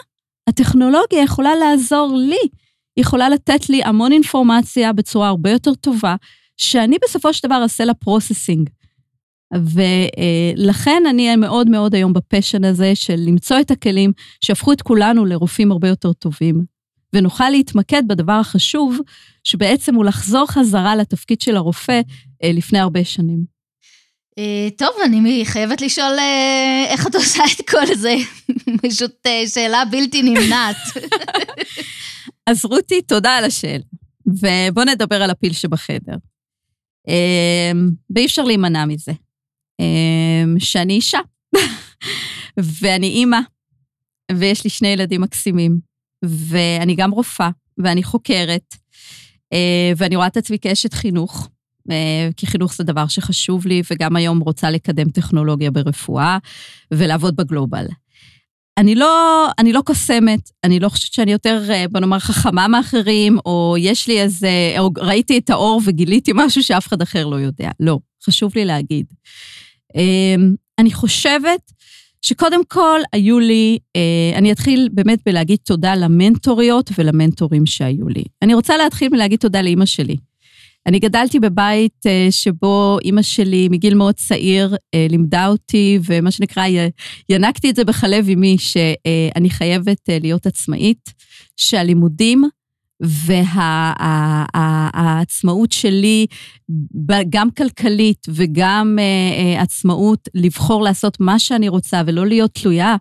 הטכנולוגיה 0.50 1.24
יכולה 1.24 1.56
לעזור 1.56 2.18
לי, 2.18 2.50
היא 2.96 3.02
יכולה 3.02 3.30
לתת 3.30 3.70
לי 3.70 3.84
המון 3.84 4.12
אינפורמציה 4.12 4.94
בצורה 4.94 5.28
הרבה 5.28 5.52
יותר 5.52 5.74
טובה, 5.74 6.16
שאני 6.58 6.98
בסופו 7.04 7.34
של 7.34 7.48
דבר 7.48 7.64
אעשה 7.64 7.86
לה 7.86 7.94
processing. 7.94 8.70
ולכן 9.54 11.04
אני 11.10 11.36
מאוד 11.36 11.70
מאוד 11.70 11.96
היום 11.96 12.14
ב 12.14 12.20
passion 12.20 12.64
הזה 12.64 12.96
של 12.96 13.16
למצוא 13.18 13.60
את 13.60 13.72
הכלים 13.72 14.12
שהפכו 14.42 14.74
את 14.74 14.82
כולנו 14.82 15.26
לרופאים 15.26 15.72
הרבה 15.72 15.88
יותר 15.88 16.14
טובים, 16.14 16.66
ונוכל 17.14 17.50
להתמקד 17.50 18.04
בדבר 18.08 18.34
החשוב, 18.34 19.00
שבעצם 19.44 19.96
הוא 19.96 20.06
לחזור 20.06 20.46
חזרה 20.48 20.96
לתפקיד 20.96 21.42
של 21.42 21.56
הרופא 21.56 22.02
אה, 22.44 22.52
לפני 22.54 22.80
הרבה 22.80 23.04
שנים. 23.04 23.59
אה, 24.40 24.70
טוב, 24.78 24.90
אני 25.06 25.46
חייבת 25.46 25.82
לשאול 25.82 26.20
אה, 26.20 26.86
איך 26.88 27.08
את 27.08 27.16
עושה 27.16 27.44
את 27.54 27.70
כל 27.70 27.96
זה. 27.96 28.16
פשוט 28.90 29.28
שאלה 29.48 29.84
בלתי 29.92 30.22
נמנעת. 30.22 30.76
אז 32.50 32.66
רותי, 32.66 33.02
תודה 33.02 33.36
על 33.36 33.44
השאלה. 33.44 33.84
ובואו 34.26 34.86
נדבר 34.86 35.24
על 35.24 35.30
הפיל 35.30 35.54
שבחדר. 35.54 36.16
ואי 38.16 38.26
אפשר 38.26 38.44
להימנע 38.44 38.86
מזה. 38.86 39.12
שאני 40.60 40.94
אישה, 40.94 41.20
ואני 42.82 43.08
אימא, 43.08 43.40
ויש 44.32 44.64
לי 44.64 44.70
שני 44.70 44.88
ילדים 44.88 45.22
מקסימים. 45.22 45.90
ואני 46.26 46.96
גם 46.96 47.12
רופאה, 47.12 47.50
ואני 47.78 48.04
חוקרת, 48.04 48.76
אה, 49.54 49.92
ואני 49.98 50.16
רואה 50.16 50.28
את 50.28 50.38
עצמי 50.38 50.60
כאשת 50.60 50.94
חינוך, 50.94 51.48
אה, 51.48 51.59
כי 52.38 52.48
חינוך 52.48 52.76
זה 52.76 52.84
דבר 52.84 53.08
שחשוב 53.08 53.68
לי, 53.68 53.82
וגם 53.92 54.16
היום 54.16 54.40
רוצה 54.40 54.72
לקדם 54.72 55.10
טכנולוגיה 55.10 55.72
ברפואה 55.72 56.38
ולעבוד 56.92 57.36
בגלובל. 57.36 57.86
אני 58.78 58.96
לא, 58.96 59.46
אני 59.60 59.74
לא 59.74 59.82
קוסמת, 59.86 60.50
אני 60.64 60.80
לא 60.80 60.90
חושבת 60.90 61.14
שאני 61.14 61.32
יותר, 61.32 61.64
אה, 61.70 61.86
בוא 61.92 62.00
נאמר, 62.00 62.20
חכמה 62.20 62.68
מאחרים, 62.68 63.38
או 63.46 63.76
יש 63.80 64.08
לי 64.08 64.22
איזה, 64.22 64.50
או 64.80 64.90
ראיתי 64.98 65.38
את 65.38 65.50
האור 65.50 65.82
וגיליתי 65.86 66.32
משהו 66.36 66.64
שאף 66.64 66.88
אחד 66.88 67.02
אחר 67.02 67.26
לא 67.26 67.36
יודע. 67.36 67.70
לא, 67.80 68.00
חשוב 68.24 68.52
לי 68.56 68.66
להגיד. 68.66 69.06
אני 70.80 70.92
חושבת 70.92 71.72
שקודם 72.22 72.66
כל 72.68 73.00
היו 73.14 73.40
לי, 73.40 73.78
אה, 73.96 74.38
אני 74.38 74.52
אתחיל 74.52 74.90
באמת 74.92 75.20
בלהגיד 75.26 75.60
תודה 75.64 75.96
למנטוריות 75.96 76.90
ולמנטורים 76.98 77.66
שהיו 77.66 78.08
לי. 78.08 78.24
אני 78.42 78.54
רוצה 78.54 78.78
להתחיל 78.78 79.10
מלהגיד 79.12 79.40
תודה 79.40 79.62
לאימא 79.62 79.86
שלי. 79.86 80.16
אני 80.88 81.00
גדלתי 81.00 81.40
בבית 81.40 82.06
אה, 82.06 82.28
שבו 82.32 82.98
אימא 83.04 83.22
שלי 83.22 83.68
מגיל 83.72 83.96
מאוד 83.96 84.16
צעיר 84.16 84.76
אה, 84.94 85.08
לימדה 85.10 85.48
אותי, 85.48 86.00
ומה 86.06 86.32
שנקרא, 86.32 86.64
ינקתי 87.30 87.70
את 87.70 87.76
זה 87.76 87.84
בחלב 87.84 88.30
אמי, 88.30 88.58
שאני 88.58 89.50
חייבת 89.50 90.10
להיות 90.10 90.46
עצמאית, 90.46 91.14
שהלימודים 91.58 92.50
והעצמאות 94.54 95.72
שלי, 95.72 96.26
גם 97.30 97.52
כלכלית 97.52 98.28
וגם 98.30 98.98
אה, 99.00 99.04
אה, 99.04 99.62
עצמאות 99.62 100.30
לבחור 100.36 100.84
לעשות 100.84 101.20
מה 101.20 101.40
שאני 101.40 101.70
רוצה 101.70 102.02
ולא 102.08 102.28
להיות 102.28 102.52
תלויה 102.54 102.96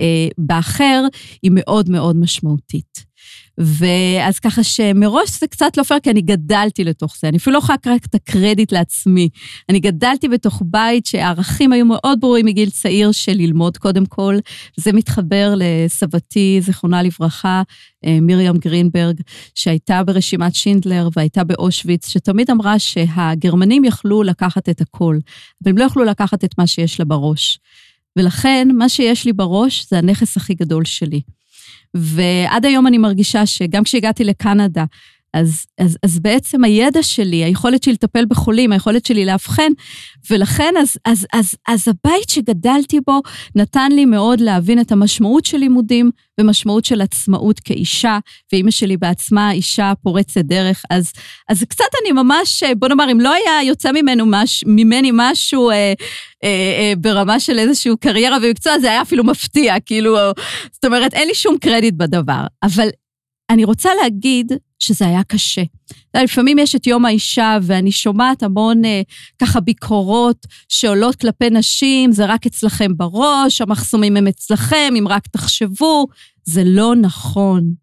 אה, 0.00 0.28
באחר, 0.38 1.04
היא 1.42 1.50
מאוד 1.54 1.90
מאוד 1.90 2.16
משמעותית. 2.16 3.05
ואז 3.58 4.38
ככה 4.38 4.62
שמראש 4.62 5.40
זה 5.40 5.46
קצת 5.46 5.76
לא 5.76 5.82
פייר, 5.82 6.00
כי 6.00 6.10
אני 6.10 6.22
גדלתי 6.22 6.84
לתוך 6.84 7.16
זה. 7.20 7.28
אני 7.28 7.36
אפילו 7.36 7.54
לא 7.54 7.58
יכולה 7.58 7.78
רק 7.86 8.04
את 8.04 8.14
הקרדיט 8.14 8.72
לעצמי. 8.72 9.28
אני 9.68 9.80
גדלתי 9.80 10.28
בתוך 10.28 10.62
בית 10.64 11.06
שהערכים 11.06 11.72
היו 11.72 11.86
מאוד 11.86 12.20
ברורים 12.20 12.46
מגיל 12.46 12.70
צעיר 12.70 13.12
של 13.12 13.32
ללמוד 13.32 13.76
קודם 13.76 14.06
כל. 14.06 14.38
זה 14.76 14.92
מתחבר 14.92 15.54
לסבתי, 15.56 16.58
זיכרונה 16.62 17.02
לברכה, 17.02 17.62
אה, 18.06 18.18
מרים 18.22 18.56
גרינברג, 18.56 19.20
שהייתה 19.54 20.04
ברשימת 20.04 20.54
שינדלר 20.54 21.08
והייתה 21.16 21.44
באושוויץ, 21.44 22.08
שתמיד 22.08 22.50
אמרה 22.50 22.78
שהגרמנים 22.78 23.84
יכלו 23.84 24.22
לקחת 24.22 24.68
את 24.68 24.80
הכל, 24.80 25.18
אבל 25.62 25.70
הם 25.70 25.78
לא 25.78 25.84
יכלו 25.84 26.04
לקחת 26.04 26.44
את 26.44 26.58
מה 26.58 26.66
שיש 26.66 26.98
לה 26.98 27.04
בראש. 27.04 27.58
ולכן, 28.16 28.68
מה 28.74 28.88
שיש 28.88 29.24
לי 29.24 29.32
בראש 29.32 29.86
זה 29.90 29.98
הנכס 29.98 30.36
הכי 30.36 30.54
גדול 30.54 30.84
שלי. 30.84 31.20
ועד 31.94 32.64
היום 32.64 32.86
אני 32.86 32.98
מרגישה 32.98 33.46
שגם 33.46 33.84
כשהגעתי 33.84 34.24
לקנדה, 34.24 34.84
אז, 35.36 35.66
אז, 35.78 35.98
אז 36.02 36.18
בעצם 36.18 36.64
הידע 36.64 37.02
שלי, 37.02 37.44
היכולת 37.44 37.82
שלי 37.82 37.92
לטפל 37.92 38.24
בחולים, 38.26 38.72
היכולת 38.72 39.06
שלי 39.06 39.24
לאבחן, 39.24 39.72
ולכן 40.30 40.74
אז, 40.80 40.96
אז, 41.04 41.26
אז, 41.32 41.54
אז 41.68 41.88
הבית 41.88 42.28
שגדלתי 42.28 43.00
בו 43.06 43.20
נתן 43.54 43.92
לי 43.92 44.04
מאוד 44.04 44.40
להבין 44.40 44.80
את 44.80 44.92
המשמעות 44.92 45.44
של 45.44 45.58
לימודים 45.58 46.10
ומשמעות 46.40 46.84
של 46.84 47.00
עצמאות 47.00 47.60
כאישה, 47.60 48.18
ואימא 48.52 48.70
שלי 48.70 48.96
בעצמה 48.96 49.52
אישה 49.52 49.92
פורצת 50.02 50.44
דרך, 50.44 50.82
אז, 50.90 51.12
אז 51.48 51.64
קצת 51.68 51.84
אני 52.02 52.12
ממש, 52.12 52.62
בוא 52.78 52.88
נאמר, 52.88 53.12
אם 53.12 53.20
לא 53.20 53.32
היה 53.32 53.62
יוצא 53.62 53.92
ממנו 53.92 54.26
מש, 54.26 54.64
ממני 54.66 55.10
משהו 55.14 55.70
אה, 55.70 55.74
אה, 55.74 55.92
אה, 56.44 56.92
ברמה 56.98 57.40
של 57.40 57.58
איזושהי 57.58 57.92
קריירה 58.00 58.38
ומקצוע, 58.42 58.78
זה 58.78 58.90
היה 58.90 59.02
אפילו 59.02 59.24
מפתיע, 59.24 59.80
כאילו, 59.86 60.16
זאת 60.72 60.84
אומרת, 60.84 61.14
אין 61.14 61.28
לי 61.28 61.34
שום 61.34 61.58
קרדיט 61.58 61.94
בדבר. 61.94 62.44
אבל 62.62 62.88
אני 63.50 63.64
רוצה 63.64 63.90
להגיד 64.02 64.52
שזה 64.78 65.06
היה 65.06 65.24
קשה. 65.24 65.62
לפעמים 66.16 66.58
יש 66.58 66.74
את 66.74 66.86
יום 66.86 67.04
האישה, 67.04 67.58
ואני 67.62 67.92
שומעת 67.92 68.42
המון 68.42 68.84
אה, 68.84 69.02
ככה 69.38 69.60
ביקורות 69.60 70.46
שעולות 70.68 71.16
כלפי 71.16 71.50
נשים, 71.50 72.12
זה 72.12 72.26
רק 72.26 72.46
אצלכם 72.46 72.96
בראש, 72.96 73.60
המחסומים 73.60 74.16
הם 74.16 74.26
אצלכם, 74.26 74.94
אם 74.98 75.08
רק 75.08 75.26
תחשבו. 75.26 76.06
זה 76.44 76.62
לא 76.64 76.94
נכון. 76.96 77.74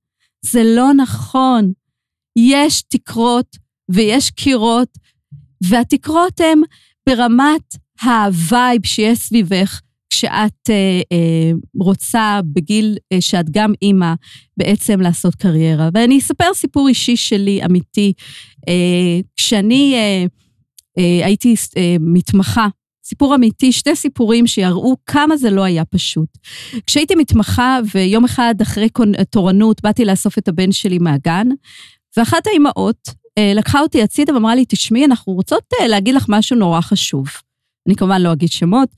זה 0.42 0.64
לא 0.64 0.94
נכון. 0.94 1.72
יש 2.38 2.82
תקרות 2.82 3.58
ויש 3.90 4.32
קירות, 4.32 4.98
והתקרות 5.64 6.40
הן 6.40 6.62
ברמת 7.10 7.76
ה 8.02 8.18
vibe 8.18 8.86
שיש 8.86 9.20
סביבך, 9.20 9.82
כשאת 10.14 10.70
אה, 10.70 11.02
אה, 11.12 11.52
רוצה 11.80 12.40
בגיל 12.54 12.98
אה, 13.14 13.22
שאת 13.22 13.50
גם 13.52 13.74
אימא, 13.82 14.14
בעצם 14.58 15.02
לעשות 15.02 15.36
קריירה. 15.36 15.90
ואני 15.94 16.20
אספר 16.20 16.54
סיפור 16.54 16.88
אישי 16.88 17.18
שלי, 17.18 17.66
אמיתי. 17.66 18.14
אה, 18.68 19.20
כשאני 19.36 19.94
אה, 19.96 20.26
אה, 20.98 21.26
הייתי 21.26 21.56
אה, 21.78 21.96
מתמחה, 22.00 22.68
סיפור 23.06 23.36
אמיתי, 23.36 23.72
שני 23.72 23.96
סיפורים 23.96 24.48
שיראו 24.48 24.96
כמה 25.06 25.38
זה 25.38 25.50
לא 25.50 25.64
היה 25.64 25.86
פשוט. 25.86 26.38
כשהייתי 26.88 27.16
מתמחה 27.16 27.80
ויום 27.94 28.26
אחד 28.26 28.56
אחרי 28.62 28.88
תורנות 29.30 29.82
באתי 29.84 30.06
לאסוף 30.06 30.38
את 30.38 30.48
הבן 30.48 30.72
שלי 30.72 31.00
מהגן, 31.00 31.48
ואחת 32.18 32.48
האימהות 32.48 33.10
אה, 33.38 33.52
לקחה 33.56 33.80
אותי 33.80 34.02
הצידה 34.02 34.34
ואמרה 34.34 34.56
לי, 34.56 34.66
תשמעי, 34.68 35.06
אנחנו 35.06 35.34
רוצות 35.34 35.64
אה, 35.82 35.88
להגיד 35.88 36.16
לך 36.16 36.26
משהו 36.30 36.58
נורא 36.58 36.82
חשוב. 36.82 37.28
אני 37.88 37.96
כמובן 37.96 38.22
לא 38.22 38.34
אגיד 38.34 38.50
שמות. 38.52 38.90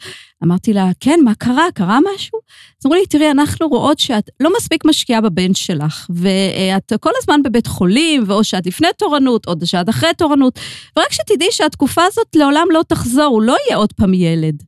אמרתי 0.43 0.73
לה, 0.73 0.89
כן, 0.99 1.19
מה 1.23 1.35
קרה? 1.35 1.65
קרה 1.73 1.99
משהו? 2.15 2.39
אז 2.81 2.85
אמרו 2.85 2.95
לי, 2.95 3.05
תראי, 3.05 3.31
אנחנו 3.31 3.67
רואות 3.67 3.99
שאת 3.99 4.29
לא 4.39 4.49
מספיק 4.57 4.85
משקיעה 4.85 5.21
בבן 5.21 5.53
שלך, 5.53 6.07
ואת 6.09 6.93
כל 6.99 7.11
הזמן 7.17 7.43
בבית 7.43 7.67
חולים, 7.67 8.31
או 8.31 8.43
שאת 8.43 8.65
לפני 8.65 8.87
תורנות, 8.97 9.47
או 9.47 9.53
שאת 9.65 9.89
אחרי 9.89 10.13
תורנות, 10.17 10.59
ורק 10.97 11.11
שתדעי 11.11 11.51
שהתקופה 11.51 12.03
הזאת 12.03 12.35
לעולם 12.35 12.67
לא 12.71 12.81
תחזור, 12.87 13.25
הוא 13.25 13.41
לא 13.41 13.55
יהיה 13.67 13.77
עוד 13.77 13.93
פעם 13.93 14.13
ילד. 14.13 14.63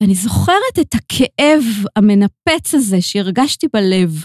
ואני 0.00 0.14
זוכרת 0.14 0.78
את 0.80 0.94
הכאב 0.94 1.64
המנפץ 1.96 2.74
הזה 2.74 3.00
שהרגשתי 3.00 3.66
בלב. 3.72 4.24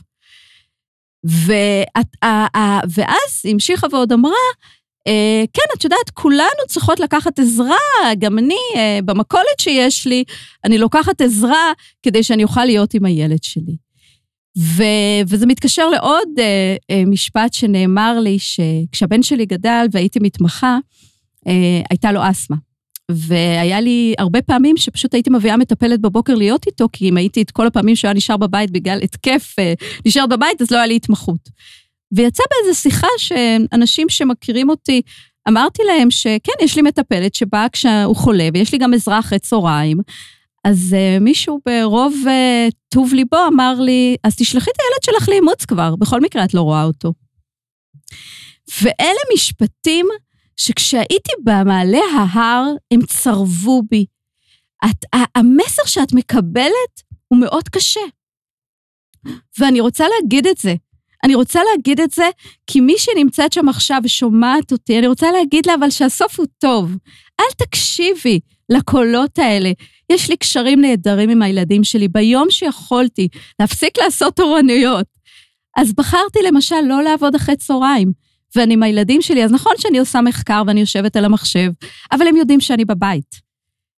ואת, 1.23 2.07
ואז 2.95 3.45
המשיכה 3.45 3.87
ועוד 3.91 4.11
אמרה, 4.11 4.31
כן, 5.53 5.61
את 5.77 5.83
יודעת, 5.83 6.09
כולנו 6.13 6.65
צריכות 6.67 6.99
לקחת 6.99 7.39
עזרה, 7.39 7.75
גם 8.19 8.39
אני, 8.39 8.55
אה, 8.75 8.99
במכולת 9.05 9.59
שיש 9.59 10.07
לי, 10.07 10.23
אני 10.65 10.77
לוקחת 10.77 11.21
עזרה 11.21 11.71
כדי 12.03 12.23
שאני 12.23 12.43
אוכל 12.43 12.65
להיות 12.65 12.93
עם 12.93 13.05
הילד 13.05 13.43
שלי. 13.43 13.75
ו, 14.57 14.83
וזה 15.27 15.45
מתקשר 15.45 15.89
לעוד 15.89 16.27
אה, 16.39 16.75
אה, 16.91 17.03
משפט 17.05 17.53
שנאמר 17.53 18.19
לי, 18.19 18.37
שכשהבן 18.39 19.23
שלי 19.23 19.45
גדל 19.45 19.85
והייתי 19.91 20.19
מתמחה, 20.21 20.77
אה, 21.47 21.81
הייתה 21.89 22.11
לו 22.11 22.21
אסתמה. 22.29 22.57
והיה 23.11 23.81
לי 23.81 24.13
הרבה 24.17 24.41
פעמים 24.41 24.77
שפשוט 24.77 25.13
הייתי 25.13 25.29
מביאה 25.29 25.57
מטפלת 25.57 26.01
בבוקר 26.01 26.35
להיות 26.35 26.67
איתו, 26.67 26.87
כי 26.93 27.09
אם 27.09 27.17
הייתי 27.17 27.41
את 27.41 27.51
כל 27.51 27.67
הפעמים 27.67 27.95
שהוא 27.95 28.09
היה 28.09 28.15
נשאר 28.15 28.37
בבית 28.37 28.71
בגלל 28.71 28.99
התקף, 29.03 29.55
אה, 29.59 29.73
נשאר 30.05 30.25
בבית, 30.27 30.61
אז 30.61 30.71
לא 30.71 30.77
היה 30.77 30.87
לי 30.87 30.95
התמחות. 30.95 31.49
ויצא 32.11 32.43
באיזו 32.49 32.79
שיחה 32.79 33.07
שאנשים 33.17 34.09
שמכירים 34.09 34.69
אותי, 34.69 35.01
אמרתי 35.47 35.83
להם 35.83 36.11
שכן, 36.11 36.51
יש 36.61 36.75
לי 36.75 36.81
מטפלת 36.81 37.35
שבאה 37.35 37.69
כשהוא 37.69 38.15
חולה, 38.15 38.49
ויש 38.53 38.71
לי 38.71 38.77
גם 38.77 38.93
עזרה 38.93 39.19
אחרי 39.19 39.39
צהריים. 39.39 39.97
אז 40.65 40.95
uh, 40.95 41.23
מישהו 41.23 41.59
ברוב 41.65 42.13
uh, 42.25 42.71
טוב 42.89 43.13
ליבו 43.13 43.47
אמר 43.47 43.73
לי, 43.79 44.15
אז 44.23 44.35
תשלחי 44.35 44.71
את 44.71 44.75
הילד 44.79 45.03
שלך 45.19 45.29
לאימוץ 45.29 45.65
כבר, 45.65 45.95
בכל 45.95 46.21
מקרה 46.21 46.43
את 46.43 46.53
לא 46.53 46.61
רואה 46.61 46.83
אותו. 46.83 47.13
ואלה 48.81 49.19
משפטים 49.33 50.05
שכשהייתי 50.57 51.31
במעלה 51.43 51.99
ההר, 52.17 52.65
הם 52.91 52.99
צרבו 53.05 53.83
בי. 53.89 54.05
את, 54.85 55.05
המסר 55.35 55.85
שאת 55.85 56.13
מקבלת 56.13 57.03
הוא 57.27 57.39
מאוד 57.39 57.69
קשה. 57.69 57.99
ואני 59.59 59.79
רוצה 59.79 60.05
להגיד 60.15 60.47
את 60.47 60.57
זה. 60.57 60.75
אני 61.23 61.35
רוצה 61.35 61.61
להגיד 61.71 61.99
את 61.99 62.11
זה 62.11 62.29
כי 62.67 62.79
מי 62.79 62.93
שנמצאת 62.97 63.53
שם 63.53 63.69
עכשיו 63.69 63.99
ושומעת 64.03 64.71
אותי, 64.71 64.99
אני 64.99 65.07
רוצה 65.07 65.31
להגיד 65.31 65.65
לה 65.65 65.73
אבל 65.75 65.89
שהסוף 65.89 66.39
הוא 66.39 66.47
טוב. 66.57 66.95
אל 67.39 67.65
תקשיבי 67.65 68.39
לקולות 68.69 69.39
האלה. 69.39 69.71
יש 70.11 70.29
לי 70.29 70.37
קשרים 70.37 70.81
נהדרים 70.81 71.29
עם 71.29 71.41
הילדים 71.41 71.83
שלי. 71.83 72.07
ביום 72.07 72.47
שיכולתי 72.49 73.27
להפסיק 73.59 73.97
לעשות 73.97 74.35
תורנויות, 74.35 75.05
אז 75.77 75.93
בחרתי 75.93 76.39
למשל 76.47 76.81
לא 76.87 77.03
לעבוד 77.03 77.35
אחרי 77.35 77.55
צהריים. 77.55 78.11
ואני 78.55 78.73
עם 78.73 78.83
הילדים 78.83 79.21
שלי, 79.21 79.43
אז 79.43 79.51
נכון 79.51 79.73
שאני 79.77 79.99
עושה 79.99 80.21
מחקר 80.21 80.63
ואני 80.67 80.79
יושבת 80.79 81.15
על 81.15 81.25
המחשב, 81.25 81.71
אבל 82.11 82.27
הם 82.27 82.35
יודעים 82.35 82.59
שאני 82.59 82.85
בבית. 82.85 83.48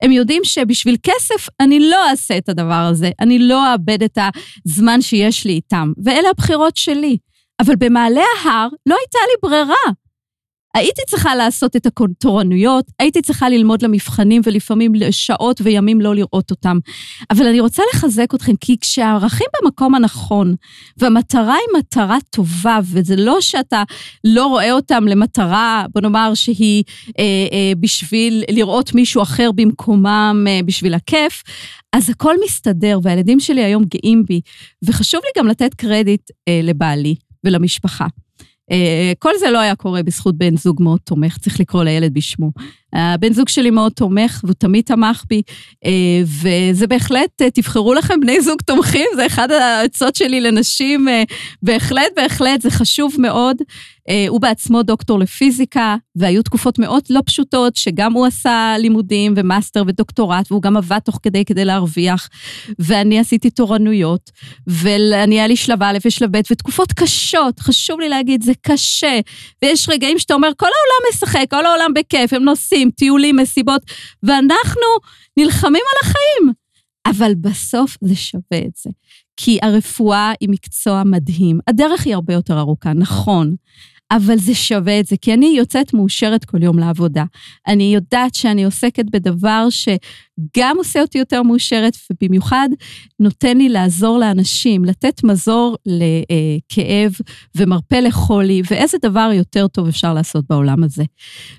הם 0.02 0.12
יודעים 0.12 0.44
שבשביל 0.44 0.98
כסף 1.04 1.48
אני 1.60 1.80
לא 1.80 2.10
אעשה 2.10 2.38
את 2.38 2.50
הדבר 2.50 2.88
הזה, 2.92 3.10
אני 3.20 3.40
לא 3.40 3.74
אאבד 3.74 4.04
את 4.04 4.18
הזמן 4.66 5.02
שיש 5.02 5.46
לי 5.46 5.54
איתם, 5.54 5.92
ואלה 6.04 6.30
הבחירות 6.30 6.78
שלי. 6.78 7.18
אבל 7.60 7.76
במעלה 7.76 8.24
ההר 8.44 8.68
לא 8.86 8.96
הייתה 9.00 9.20
לי 9.28 9.50
ברירה. 9.50 9.94
הייתי 10.74 11.02
צריכה 11.08 11.36
לעשות 11.36 11.76
את 11.76 11.86
התורנויות, 11.86 12.86
הייתי 13.00 13.22
צריכה 13.22 13.50
ללמוד 13.50 13.82
למבחנים 13.82 14.42
ולפעמים 14.46 14.92
שעות 15.12 15.62
וימים 15.64 16.02
לא 16.02 16.16
לראות 16.16 16.52
אותם. 16.52 16.78
אבל 17.32 17.48
אני 17.48 17.60
רוצה 17.60 17.84
לחזק 17.94 18.36
אתכם, 18.36 18.56
כי 18.56 18.78
כשהערכים 18.82 19.48
במקום 19.62 19.96
הנכון, 19.96 20.56
והמטרה 20.98 21.54
היא 21.54 21.80
מטרה 21.80 22.18
טובה, 22.30 22.80
וזה 22.84 23.16
לא 23.16 23.42
שאתה 23.42 23.84
לא 24.24 24.46
רואה 24.46 24.72
אותם 24.72 25.08
למטרה, 25.08 25.86
בוא 25.94 26.02
נאמר 26.02 26.34
שהיא 26.34 26.84
אה, 27.20 27.24
אה, 27.24 27.72
בשביל 27.80 28.44
לראות 28.52 28.96
מישהו 28.96 29.22
אחר 29.22 29.52
במקומם, 29.52 30.46
אה, 30.48 30.60
בשביל 30.66 30.94
הכיף, 30.94 31.44
אז 31.94 32.10
הכל 32.10 32.36
מסתדר, 32.46 33.00
והילדים 33.04 33.40
שלי 33.40 33.64
היום 33.64 33.84
גאים 33.84 34.24
בי. 34.26 34.42
וחשוב 34.86 35.22
לי 35.24 35.42
גם 35.42 35.48
לתת 35.48 35.74
קרדיט 35.74 36.32
אה, 36.48 36.60
לבעלי 36.64 37.16
ולמשפחה. 37.44 38.08
אה, 38.72 39.12
כל 39.20 39.32
זה 39.40 39.52
לא 39.52 39.60
היה 39.60 39.76
קורה 39.76 40.04
בזכות 40.04 40.38
בן 40.38 40.58
זוג 40.58 40.82
מאוד 40.82 41.00
תומך, 41.04 41.38
צריך 41.38 41.60
לקרוא 41.60 41.84
לילד 41.84 42.14
בשמו. 42.14 42.52
הבן 42.94 43.34
זוג 43.34 43.50
שלי 43.50 43.70
מאוד 43.70 43.92
תומך, 43.92 44.42
והוא 44.44 44.54
תמיד 44.54 44.84
תמך 44.84 45.24
בי, 45.30 45.42
אה, 45.86 45.92
וזה 46.24 46.88
בהחלט, 46.88 47.42
אה, 47.42 47.50
תבחרו 47.50 47.94
לכם 47.94 48.20
בני 48.20 48.42
זוג 48.42 48.62
תומכים, 48.62 49.08
זה 49.16 49.26
אחד 49.26 49.52
העצות 49.52 50.16
שלי 50.16 50.42
לנשים, 50.42 51.08
בהחלט, 51.64 52.12
בהחלט, 52.16 52.62
זה 52.62 52.72
חשוב 52.72 53.16
מאוד. 53.20 53.58
הוא 54.28 54.42
בעצמו 54.42 54.84
דוקטור 54.84 55.20
לפיזיקה, 55.20 55.96
והיו 56.16 56.44
תקופות 56.44 56.80
מאוד 56.80 57.04
לא 57.10 57.22
פשוטות, 57.26 57.76
שגם 57.76 58.14
הוא 58.14 58.26
עשה 58.26 58.76
לימודים 58.80 59.34
ומאסטר 59.38 59.84
ודוקטורט, 59.88 60.52
והוא 60.52 60.62
גם 60.62 60.78
עבד 60.78 61.00
תוך 61.00 61.20
כדי 61.24 61.46
כדי 61.46 61.66
להרוויח, 61.66 62.30
ואני 62.80 63.20
עשיתי 63.20 63.50
תורנויות, 63.50 64.32
ואני 64.68 65.36
היה 65.36 65.48
לי 65.48 65.56
שלב 65.56 65.84
א' 65.84 65.98
ושלב 66.06 66.38
ב', 66.38 66.42
ותקופות 66.52 66.94
קשות, 66.94 67.60
חשוב 67.60 68.00
לי 68.00 68.10
להגיד, 68.10 68.44
זה 68.44 68.52
קשה, 68.62 69.20
ויש 69.62 69.90
רגעים 69.90 70.20
שאתה 70.20 70.34
אומר, 70.34 70.50
כל 70.58 70.66
העולם 70.66 71.14
משחק, 71.14 71.46
כל 71.50 71.66
העולם 71.66 71.94
בכיף, 71.96 72.34
הם 72.34 72.44
נוסעים, 72.44 72.79
טיולים, 72.92 73.36
מסיבות, 73.36 73.82
ואנחנו 74.24 74.88
נלחמים 75.38 75.82
על 75.94 76.10
החיים. 76.10 76.54
אבל 77.06 77.34
בסוף 77.36 77.98
זה 78.02 78.16
שווה 78.16 78.60
את 78.68 78.76
זה. 78.84 78.90
כי 79.38 79.60
הרפואה 79.62 80.32
היא 80.42 80.50
מקצוע 80.50 81.04
מדהים. 81.06 81.60
הדרך 81.68 82.06
היא 82.06 82.14
הרבה 82.14 82.34
יותר 82.34 82.60
ארוכה, 82.60 82.94
נכון, 82.94 83.56
אבל 84.12 84.38
זה 84.38 84.56
שווה 84.56 85.00
את 85.00 85.06
זה, 85.06 85.16
כי 85.22 85.34
אני 85.34 85.54
יוצאת 85.58 85.94
מאושרת 85.94 86.46
כל 86.46 86.64
יום 86.64 86.80
לעבודה. 86.80 87.24
אני 87.68 87.94
יודעת 87.96 88.36
שאני 88.36 88.64
עוסקת 88.64 89.06
בדבר 89.12 89.68
שגם 90.40 90.76
עושה 90.78 91.02
אותי 91.02 91.18
יותר 91.18 91.44
מאושרת, 91.44 91.98
ובמיוחד 92.12 92.70
נותן 93.20 93.58
לי 93.58 93.70
לעזור 93.70 94.20
לאנשים, 94.20 94.86
לתת 94.86 95.24
מזור 95.24 95.78
לכאב 95.86 97.14
ומרפא 97.56 97.96
לחולי, 97.96 98.62
ואיזה 98.72 98.98
דבר 99.02 99.32
יותר 99.34 99.68
טוב 99.68 99.88
אפשר 99.88 100.14
לעשות 100.14 100.46
בעולם 100.50 100.84
הזה. 100.84 101.04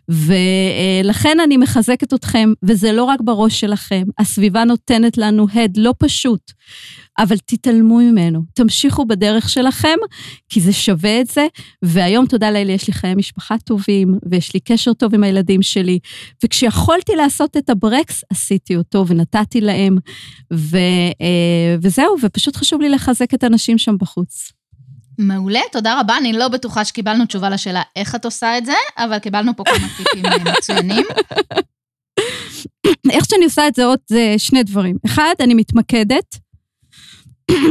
ולכן 0.08 1.40
אני 1.44 1.56
מחזקת 1.56 2.14
אתכם, 2.14 2.52
וזה 2.62 2.92
לא 2.92 3.04
רק 3.04 3.20
בראש 3.20 3.60
שלכם, 3.60 4.02
הסביבה 4.18 4.64
נותנת 4.64 5.18
לנו 5.18 5.46
הד 5.54 5.76
לא 5.76 5.94
פשוט. 5.98 6.52
אבל 7.18 7.36
תתעלמו 7.38 7.98
ממנו, 7.98 8.42
תמשיכו 8.54 9.04
בדרך 9.04 9.48
שלכם, 9.48 9.96
כי 10.48 10.60
זה 10.60 10.72
שווה 10.72 11.20
את 11.20 11.26
זה, 11.26 11.46
והיום, 11.82 12.26
תודה 12.26 12.50
לאל, 12.50 12.70
יש 12.70 12.88
לי 12.88 12.92
חיי 12.92 13.14
משפחה 13.14 13.58
טובים, 13.58 14.18
ויש 14.30 14.54
לי 14.54 14.60
קשר 14.60 14.92
טוב 14.92 15.14
עם 15.14 15.24
הילדים 15.24 15.62
שלי, 15.62 15.98
וכשיכולתי 16.44 17.12
לעשות 17.16 17.56
את 17.56 17.70
הברקס, 17.70 18.24
עשיתי 18.30 18.69
אותו 18.76 19.04
ונתתי 19.08 19.60
להם, 19.60 19.98
ו, 20.52 20.76
אה, 21.20 21.76
וזהו, 21.82 22.16
ופשוט 22.22 22.56
חשוב 22.56 22.80
לי 22.80 22.88
לחזק 22.88 23.34
את 23.34 23.42
האנשים 23.44 23.78
שם 23.78 23.96
בחוץ. 23.98 24.52
מעולה, 25.18 25.60
תודה 25.72 26.00
רבה. 26.00 26.18
אני 26.18 26.32
לא 26.32 26.48
בטוחה 26.48 26.84
שקיבלנו 26.84 27.26
תשובה 27.26 27.50
לשאלה 27.50 27.82
איך 27.96 28.14
את 28.14 28.24
עושה 28.24 28.58
את 28.58 28.66
זה, 28.66 28.74
אבל 28.98 29.18
קיבלנו 29.18 29.56
פה 29.56 29.64
כמה 29.64 29.88
טיפים 29.96 30.26
אה, 30.26 30.52
מצוינים. 30.58 31.04
איך 33.10 33.24
שאני 33.30 33.44
עושה 33.44 33.68
את 33.68 33.74
זה 33.74 33.84
עוד 33.84 33.98
זה 34.08 34.34
שני 34.38 34.62
דברים. 34.62 34.96
אחד, 35.06 35.34
אני 35.40 35.54
מתמקדת. 35.54 36.36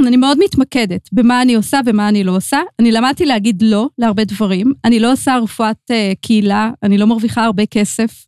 אני 0.08 0.18
מאוד 0.18 0.38
מתמקדת 0.43 1.10
במה 1.12 1.41
אני 1.41 1.56
עושה 1.56 1.80
ומה 1.86 2.10
אני 2.10 2.24
לא 2.24 2.36
עושה. 2.36 2.60
אני 2.80 2.91
למדתי 2.91 3.26
להגיד 3.26 3.62
לא 3.62 3.88
להרבה 3.97 4.24
דברים. 4.24 4.74
אני 4.86 5.00
לא 5.00 5.12
עושה 5.12 5.38
רפואת 5.38 5.78
uh, 5.91 6.16
קהילה, 6.22 6.72
אני 6.84 6.97
לא 6.97 7.08
מרוויחה 7.08 7.43
הרבה 7.43 7.66
כסף, 7.66 8.26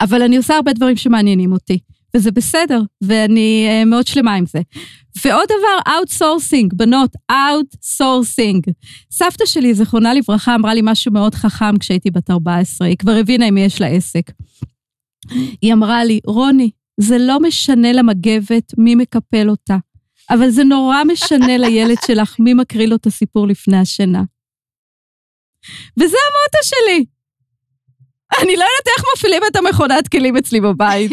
אבל 0.00 0.22
אני 0.22 0.36
עושה 0.36 0.56
הרבה 0.56 0.72
דברים 0.72 0.96
שמעניינים 0.96 1.52
אותי, 1.52 1.78
וזה 2.16 2.30
בסדר, 2.30 2.80
ואני 3.02 3.68
uh, 3.68 3.84
מאוד 3.84 4.06
שלמה 4.06 4.34
עם 4.34 4.46
זה. 4.46 4.60
ועוד 5.24 5.44
דבר, 5.44 5.94
outsourcing, 5.94 6.74
בנות, 6.74 7.10
outsourcing. 7.30 8.66
סבתא 9.10 9.46
שלי, 9.46 9.74
זיכרונה 9.74 10.14
לברכה, 10.14 10.54
אמרה 10.54 10.74
לי 10.74 10.80
משהו 10.84 11.12
מאוד 11.12 11.34
חכם 11.34 11.78
כשהייתי 11.78 12.10
בת 12.10 12.30
14, 12.30 12.88
היא 12.88 12.96
כבר 12.96 13.12
הבינה 13.12 13.48
עם 13.48 13.58
יש 13.58 13.80
לה 13.80 13.86
עסק. 13.86 14.30
היא 15.62 15.72
אמרה 15.72 16.04
לי, 16.04 16.20
רוני, 16.26 16.70
זה 17.00 17.18
לא 17.18 17.40
משנה 17.40 17.92
למגבת 17.92 18.72
מי 18.78 18.94
מקפל 18.94 19.50
אותה. 19.50 19.76
אבל 20.30 20.50
זה 20.50 20.64
נורא 20.64 21.04
משנה 21.04 21.58
לילד 21.58 21.96
שלך 22.06 22.36
מי 22.38 22.54
מקריא 22.54 22.86
לו 22.86 22.96
את 22.96 23.06
הסיפור 23.06 23.46
לפני 23.46 23.76
השינה. 23.76 24.22
וזה 25.96 26.16
המוטו 26.26 26.58
שלי. 26.62 27.04
אני 28.38 28.56
לא 28.56 28.64
יודעת 28.64 28.96
איך 28.96 29.04
מפעילים 29.16 29.42
את 29.50 29.56
המכונת 29.56 30.08
כלים 30.08 30.36
אצלי 30.36 30.60
בבית. 30.60 31.12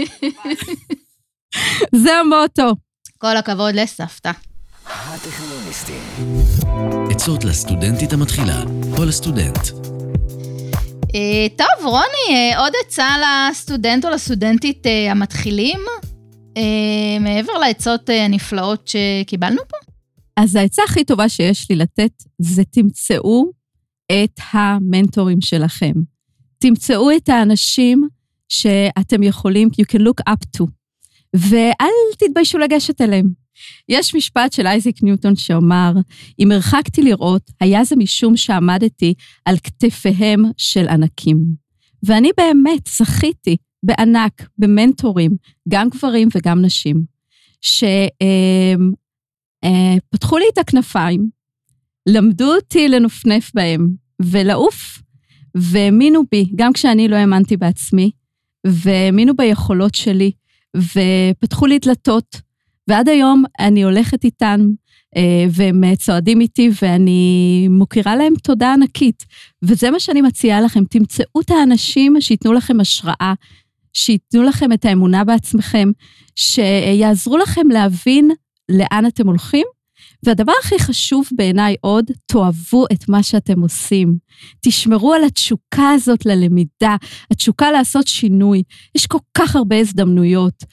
זה 2.03 2.15
המוטו. 2.15 2.75
כל 3.17 3.37
הכבוד 3.37 3.75
לסבתא. 3.75 4.31
הטכנוניסטים. 4.85 6.01
עצות 7.11 7.43
לסטודנטית 7.43 8.13
המתחילה 8.13 8.63
או 8.97 9.05
לסטודנט. 9.05 9.57
אה, 11.15 11.47
טוב, 11.57 11.85
רוני, 11.85 12.53
אה, 12.53 12.59
עוד 12.59 12.73
עצה 12.85 13.07
לסטודנט 13.21 14.05
או 14.05 14.09
לסטודנטית 14.09 14.87
אה, 14.87 15.11
המתחילים? 15.11 15.79
מעבר 17.21 17.53
לעצות 17.53 18.09
הנפלאות 18.09 18.87
שקיבלנו 18.87 19.61
פה? 19.67 19.77
אז 20.37 20.55
העצה 20.55 20.83
הכי 20.83 21.03
טובה 21.03 21.29
שיש 21.29 21.69
לי 21.69 21.75
לתת 21.75 22.11
זה 22.41 22.63
תמצאו 22.63 23.51
את 24.11 24.39
המנטורים 24.53 25.41
שלכם. 25.41 25.93
תמצאו 26.57 27.11
את 27.17 27.29
האנשים 27.29 28.07
שאתם 28.49 29.23
יכולים, 29.23 29.69
you 29.81 29.95
can 29.95 29.99
look 29.99 30.31
up 30.33 30.57
to. 30.57 30.65
ואל 31.35 31.89
תתביישו 32.17 32.57
לגשת 32.57 33.01
אליהם. 33.01 33.27
יש 33.89 34.15
משפט 34.15 34.53
של 34.53 34.67
אייזיק 34.67 35.03
ניוטון 35.03 35.35
שאומר, 35.35 35.93
אם 36.39 36.51
הרחקתי 36.51 37.01
לראות, 37.01 37.51
היה 37.61 37.83
זה 37.83 37.95
משום 37.95 38.37
שעמדתי 38.37 39.13
על 39.45 39.57
כתפיהם 39.57 40.43
של 40.57 40.87
ענקים. 40.87 41.37
ואני 42.03 42.29
באמת 42.37 42.87
זכיתי 42.87 43.57
בענק, 43.83 44.49
במנטורים, 44.57 45.31
גם 45.69 45.89
גברים 45.89 46.27
וגם 46.35 46.61
נשים, 46.61 47.03
שפתחו 47.61 48.17
אה, 50.35 50.41
לי 50.41 50.45
את 50.53 50.57
הכנפיים, 50.57 51.29
למדו 52.09 52.55
אותי 52.55 52.87
לנופנף 52.87 53.51
בהם 53.53 53.89
ולעוף, 54.21 55.01
והאמינו 55.61 56.23
בי, 56.31 56.45
גם 56.55 56.73
כשאני 56.73 57.07
לא 57.07 57.15
האמנתי 57.15 57.57
בעצמי, 57.57 58.11
והאמינו 58.67 59.35
ביכולות 59.35 59.95
שלי, 59.95 60.31
ופתחו 60.77 61.65
לי 61.65 61.79
דלתות, 61.79 62.41
ועד 62.87 63.09
היום 63.09 63.43
אני 63.59 63.83
הולכת 63.83 64.23
איתן, 64.23 64.61
אה, 65.17 65.45
והם 65.51 65.95
צועדים 65.95 66.41
איתי, 66.41 66.69
ואני 66.81 67.67
מוקירה 67.69 68.15
להם 68.15 68.33
תודה 68.43 68.73
ענקית. 68.73 69.25
וזה 69.63 69.91
מה 69.91 69.99
שאני 69.99 70.21
מציעה 70.21 70.61
לכם, 70.61 70.83
תמצאו 70.89 71.41
את 71.41 71.51
האנשים 71.51 72.15
שייתנו 72.19 72.53
לכם 72.53 72.79
השראה, 72.79 73.33
שייתנו 73.93 74.43
לכם 74.43 74.73
את 74.73 74.85
האמונה 74.85 75.23
בעצמכם, 75.23 75.91
שיעזרו 76.35 77.37
לכם 77.37 77.67
להבין 77.71 78.31
לאן 78.69 79.05
אתם 79.05 79.27
הולכים. 79.27 79.67
והדבר 80.23 80.51
הכי 80.63 80.79
חשוב 80.79 81.25
בעיניי 81.31 81.75
עוד, 81.81 82.05
תאהבו 82.25 82.85
את 82.93 83.09
מה 83.09 83.23
שאתם 83.23 83.61
עושים. 83.61 84.17
תשמרו 84.61 85.13
על 85.13 85.23
התשוקה 85.23 85.89
הזאת 85.89 86.25
ללמידה, 86.25 86.95
התשוקה 87.31 87.71
לעשות 87.71 88.07
שינוי. 88.07 88.63
יש 88.95 89.05
כל 89.05 89.17
כך 89.33 89.55
הרבה 89.55 89.79
הזדמנויות. 89.79 90.63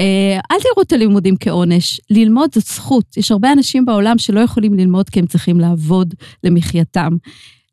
אה, 0.00 0.38
אל 0.50 0.56
תראו 0.60 0.82
את 0.82 0.92
הלימודים 0.92 1.36
כעונש, 1.40 2.00
ללמוד 2.10 2.50
זאת 2.54 2.64
זכות. 2.64 3.16
יש 3.16 3.32
הרבה 3.32 3.52
אנשים 3.52 3.84
בעולם 3.84 4.18
שלא 4.18 4.40
יכולים 4.40 4.74
ללמוד 4.74 5.10
כי 5.10 5.20
הם 5.20 5.26
צריכים 5.26 5.60
לעבוד 5.60 6.14
למחייתם. 6.44 7.16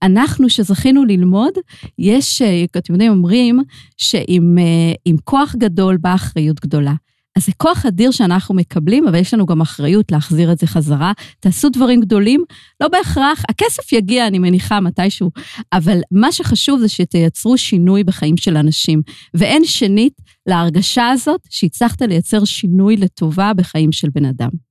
אנחנו 0.03 0.49
שזכינו 0.49 1.05
ללמוד, 1.05 1.53
יש, 1.99 2.41
אה, 2.41 2.63
אתם 2.77 2.93
יודעים, 2.93 3.11
אומרים 3.11 3.59
שעם 3.97 4.57
אה, 4.57 5.11
כוח 5.23 5.55
גדול 5.57 5.97
באה 5.97 6.15
אחריות 6.15 6.59
גדולה. 6.59 6.93
אז 7.37 7.45
זה 7.45 7.51
כוח 7.57 7.85
אדיר 7.85 8.11
שאנחנו 8.11 8.55
מקבלים, 8.55 9.07
אבל 9.07 9.17
יש 9.17 9.33
לנו 9.33 9.45
גם 9.45 9.61
אחריות 9.61 10.11
להחזיר 10.11 10.51
את 10.51 10.57
זה 10.57 10.67
חזרה. 10.67 11.11
תעשו 11.39 11.69
דברים 11.69 12.01
גדולים, 12.01 12.43
לא 12.81 12.87
בהכרח, 12.87 13.43
הכסף 13.49 13.93
יגיע, 13.93 14.27
אני 14.27 14.39
מניחה, 14.39 14.79
מתישהו, 14.79 15.31
אבל 15.73 15.99
מה 16.11 16.31
שחשוב 16.31 16.79
זה 16.79 16.89
שתייצרו 16.89 17.57
שינוי 17.57 18.03
בחיים 18.03 18.37
של 18.37 18.57
אנשים. 18.57 19.01
ואין 19.33 19.65
שנית 19.65 20.13
להרגשה 20.47 21.09
הזאת 21.09 21.41
שהצלחת 21.49 22.01
לייצר 22.01 22.45
שינוי 22.45 22.97
לטובה 22.97 23.51
בחיים 23.53 23.91
של 23.91 24.07
בן 24.13 24.25
אדם. 24.25 24.70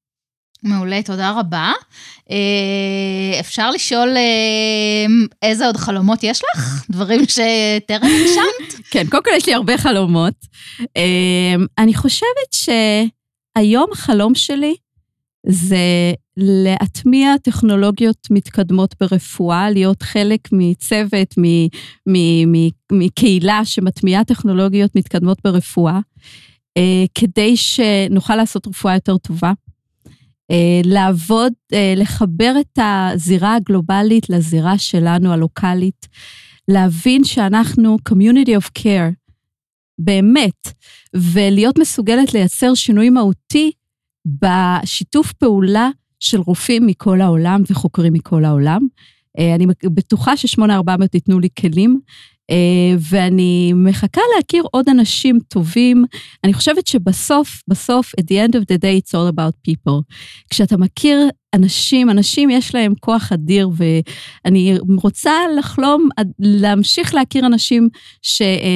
מעולה, 0.63 1.03
תודה 1.03 1.31
רבה. 1.31 1.73
אה, 2.31 3.41
אפשר 3.41 3.71
לשאול 3.71 4.09
אה, 4.17 5.07
איזה 5.43 5.67
עוד 5.67 5.77
חלומות 5.77 6.23
יש 6.23 6.43
לך? 6.45 6.87
דברים 6.91 7.21
שטרם 7.25 8.09
הגשמת? 8.21 8.81
כן, 8.93 9.07
קודם 9.11 9.23
כל 9.23 9.31
יש 9.37 9.47
לי 9.47 9.55
הרבה 9.55 9.79
חלומות. 9.79 10.35
אה, 10.97 11.55
אני 11.79 11.95
חושבת 11.95 12.53
שהיום 12.53 13.87
החלום 13.93 14.35
שלי 14.35 14.75
זה 15.47 16.13
להטמיע 16.37 17.37
טכנולוגיות 17.43 18.27
מתקדמות 18.31 18.95
ברפואה, 19.01 19.71
להיות 19.71 20.03
חלק 20.03 20.41
מצוות, 20.53 21.35
מקהילה 22.93 23.65
שמטמיעה 23.65 24.25
טכנולוגיות 24.25 24.97
מתקדמות 24.97 25.39
ברפואה, 25.45 25.99
כדי 27.15 27.57
שנוכל 27.57 28.37
לעשות 28.37 28.67
רפואה 28.67 28.95
יותר 28.95 29.17
טובה. 29.19 29.53
אה, 30.51 30.81
לעבוד, 30.85 31.53
אה, 31.73 31.95
לחבר 31.97 32.55
את 32.61 32.79
הזירה 32.83 33.55
הגלובלית 33.55 34.31
לזירה 34.31 34.79
שלנו, 34.79 35.33
הלוקאלית, 35.33 36.09
להבין 36.69 37.25
שאנחנו 37.25 37.97
community 38.09 38.51
of 38.61 38.83
care, 38.83 39.15
באמת, 39.99 40.69
ולהיות 41.17 41.79
מסוגלת 41.79 42.35
לייצר 42.35 42.75
שינוי 42.75 43.11
מהותי 43.11 43.73
בשיתוף 44.27 45.33
פעולה 45.33 45.91
של 46.21 46.41
רופאים 46.41 46.87
מכל 46.87 47.21
העולם 47.21 47.63
וחוקרים 47.71 48.13
מכל 48.13 48.45
העולם. 48.45 48.87
אה, 49.39 49.55
אני 49.55 49.67
בטוחה 49.85 50.37
ש-8400 50.37 51.05
ייתנו 51.15 51.41
לי 51.41 51.49
כלים 51.61 52.01
ואני 53.01 53.73
מחכה 53.77 54.21
להכיר 54.37 54.65
עוד 54.71 54.89
אנשים 54.89 55.39
טובים. 55.49 56.05
אני 56.45 56.53
חושבת 56.53 56.87
שבסוף, 56.87 57.63
בסוף, 57.69 58.13
at 58.21 58.25
the 58.25 58.49
end 58.49 58.53
of 58.53 58.63
the 58.63 58.79
day, 58.79 59.01
it's 59.01 59.15
all 59.15 59.35
about 59.37 59.71
people. 59.71 60.03
כשאתה 60.51 60.77
מכיר 60.77 61.29
אנשים, 61.55 62.11
אנשים 62.11 62.51
יש 62.51 62.75
להם 62.75 62.95
כוח 63.01 63.33
אדיר, 63.33 63.71
ואני 63.77 64.79
רוצה 65.03 65.33
לחלום, 65.59 66.09
להמשיך 66.39 67.15
להכיר 67.15 67.47
אנשים, 67.47 67.89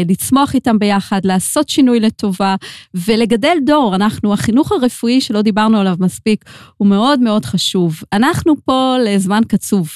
לצמוח 0.09 0.55
איתם 0.55 0.79
ביחד, 0.79 1.21
לעשות 1.25 1.69
שינוי 1.69 2.01
לטובה, 2.01 2.57
ולגדל 2.95 3.57
דור. 3.67 3.95
אנחנו, 3.95 4.33
החינוך 4.33 4.73
הרפואי, 4.73 5.21
שלא 5.21 5.43
דיברנו 5.43 5.79
עליו 5.81 5.97
מספיק, 6.01 6.45
הוא 6.77 6.89
מאוד 6.89 7.21
מאוד 7.21 7.45
חשוב. 7.45 8.01
אנחנו 8.13 8.55
פה 8.65 8.97
לזמן 9.05 9.41
קצוב. 9.49 9.91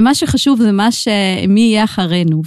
ומה 0.00 0.14
שחשוב 0.14 0.62
זה 0.62 0.72
מה 0.72 0.92
ש... 0.92 1.08
מי 1.48 1.60
יהיה 1.60 1.84
אחרינו, 1.84 2.42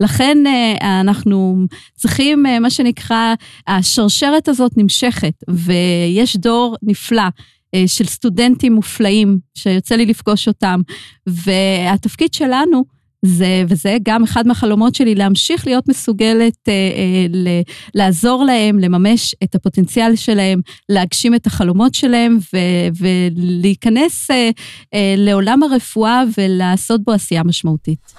ולכן 0.00 0.38
אה, 0.46 1.00
אנחנו 1.00 1.66
צריכים, 1.94 2.46
אה, 2.46 2.60
מה 2.60 2.70
שנקרא, 2.70 3.34
השרשרת 3.66 4.48
הזאת 4.48 4.72
נמשכת, 4.76 5.34
ויש 5.50 6.36
דור 6.36 6.76
נפלא. 6.82 7.28
אה, 7.74 7.84
של 7.86 8.04
סטודנטים 8.04 8.72
מופלאים, 8.72 9.38
שיוצא 9.54 9.94
לי 9.94 10.06
לפגוש 10.06 10.48
אותם, 10.48 10.80
והתפקיד 11.26 12.34
שלנו 12.34 12.95
זה, 13.26 13.62
וזה 13.68 13.96
גם 14.02 14.22
אחד 14.22 14.46
מהחלומות 14.46 14.94
שלי, 14.94 15.14
להמשיך 15.14 15.66
להיות 15.66 15.88
מסוגלת 15.88 16.68
אה, 16.68 16.72
אה, 16.72 17.26
ל, 17.28 17.48
לעזור 17.94 18.44
להם, 18.44 18.78
לממש 18.78 19.34
את 19.44 19.54
הפוטנציאל 19.54 20.16
שלהם, 20.16 20.60
להגשים 20.88 21.34
את 21.34 21.46
החלומות 21.46 21.94
שלהם 21.94 22.38
ו, 22.52 22.56
ולהיכנס 22.98 24.30
אה, 24.30 24.50
אה, 24.94 25.14
לעולם 25.16 25.62
הרפואה 25.62 26.22
ולעשות 26.38 27.04
בו 27.04 27.12
עשייה 27.12 27.42
משמעותית. 27.44 28.12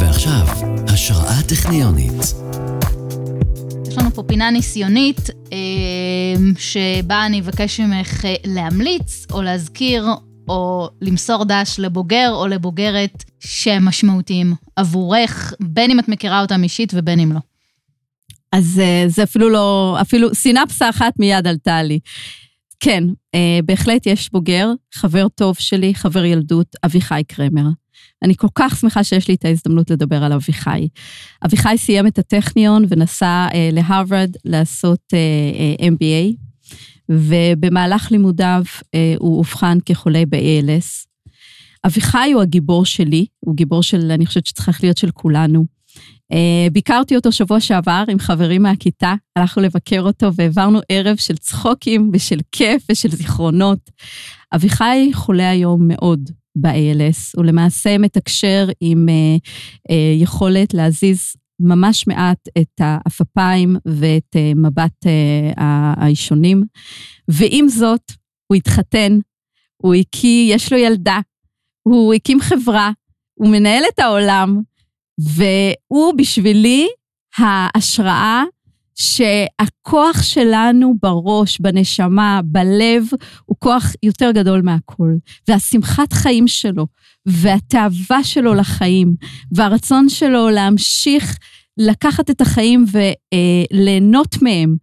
ועכשיו, 0.00 0.46
השראה 0.88 1.42
טכניונית. 1.48 2.34
יש 3.88 3.98
לנו 3.98 4.10
פה 4.10 4.22
פינה 4.22 4.50
ניסיונית, 4.50 5.30
אה, 5.52 5.58
שבה 6.58 7.26
אני 7.26 7.40
אבקש 7.40 7.80
ממך 7.80 8.24
אה, 8.24 8.34
להמליץ 8.44 9.26
או 9.32 9.42
להזכיר 9.42 10.06
או 10.48 10.88
למסור 11.00 11.44
דש 11.44 11.78
לבוגר 11.78 12.30
או 12.34 12.46
לבוגרת 12.46 13.24
שהם 13.40 13.84
משמעותיים 13.84 14.54
עבורך, 14.76 15.54
בין 15.60 15.90
אם 15.90 15.98
את 15.98 16.08
מכירה 16.08 16.40
אותם 16.40 16.62
אישית 16.62 16.92
ובין 16.94 17.20
אם 17.20 17.32
לא. 17.32 17.40
אז 18.52 18.80
אה, 18.84 19.04
זה 19.08 19.22
אפילו 19.22 19.48
לא, 19.50 19.96
אפילו 20.00 20.34
סינפסה 20.34 20.88
אחת 20.88 21.12
מיד 21.18 21.46
עלתה 21.46 21.82
לי. 21.82 21.98
כן, 22.80 23.04
אה, 23.34 23.58
בהחלט 23.64 24.06
יש 24.06 24.32
בוגר, 24.32 24.72
חבר 24.94 25.28
טוב 25.28 25.56
שלי, 25.58 25.94
חבר 25.94 26.24
ילדות, 26.24 26.76
אביחי 26.84 27.22
קרמר. 27.28 27.66
אני 28.22 28.34
כל 28.36 28.48
כך 28.54 28.76
שמחה 28.76 29.04
שיש 29.04 29.28
לי 29.28 29.34
את 29.34 29.44
ההזדמנות 29.44 29.90
לדבר 29.90 30.24
על 30.24 30.32
אביחי. 30.32 30.88
אביחי 31.44 31.74
סיים 31.78 32.06
את 32.06 32.18
הטכניון 32.18 32.84
ונסע 32.88 33.46
אה, 33.54 33.68
להרווארד 33.72 34.30
לעשות 34.44 35.00
MBA, 35.80 36.36
ובמהלך 37.08 38.12
לימודיו 38.12 38.64
אה, 38.94 39.14
הוא 39.18 39.38
אובחן 39.38 39.78
כחולה 39.86 40.22
ב-ALS. 40.28 41.06
אביחי 41.86 42.30
הוא 42.34 42.42
הגיבור 42.42 42.84
שלי, 42.84 43.26
הוא 43.40 43.56
גיבור 43.56 43.82
של, 43.82 44.10
אני 44.10 44.26
חושבת 44.26 44.46
שצריך 44.46 44.82
להיות 44.82 44.96
של 44.96 45.10
כולנו. 45.10 45.64
אה, 46.32 46.66
ביקרתי 46.72 47.16
אותו 47.16 47.32
שבוע 47.32 47.60
שעבר 47.60 48.04
עם 48.08 48.18
חברים 48.18 48.62
מהכיתה, 48.62 49.14
הלכנו 49.36 49.62
לבקר 49.62 50.00
אותו 50.00 50.34
והעברנו 50.34 50.80
ערב 50.88 51.16
של 51.16 51.36
צחוקים 51.36 52.10
ושל 52.12 52.38
כיף 52.52 52.82
ושל 52.90 53.10
זיכרונות. 53.10 53.90
אביחי 54.54 55.10
חולה 55.12 55.50
היום 55.50 55.88
מאוד 55.88 56.30
ב-ALS, 56.56 57.32
הוא 57.36 57.44
למעשה 57.44 57.98
מתקשר 57.98 58.68
עם 58.80 59.08
אה, 59.08 59.36
אה, 59.90 60.14
יכולת 60.20 60.74
להזיז 60.74 61.34
ממש 61.60 62.06
מעט 62.06 62.48
את 62.58 62.80
האפפיים 62.80 63.76
ואת 63.86 64.36
אה, 64.36 64.52
מבט 64.56 65.06
אה, 65.06 65.52
האישונים. 65.96 66.62
ועם 67.28 67.68
זאת, 67.68 68.12
הוא 68.46 68.56
התחתן, 68.56 69.18
הוא 69.76 69.94
הקיא, 69.94 70.54
יש 70.54 70.72
לו 70.72 70.78
ילדה, 70.78 71.20
הוא 71.82 72.14
הקים 72.14 72.40
חברה, 72.40 72.90
הוא 73.34 73.48
מנהל 73.48 73.82
את 73.94 73.98
העולם, 73.98 74.60
והוא 75.18 76.14
בשבילי 76.16 76.88
ההשראה 77.38 78.42
שהכוח 78.94 80.22
שלנו 80.22 80.94
בראש, 81.02 81.60
בנשמה, 81.60 82.40
בלב, 82.44 83.04
הוא 83.44 83.56
כוח 83.58 83.92
יותר 84.02 84.30
גדול 84.30 84.62
מהכל. 84.62 85.12
והשמחת 85.48 86.12
חיים 86.12 86.48
שלו, 86.48 86.86
והתאווה 87.26 88.24
שלו 88.24 88.54
לחיים, 88.54 89.14
והרצון 89.52 90.08
שלו 90.08 90.50
להמשיך 90.50 91.38
לקחת 91.78 92.30
את 92.30 92.40
החיים 92.40 92.84
וליהנות 93.72 94.36
מהם, 94.42 94.76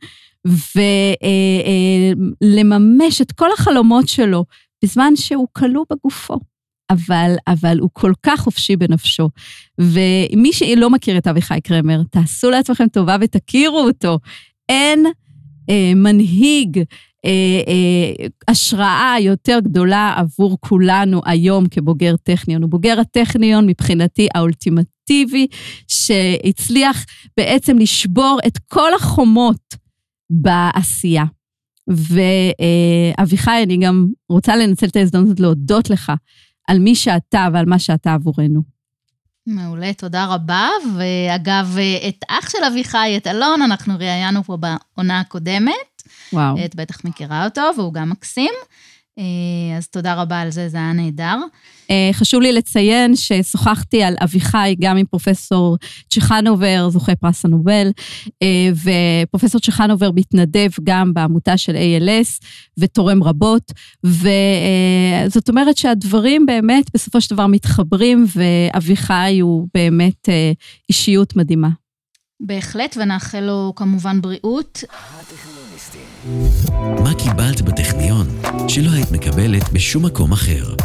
ולממש 2.44 3.22
את 3.22 3.32
כל 3.32 3.50
החלומות 3.54 4.08
שלו, 4.08 4.46
בזמן 4.84 5.16
שהוא 5.16 5.48
כלוא 5.54 5.86
בגופו. 5.92 6.51
אבל, 6.92 7.36
אבל 7.48 7.80
הוא 7.80 7.90
כל 7.94 8.14
כך 8.24 8.40
חופשי 8.40 8.76
בנפשו. 8.76 9.30
ומי 9.78 10.54
שלא 10.54 10.90
מכיר 10.90 11.18
את 11.18 11.28
אביחי 11.28 11.62
קרמר, 11.64 12.02
תעשו 12.12 12.50
לעצמכם 12.50 12.88
טובה 12.88 13.16
ותכירו 13.22 13.80
אותו. 13.80 14.20
אין 14.70 15.06
אה, 15.70 15.92
מנהיג, 15.96 16.78
אה, 17.26 17.32
אה, 17.68 18.28
השראה 18.48 19.16
יותר 19.22 19.60
גדולה 19.64 20.14
עבור 20.18 20.58
כולנו 20.60 21.22
היום 21.26 21.68
כבוגר 21.68 22.16
טכניון. 22.24 22.62
הוא 22.62 22.70
בוגר 22.70 23.00
הטכניון 23.00 23.68
מבחינתי 23.68 24.28
האולטימטיבי, 24.36 25.48
שהצליח 25.88 27.06
בעצם 27.38 27.78
לשבור 27.78 28.40
את 28.48 28.58
כל 28.68 28.94
החומות 28.94 29.76
בעשייה. 30.30 31.26
ואביחי, 31.88 33.64
אני 33.64 33.78
גם 33.78 34.08
רוצה 34.30 34.56
לנצל 34.56 34.86
את 34.86 34.96
ההזדמנות 34.96 35.40
להודות 35.40 35.90
לך 35.90 36.12
על 36.72 36.80
מי 36.80 36.96
שאתה 36.96 37.48
ועל 37.54 37.66
מה 37.66 37.80
שאתה 37.80 38.14
עבורנו. 38.14 38.62
מעולה, 39.48 39.94
תודה 39.94 40.26
רבה. 40.26 40.68
ואגב, 40.98 41.78
את 42.08 42.24
אח 42.28 42.50
של 42.50 42.64
אביחי, 42.68 43.18
את 43.18 43.28
אלון, 43.28 43.62
אנחנו 43.62 43.94
ראיינו 44.00 44.44
פה 44.44 44.58
בעונה 44.58 45.20
הקודמת. 45.20 46.04
וואו. 46.34 46.66
את 46.66 46.76
בטח 46.76 47.06
מכירה 47.06 47.46
אותו, 47.46 47.62
והוא 47.78 47.94
גם 47.94 48.10
מקסים. 48.10 48.52
אה, 49.20 49.78
אז 49.78 49.88
תודה 49.88 50.14
רבה 50.14 50.40
על 50.40 50.50
זה, 50.50 50.70
זה 50.70 50.78
היה 50.78 50.94
נהדר. 50.94 51.38
אה, 51.90 52.10
חשוב 52.14 52.42
לי 52.42 52.52
לציין 52.52 53.16
ששוחחתי 53.16 54.04
על 54.04 54.16
אביחי 54.24 54.76
גם 54.80 54.98
עם 54.98 55.06
פרופסור 55.06 55.78
צ'חנובר, 56.10 56.90
זוכה 56.90 57.16
פרס 57.16 57.46
הנובל, 57.46 57.92
אה, 58.42 58.70
ופרופסור 59.28 59.62
צ'חנובר 59.62 60.12
מתנדב 60.16 60.70
גם 60.84 61.14
בעמותה 61.14 61.58
של 61.58 61.76
ALS 61.76 62.46
ותורם 62.78 63.24
רבות, 63.24 63.72
וזאת 64.04 65.50
אומרת 65.50 65.78
שהדברים 65.78 66.46
באמת 66.46 66.86
בסופו 66.94 67.22
של 67.22 67.36
דבר 67.36 67.48
מתחברים, 67.48 68.26
ואביחי 68.36 69.40
הוא 69.42 69.68
באמת 69.74 70.30
אישיות 70.90 71.36
מדהימה. 71.36 71.70
בהחלט, 72.40 72.98
ונאחל 73.00 73.40
לו 73.40 73.74
כמובן 73.76 74.22
בריאות. 74.22 74.84
מה 77.04 77.14
קיבלת 77.24 77.62
בטכניון 77.62 78.28
שלא 78.68 78.90
היית 78.92 79.12
מקבלת 79.12 79.74
בשום 79.74 80.06
מקום 80.06 80.32
אחר? 80.32 80.76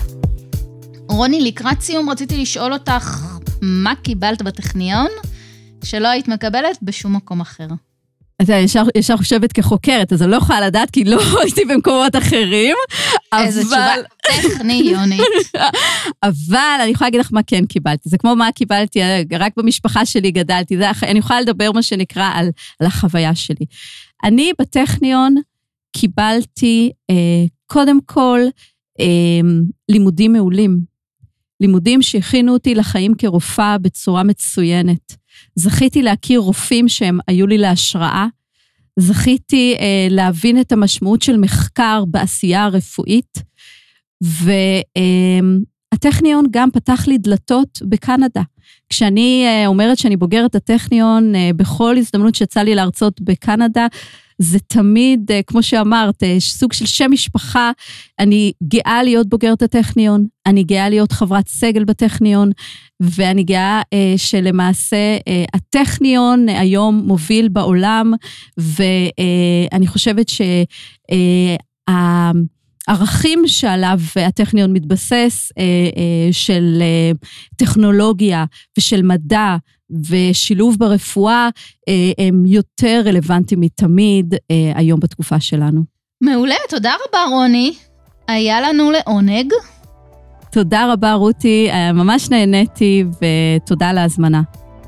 רוני, 1.09 1.41
לקראת 1.41 1.81
סיום 1.81 2.11
רציתי 2.11 2.39
לשאול 2.39 2.73
אותך, 2.73 3.27
מה 3.63 3.95
קיבלת 4.03 4.43
בטכניון 4.43 5.09
שלא 5.85 6.09
היית 6.09 6.29
מקבלת 6.29 6.79
בשום 6.83 7.17
מקום 7.17 7.41
אחר? 7.41 7.67
אתה 8.43 8.55
ישר, 8.55 8.83
ישר 8.97 9.17
חושבת 9.17 9.53
כחוקרת, 9.53 10.13
אז 10.13 10.23
אני 10.23 10.31
לא 10.31 10.37
יכולה 10.37 10.61
לדעת 10.61 10.91
כי 10.91 11.05
לא 11.05 11.21
הייתי 11.43 11.65
במקומות 11.65 12.17
אחרים, 12.17 12.77
איזה 13.35 13.61
אבל... 13.61 14.03
תשובה 14.23 14.53
טכניונית. 14.55 15.21
אבל 16.29 16.81
אני 16.83 16.91
יכולה 16.91 17.07
להגיד 17.07 17.21
לך 17.21 17.29
מה 17.33 17.41
כן 17.47 17.67
קיבלתי. 17.67 18.09
זה 18.09 18.19
כמו 18.19 18.37
מה 18.37 18.53
קיבלתי, 18.55 19.01
רק 19.39 19.53
במשפחה 19.57 20.07
שלי 20.07 20.31
גדלתי. 20.31 20.77
זה, 20.77 20.91
אני 21.03 21.19
יכולה 21.19 21.41
לדבר, 21.41 21.73
מה 21.73 21.83
שנקרא, 21.83 22.31
על, 22.35 22.49
על 22.81 22.87
החוויה 22.87 23.35
שלי. 23.35 23.67
אני 24.25 24.53
בטכניון 24.61 25.35
קיבלתי, 25.97 26.91
אה, 27.11 27.45
קודם 27.67 27.99
כל, 28.07 28.41
אה, 29.01 29.41
לימודים 29.89 30.33
מעולים. 30.33 30.81
לימודים 31.61 32.03
שהכינו 32.03 32.53
אותי 32.53 32.75
לחיים 32.75 33.15
כרופאה 33.15 33.79
בצורה 33.79 34.23
מצוינת. 34.23 35.17
זכיתי 35.55 36.03
להכיר 36.03 36.41
רופאים 36.41 36.89
שהם 36.89 37.19
היו 37.29 37.47
לי 37.47 37.59
להשראה. 37.59 38.27
זכיתי 38.99 39.75
אה, 39.79 40.07
להבין 40.11 40.61
את 40.61 40.73
המשמעות 40.73 41.23
של 41.23 41.37
מחקר 41.37 42.05
בעשייה 42.05 42.65
הרפואית, 42.65 43.39
והטכניון 44.21 44.83
אה, 44.97 45.41
גם 46.51 46.71
פתח 46.71 47.09
לי 47.09 47.19
דלתות 47.19 47.79
בקנדה. 47.83 48.43
כשאני 48.89 49.45
אה, 49.47 49.67
אומרת 49.67 49.99
שאני 49.99 50.17
בוגרת 50.17 50.55
הטכניון, 50.55 51.35
אה, 51.35 51.51
בכל 51.57 51.97
הזדמנות 51.97 52.35
שיצא 52.35 52.61
לי 52.61 52.75
להרצות 52.75 53.21
בקנדה, 53.21 53.87
זה 54.39 54.59
תמיד, 54.59 55.31
אה, 55.31 55.41
כמו 55.47 55.63
שאמרת, 55.63 56.23
סוג 56.39 56.73
של 56.73 56.87
שם 56.87 57.11
משפחה. 57.11 57.71
אני 58.19 58.53
גאה 58.63 59.03
להיות 59.03 59.29
בוגרת 59.29 59.63
הטכניון, 59.63 60.27
אני 60.47 60.65
גאה 60.65 60.89
להיות 60.89 61.13
חברת 61.13 61.49
סגל 61.49 61.85
בטכניון, 61.85 62.51
ואני 63.01 63.45
גאה 63.45 63.83
שלמעשה 64.17 65.17
הטכניון 65.55 66.49
היום 66.49 67.03
מוביל 67.07 67.49
בעולם, 67.49 68.13
ואני 68.59 69.87
חושבת 69.87 70.29
שה... 70.29 70.63
הערכים 72.89 73.43
שעליו 73.47 73.99
הטכניון 74.27 74.73
מתבסס, 74.73 75.53
אה, 75.59 75.63
אה, 75.63 76.33
של 76.33 76.79
אה, 76.81 77.11
טכנולוגיה 77.57 78.45
ושל 78.79 79.03
מדע 79.03 79.57
ושילוב 80.11 80.77
ברפואה, 80.79 81.49
הם 82.19 82.47
יותר 82.47 83.03
רלוונטיים 83.05 83.61
מתמיד 83.61 84.35
היום 84.75 85.01
בתקופה 85.01 85.41
שלנו. 85.41 85.81
מעולה, 86.21 86.55
תודה 86.69 86.95
רבה 87.09 87.25
רוני. 87.31 87.75
היה 88.29 88.61
לנו 88.61 88.91
לעונג. 88.91 89.53
תודה 90.53 90.93
רבה 90.93 91.13
רותי, 91.13 91.69
ממש 91.95 92.31
נהניתי 92.31 93.05
ותודה 93.21 93.89
על 93.89 93.99
ההזמנה. 93.99 94.43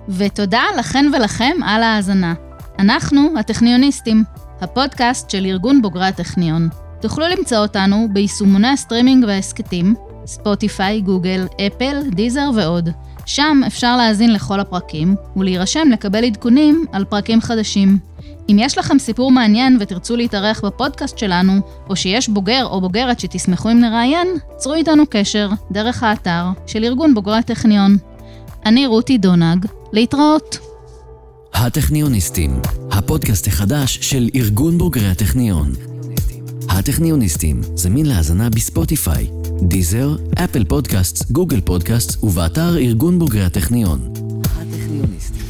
ותודה 0.09 0.63
לכן 0.79 1.11
ולכם 1.13 1.57
על 1.65 1.83
ההאזנה. 1.83 2.35
אנחנו 2.79 3.39
הטכניוניסטים, 3.39 4.25
הפודקאסט 4.61 5.31
של 5.31 5.47
ארגון 5.47 5.83
בוגרי 5.83 6.07
הטכניון. 6.07 6.69
תוכלו 7.01 7.27
למצוא 7.39 7.59
אותנו 7.59 8.09
ביישומוני 8.13 8.69
הסטרימינג 8.69 9.25
וההסכתים, 9.29 9.95
ספוטיפיי, 10.27 11.01
גוגל, 11.01 11.47
אפל, 11.67 11.97
דיזר 12.11 12.51
ועוד. 12.55 12.91
שם 13.27 13.61
אפשר 13.67 13.97
להאזין 13.97 14.33
לכל 14.33 14.61
הפרקים, 14.61 15.15
ולהירשם 15.37 15.89
לקבל 15.93 16.25
עדכונים 16.25 16.85
על 16.93 17.05
פרקים 17.05 17.41
חדשים. 17.41 17.99
אם 18.51 18.57
יש 18.61 18.79
לכם 18.79 18.99
סיפור 18.99 19.33
מעניין 19.33 19.77
ותרצו 19.81 20.17
להתארח 20.17 20.65
בפודקאסט 20.65 21.19
שלנו, 21.19 21.53
או 21.89 21.97
שיש 21.97 22.29
בוגר 22.29 22.65
או 22.65 22.81
בוגרת 22.81 23.21
שתשמחו 23.21 23.71
אם 23.71 23.81
נראיין, 23.81 24.29
צרו 24.57 24.75
איתנו 24.75 25.05
קשר 25.11 25.49
דרך 25.71 26.03
האתר 26.03 26.45
של 26.67 26.85
ארגון 26.85 27.15
בוגרי 27.15 27.37
הטכניון. 27.37 27.97
אני 28.67 28.87
רותי 28.87 29.19
דונג, 29.19 29.67
להתראות. 29.93 30.59
הטכניוניסטים, 31.55 32.61
הפודקאסט 32.91 33.47
החדש 33.47 33.99
של 34.03 34.29
ארגון 34.35 34.79
בוגרי 34.79 35.09
הטכניון. 35.09 35.73
הטכניוניסטים 36.69 37.61
זמין 37.75 38.07
להאזנה 38.07 38.51
בספוטיפיי, 38.51 39.31
דיזר, 39.63 40.17
אפל 40.45 40.65
פודקאסט, 40.65 41.31
גוגל 41.31 41.61
פודקאסט 41.61 42.25
ובאתר 42.25 42.79
ארגון 42.79 43.19
בוגרי 43.19 43.45
הטכניון. 43.45 44.13
הטכניוניסטים 44.45 45.48